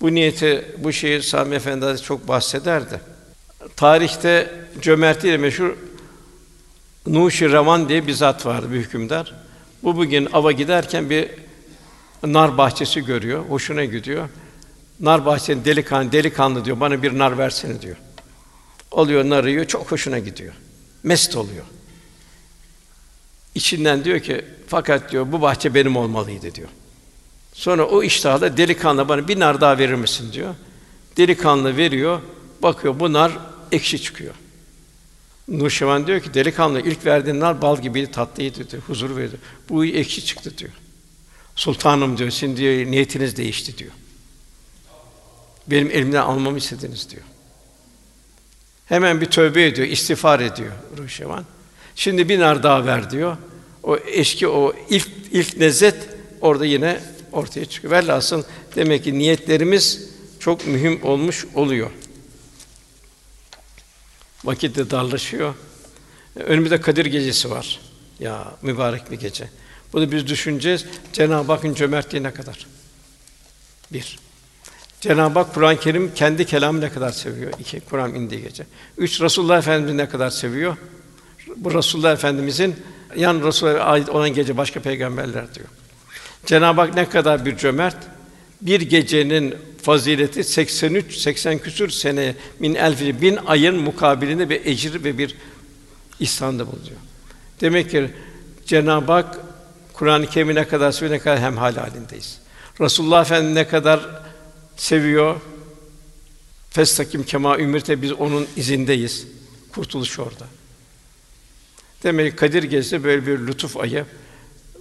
Bu 0.00 0.14
niyeti 0.14 0.64
bu 0.78 0.92
şeyi 0.92 1.22
Sami 1.22 1.54
Efendi 1.54 2.02
çok 2.02 2.28
bahsederdi. 2.28 3.00
Tarihte 3.76 4.54
cömertliğiyle 4.80 5.38
meşhur 5.38 5.76
Nuşi 7.06 7.52
Ravan 7.52 7.88
diye 7.88 8.06
bir 8.06 8.12
zat 8.12 8.46
vardı, 8.46 8.72
bir 8.72 8.76
hükümdar. 8.76 9.34
Bu 9.82 9.96
bugün 9.96 10.28
ava 10.32 10.52
giderken 10.52 11.10
bir 11.10 11.30
nar 12.24 12.58
bahçesi 12.58 13.04
görüyor, 13.04 13.44
hoşuna 13.48 13.84
gidiyor. 13.84 14.28
Nar 15.00 15.26
bahçesinin 15.26 15.64
delikanlı, 15.64 16.12
delikanlı 16.12 16.64
diyor, 16.64 16.80
bana 16.80 17.02
bir 17.02 17.18
nar 17.18 17.38
versene 17.38 17.82
diyor. 17.82 17.96
Alıyor 18.92 19.24
narı 19.24 19.50
yiyor, 19.50 19.64
çok 19.64 19.92
hoşuna 19.92 20.18
gidiyor. 20.18 20.54
Mest 21.02 21.36
oluyor. 21.36 21.64
İçinden 23.56 24.04
diyor 24.04 24.20
ki, 24.20 24.44
fakat 24.66 25.12
diyor, 25.12 25.32
bu 25.32 25.42
bahçe 25.42 25.74
benim 25.74 25.96
olmalıydı 25.96 26.54
diyor. 26.54 26.68
Sonra 27.52 27.86
o 27.86 28.02
iştahla 28.02 28.56
delikanlı 28.56 29.08
bana 29.08 29.28
bir 29.28 29.40
nar 29.40 29.60
daha 29.60 29.78
verir 29.78 29.94
misin 29.94 30.32
diyor. 30.32 30.54
Delikanlı 31.16 31.76
veriyor, 31.76 32.20
bakıyor 32.62 33.00
bu 33.00 33.12
nar 33.12 33.32
ekşi 33.72 34.02
çıkıyor. 34.02 34.34
Nuşevan 35.48 36.06
diyor 36.06 36.20
ki 36.20 36.34
delikanlı 36.34 36.80
ilk 36.80 37.06
verdiğin 37.06 37.40
nar 37.40 37.62
bal 37.62 37.82
gibiydi, 37.82 38.10
tatlıydı 38.10 38.70
diyor, 38.70 38.82
huzur 38.82 39.16
verdi. 39.16 39.36
Bu 39.68 39.84
ekşi 39.84 40.24
çıktı 40.24 40.58
diyor. 40.58 40.72
Sultanım 41.54 42.18
diyor, 42.18 42.30
şimdi 42.30 42.56
diyor, 42.56 42.72
niyetiniz 42.90 43.36
değişti 43.36 43.78
diyor. 43.78 43.92
Benim 45.66 45.90
elimden 45.90 46.22
almamı 46.22 46.58
istediniz 46.58 47.10
diyor. 47.10 47.22
Hemen 48.86 49.20
bir 49.20 49.26
tövbe 49.26 49.66
ediyor, 49.66 49.88
istiğfar 49.88 50.40
ediyor 50.40 50.72
Ruşevan. 50.98 51.44
Şimdi 51.96 52.28
bir 52.28 52.40
nar 52.40 52.62
daha 52.62 52.86
ver 52.86 53.10
diyor. 53.10 53.36
O 53.82 53.96
eski 53.96 54.48
o 54.48 54.72
ilk 54.90 55.08
ilk 55.30 55.60
lezzet 55.60 56.08
orada 56.40 56.66
yine 56.66 57.00
ortaya 57.32 57.64
çıkıyor. 57.64 57.92
Velhasıl 57.92 58.42
demek 58.76 59.04
ki 59.04 59.18
niyetlerimiz 59.18 60.08
çok 60.40 60.66
mühim 60.66 61.02
olmuş 61.02 61.46
oluyor. 61.54 61.90
Vakit 64.44 64.76
de 64.76 64.90
darlaşıyor. 64.90 65.54
Önümüzde 66.36 66.80
Kadir 66.80 67.06
gecesi 67.06 67.50
var. 67.50 67.80
Ya 68.20 68.54
mübarek 68.62 69.10
bir 69.10 69.20
gece. 69.20 69.50
Bunu 69.92 70.12
biz 70.12 70.26
düşüneceğiz. 70.26 70.86
Cenab-ı 71.12 71.52
Hakk'ın 71.52 71.74
cömertliği 71.74 72.22
ne 72.22 72.34
kadar? 72.34 72.66
Bir. 73.92 74.18
Cenab-ı 75.00 75.38
Hak 75.38 75.54
Kur'an-ı 75.54 75.80
Kerim 75.80 76.14
kendi 76.14 76.46
kelamı 76.46 76.80
ne 76.80 76.92
kadar 76.92 77.12
seviyor? 77.12 77.52
İki, 77.60 77.80
Kur'an 77.80 78.14
indiği 78.14 78.42
gece. 78.42 78.66
Üç, 78.98 79.20
Resulullah 79.20 79.58
Efendimiz 79.58 79.94
ne 79.94 80.08
kadar 80.08 80.30
seviyor? 80.30 80.76
Bu 81.56 81.74
Resulullah 81.74 82.12
Efendimizin 82.12 82.76
yan 83.16 83.42
Resul'e 83.42 83.80
ait 83.80 84.08
olan 84.08 84.30
gece 84.30 84.56
başka 84.56 84.80
peygamberler 84.80 85.54
diyor. 85.54 85.68
Cenab-ı 86.46 86.80
Hak 86.80 86.94
ne 86.94 87.08
kadar 87.08 87.44
bir 87.44 87.56
cömert. 87.56 87.96
Bir 88.60 88.80
gecenin 88.80 89.54
fazileti 89.82 90.44
83 90.44 91.16
80 91.16 91.58
küsür 91.58 91.90
sene 91.90 92.34
min 92.58 92.74
elfi 92.74 93.22
bin 93.22 93.38
ayın 93.46 93.76
mukabilinde 93.76 94.50
bir 94.50 94.66
ecir 94.66 95.04
ve 95.04 95.18
bir 95.18 95.34
ihsanda 96.20 96.66
bulunuyor. 96.66 96.96
Demek 97.60 97.90
ki 97.90 98.10
Cenab-ı 98.66 99.12
Hak 99.12 99.38
Kur'an-ı 99.92 100.26
Kerim'i 100.26 100.54
ne 100.54 100.68
kadar 100.68 100.92
seviyor, 100.92 101.14
ne 101.14 101.18
kadar 101.18 101.38
hem 101.38 101.56
hal 101.56 101.76
halindeyiz. 101.76 102.38
Resulullah 102.80 103.20
Efendimiz 103.20 103.54
ne 103.54 103.68
kadar 103.68 104.00
seviyor. 104.76 105.40
Festakim 106.70 107.24
kema 107.24 107.58
ümirte 107.58 108.02
biz 108.02 108.12
onun 108.12 108.46
izindeyiz. 108.56 109.26
Kurtuluş 109.72 110.18
orada. 110.18 110.44
Demek 112.06 112.30
ki 112.32 112.36
Kadir 112.36 112.62
Gecesi 112.62 113.04
böyle 113.04 113.26
bir 113.26 113.46
lütuf 113.46 113.76
ayı. 113.76 114.04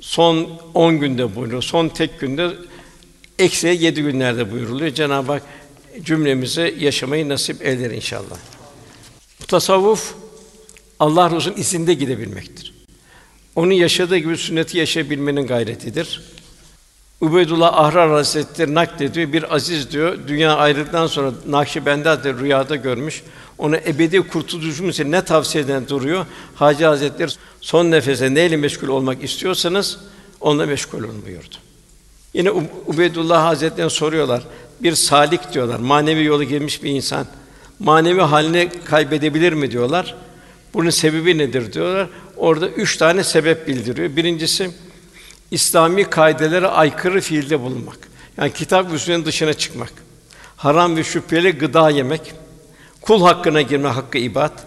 Son 0.02 0.62
10 0.74 1.00
günde 1.00 1.36
buyuruyor. 1.36 1.62
Son 1.62 1.90
tek 1.90 2.20
günde 2.20 2.52
eksiye 3.40 3.74
yedi 3.74 4.02
günlerde 4.02 4.52
buyuruluyor. 4.52 4.94
Cenab-ı 4.94 5.32
Hak 5.32 5.44
cümlemize 6.02 6.74
yaşamayı 6.80 7.30
nasip 7.30 7.66
eder 7.66 7.92
inşallah. 7.92 8.38
Bu 9.42 9.46
tasavvuf 9.46 10.14
Allah 11.00 11.36
Resulü'nün 11.36 11.62
izinde 11.62 11.94
gidebilmektir. 11.94 12.74
Onun 13.56 13.72
yaşadığı 13.72 14.18
gibi 14.18 14.38
sünneti 14.38 14.78
yaşayabilmenin 14.78 15.48
gayretidir. 15.48 16.24
Ubeydullah 17.22 17.74
Ahrar 17.74 18.10
Hazretleri 18.12 18.74
naklediyor. 18.74 19.34
Bir 19.34 19.56
aziz 19.56 19.92
diyor, 19.92 20.18
dünya 20.28 20.56
ayrıldıktan 20.56 21.08
sonra 21.08 21.32
Nakşibendi 21.48 22.10
Hazretleri 22.10 22.40
rüyada 22.40 22.76
görmüş. 22.76 23.24
Ona 23.58 23.78
ebedi 23.78 24.22
kurtuluşum 24.22 24.90
için 24.90 25.12
ne 25.12 25.22
tavsiye 25.22 25.64
eden 25.64 25.88
duruyor? 25.88 26.26
Hacı 26.56 26.86
Hazretleri 26.86 27.32
son 27.62 27.92
nefese 27.92 28.34
neyle 28.34 28.58
meşgul 28.58 28.88
olmak 28.88 29.24
istiyorsanız 29.24 30.00
onunla 30.42 30.66
meşgul 30.66 31.04
olun 31.04 31.24
buyurdu. 31.26 31.56
Yine 32.34 32.52
Ubeydullah 32.88 33.46
Hazretleri'ne 33.46 33.90
soruyorlar. 33.90 34.44
Bir 34.82 34.96
salik 34.96 35.54
diyorlar. 35.54 35.80
Manevi 35.80 36.24
yolu 36.24 36.44
girmiş 36.44 36.84
bir 36.84 36.90
insan 36.90 37.26
manevi 37.80 38.22
halini 38.22 38.70
kaybedebilir 38.86 39.54
mi 39.54 39.72
diyorlar. 39.72 40.16
Bunun 40.74 40.90
sebebi 40.90 41.38
nedir 41.38 41.74
diyorlar. 41.74 42.10
Orada 42.38 42.68
üç 42.68 42.98
tane 42.98 43.24
sebep 43.24 43.68
bildiriyor. 43.68 44.16
Birincisi 44.16 44.72
İslami 45.52 46.10
kaidelere 46.10 46.68
aykırı 46.68 47.22
fiilde 47.22 47.60
bulunmak. 47.60 47.98
Yani 48.38 48.54
kitap 48.54 48.92
ve 48.92 49.26
dışına 49.26 49.54
çıkmak. 49.54 49.94
Haram 50.58 50.96
ve 50.96 51.04
şüpheli 51.04 51.52
gıda 51.52 51.90
yemek, 51.90 52.34
kul 53.02 53.22
hakkına 53.22 53.62
girme 53.62 53.90
hakkı 53.90 54.18
ibad 54.18 54.60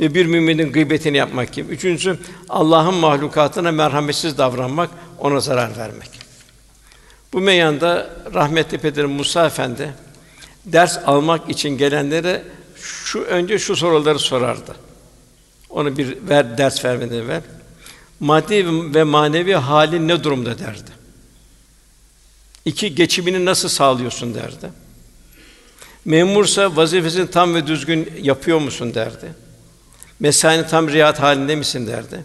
ve 0.00 0.14
bir 0.14 0.26
müminin 0.26 0.72
gıybetini 0.72 1.16
yapmak 1.16 1.52
gibi. 1.52 1.72
Üçüncüsü 1.72 2.18
Allah'ın 2.48 2.94
mahlukatına 2.94 3.72
merhametsiz 3.72 4.38
davranmak, 4.38 4.90
ona 5.18 5.40
zarar 5.40 5.76
vermek. 5.76 6.10
Bu 7.32 7.40
meyanda 7.40 8.10
rahmetli 8.34 8.78
Pederim 8.78 9.10
Musa 9.10 9.46
Efendi 9.46 9.94
ders 10.64 10.98
almak 11.06 11.50
için 11.50 11.78
gelenlere 11.78 12.42
şu 12.82 13.20
önce 13.20 13.58
şu 13.58 13.76
soruları 13.76 14.18
sorardı. 14.18 14.76
Onu 15.70 15.96
bir 15.96 16.28
ver 16.28 16.58
ders 16.58 16.84
vermeden 16.84 17.16
evvel 17.16 17.42
maddi 18.20 18.66
ve 18.94 19.04
manevi 19.04 19.54
halin 19.54 20.08
ne 20.08 20.24
durumda 20.24 20.58
derdi. 20.58 20.90
İki, 22.64 22.94
geçimini 22.94 23.44
nasıl 23.44 23.68
sağlıyorsun 23.68 24.34
derdi. 24.34 24.70
Memursa 26.04 26.76
vazifesini 26.76 27.30
tam 27.30 27.54
ve 27.54 27.66
düzgün 27.66 28.12
yapıyor 28.22 28.58
musun 28.58 28.94
derdi. 28.94 29.34
Mesaini 30.20 30.66
tam 30.66 30.88
riayet 30.88 31.20
halinde 31.20 31.56
misin 31.56 31.86
derdi. 31.86 32.24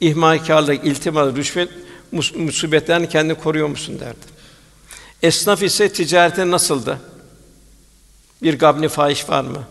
İhmalkarlık, 0.00 0.84
iltimas, 0.84 1.36
rüşvet 1.36 1.68
musibetlerini 2.36 3.08
kendini 3.08 3.38
koruyor 3.38 3.68
musun 3.68 4.00
derdi. 4.00 4.32
Esnaf 5.22 5.62
ise 5.62 5.92
ticarete 5.92 6.50
nasıldı? 6.50 6.98
Bir 8.42 8.58
gabni 8.58 8.88
fahiş 8.88 9.28
var 9.28 9.40
mı? 9.40 9.64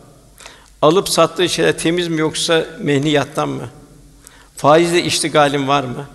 Alıp 0.82 1.10
sattığı 1.10 1.50
şeyler 1.50 1.78
temiz 1.78 2.08
mi 2.08 2.20
yoksa 2.20 2.66
mehniyattan 2.80 3.50
mı? 3.50 3.70
Faizle 4.62 5.04
iştigalin 5.04 5.68
var 5.68 5.84
mı? 5.84 6.06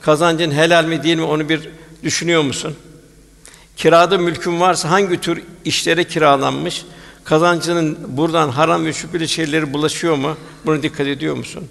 Kazancın 0.00 0.50
helal 0.50 0.84
mi 0.84 1.02
değil 1.02 1.16
mi 1.16 1.24
onu 1.24 1.48
bir 1.48 1.68
düşünüyor 2.02 2.42
musun? 2.42 2.76
Kirada 3.76 4.18
mülkün 4.18 4.60
varsa 4.60 4.90
hangi 4.90 5.20
tür 5.20 5.42
işlere 5.64 6.04
kiralanmış? 6.04 6.84
Kazancının 7.24 7.98
buradan 8.08 8.48
haram 8.48 8.86
ve 8.86 8.92
şüpheli 8.92 9.28
şeyleri 9.28 9.72
bulaşıyor 9.72 10.16
mu? 10.16 10.36
Buna 10.66 10.82
dikkat 10.82 11.06
ediyor 11.06 11.36
musun? 11.36 11.68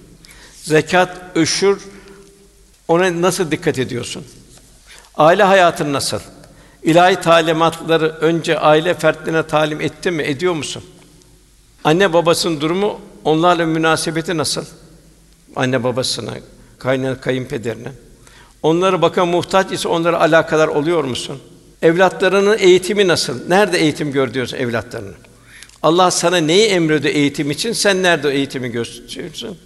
zekat, 0.64 1.18
öşür, 1.36 1.78
ona 2.88 3.22
nasıl 3.22 3.52
dikkat 3.52 3.80
ediyorsun? 3.80 4.24
Aile 5.16 5.44
hayatın 5.44 5.94
nasıl? 5.94 6.20
İlahi 6.84 7.16
talimatları 7.16 8.10
önce 8.10 8.60
aile 8.60 8.94
fertlerine 8.94 9.44
talim 9.44 9.82
etti 9.82 10.12
mi, 10.12 10.24
ediyor 10.24 10.54
musun? 10.54 10.84
Anne 11.84 12.14
babasının 12.14 12.62
durumu, 12.62 13.02
onlarla 13.24 13.66
münasebeti 13.66 14.38
nasıl? 14.38 14.66
Anne 15.56 15.84
babasına, 15.84 16.34
kaynana 16.80 17.22
kayınpederine. 17.22 17.92
Onlara 18.64 19.02
bakan 19.02 19.28
muhtaç 19.28 19.72
ise 19.72 19.88
onlara 19.88 20.20
alakadar 20.20 20.68
oluyor 20.68 21.04
musun? 21.04 21.40
Evlatlarının 21.82 22.58
eğitimi 22.58 23.08
nasıl? 23.08 23.50
Nerede 23.50 23.78
eğitim 23.78 24.12
gördüyorsun 24.12 24.58
evlatlarını? 24.58 25.14
Allah 25.84 26.12
sana 26.12 26.38
neyi 26.38 26.68
emrediyor 26.68 27.16
eğitim 27.16 27.52
için? 27.52 27.74
Sen 27.74 28.04
nerede 28.04 28.28
o 28.28 28.32
eğitimi 28.32 28.72
gösteriyorsun? 28.72 29.58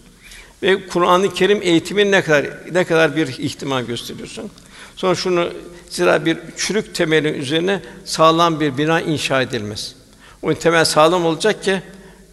Ve 0.63 0.87
Kur'an-ı 0.87 1.33
Kerim 1.33 1.61
eğitimin 1.61 2.11
ne 2.11 2.21
kadar 2.21 2.45
ne 2.71 2.83
kadar 2.83 3.15
bir 3.15 3.27
ihtimal 3.27 3.83
gösteriyorsun? 3.83 4.51
Sonra 4.95 5.15
şunu 5.15 5.49
zira 5.89 6.25
bir 6.25 6.37
çürük 6.57 6.95
temelin 6.95 7.33
üzerine 7.33 7.81
sağlam 8.05 8.59
bir 8.59 8.77
bina 8.77 9.01
inşa 9.01 9.41
edilmez. 9.41 9.95
O 10.41 10.53
temel 10.53 10.85
sağlam 10.85 11.25
olacak 11.25 11.63
ki 11.63 11.81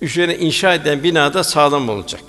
üzerine 0.00 0.38
inşa 0.38 0.74
edilen 0.74 1.02
bina 1.02 1.34
da 1.34 1.44
sağlam 1.44 1.88
olacak. 1.88 2.20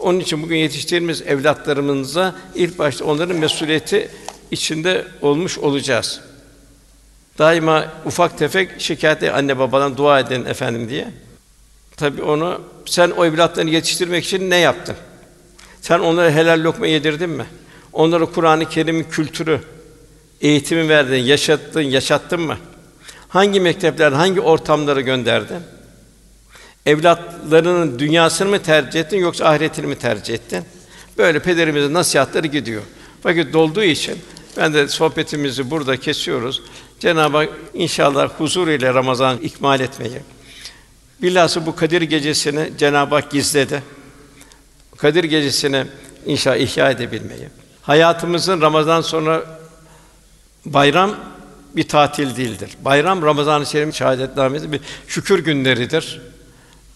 Onun 0.00 0.20
için 0.20 0.42
bugün 0.42 0.56
yetiştirdiğimiz 0.56 1.22
evlatlarımıza 1.22 2.34
ilk 2.54 2.78
başta 2.78 3.04
onların 3.04 3.36
mesuliyeti 3.36 4.08
içinde 4.50 5.06
olmuş 5.22 5.58
olacağız. 5.58 6.20
Daima 7.38 7.84
ufak 8.04 8.38
tefek 8.38 8.80
şikayette 8.80 9.32
anne 9.32 9.58
babadan 9.58 9.96
dua 9.96 10.20
edin 10.20 10.44
efendim 10.44 10.88
diye. 10.88 11.08
Tabii 11.96 12.22
onu 12.22 12.60
sen 12.86 13.10
o 13.10 13.24
evlatlarını 13.24 13.70
yetiştirmek 13.70 14.24
için 14.24 14.50
ne 14.50 14.56
yaptın? 14.56 14.96
Sen 15.80 15.98
onlara 15.98 16.30
helal 16.30 16.64
lokma 16.64 16.86
yedirdin 16.86 17.30
mi? 17.30 17.46
Onlara 17.92 18.26
Kur'an-ı 18.26 18.68
Kerim'in 18.68 19.04
kültürü, 19.04 19.60
eğitimi 20.40 20.88
verdin, 20.88 21.16
yaşattın, 21.16 21.80
yaşattın 21.80 22.40
mı? 22.40 22.58
Hangi 23.28 23.60
mektepler, 23.60 24.12
hangi 24.12 24.40
ortamları 24.40 25.00
gönderdin? 25.00 25.62
Evlatlarının 26.86 27.98
dünyasını 27.98 28.48
mı 28.48 28.62
tercih 28.62 29.00
ettin 29.00 29.18
yoksa 29.18 29.44
ahiretini 29.44 29.86
mi 29.86 29.98
tercih 29.98 30.34
ettin? 30.34 30.64
Böyle 31.18 31.38
pederimizin 31.38 31.94
nasihatleri 31.94 32.50
gidiyor. 32.50 32.82
Vakit 33.24 33.52
dolduğu 33.52 33.82
için 33.82 34.18
ben 34.56 34.74
de 34.74 34.88
sohbetimizi 34.88 35.70
burada 35.70 35.96
kesiyoruz. 35.96 36.62
Cenab-ı 37.00 37.36
Hak 37.36 37.48
inşallah 37.74 38.28
huzur 38.28 38.68
ile 38.68 38.94
Ramazan 38.94 39.36
ikmal 39.36 39.80
etmeyi. 39.80 40.20
Bilhassa 41.22 41.66
bu 41.66 41.76
Kadir 41.76 42.02
gecesini 42.02 42.72
Cenab-ı 42.78 43.14
Hak 43.14 43.30
gizledi. 43.30 43.82
Kadir 44.96 45.24
gecesini 45.24 45.84
inşallah 46.26 46.56
ihya 46.56 46.90
edebilmeyi. 46.90 47.48
Hayatımızın 47.82 48.60
Ramazan 48.60 49.00
sonra 49.00 49.60
bayram 50.64 51.16
bir 51.76 51.88
tatil 51.88 52.36
değildir. 52.36 52.70
Bayram 52.84 53.22
Ramazan-ı 53.22 53.66
Şerif 53.66 53.94
şahadetnamesi 53.94 54.72
bir 54.72 54.80
şükür 55.06 55.44
günleridir. 55.44 56.20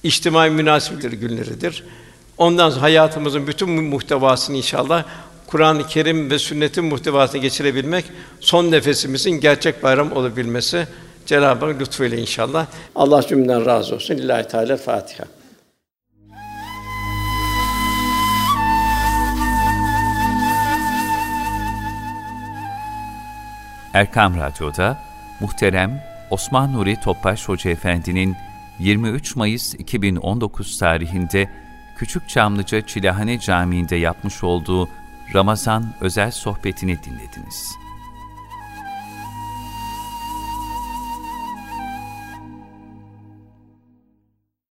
İçtimai 0.05 0.51
münasebetler 0.51 1.13
günleridir. 1.13 1.85
Ondan 2.39 2.71
sonra 2.71 2.83
hayatımızın 2.83 3.47
bütün 3.47 3.71
muhtevasını 3.71 4.57
inşallah 4.57 5.05
Kur'an-ı 5.47 5.87
Kerim 5.87 6.31
ve 6.31 6.39
sünnetin 6.39 6.85
muhtevasını 6.85 7.41
geçirebilmek, 7.41 8.05
son 8.41 8.71
nefesimizin 8.71 9.31
gerçek 9.31 9.83
bayram 9.83 10.13
olabilmesi 10.13 10.87
Cenab-ı 11.27 11.67
Hak 11.67 11.81
lütfuyla 11.81 12.19
inşallah. 12.19 12.67
Allah 12.95 13.23
cümleden 13.23 13.67
razı 13.67 13.95
olsun. 13.95 14.15
Lillahi 14.15 14.49
Teala 14.49 14.77
Fatiha. 14.77 15.25
Erkam 23.95 24.37
Radyo'da 24.41 24.99
muhterem 25.41 26.03
Osman 26.31 26.73
Nuri 26.73 27.01
Topbaş 27.01 27.49
Hoca 27.49 27.71
Efendi'nin 27.71 28.37
23 28.79 29.37
Mayıs 29.37 29.75
2019 29.75 30.79
tarihinde 30.79 31.51
Küçük 31.97 32.29
Çamlıca 32.29 32.87
Çilehane 32.87 33.41
Camii'nde 33.41 33.97
yapmış 33.97 34.45
olduğu 34.45 34.89
Ramazan 35.35 35.95
özel 36.01 36.31
sohbetini 36.31 36.99
dinlediniz. 37.05 37.84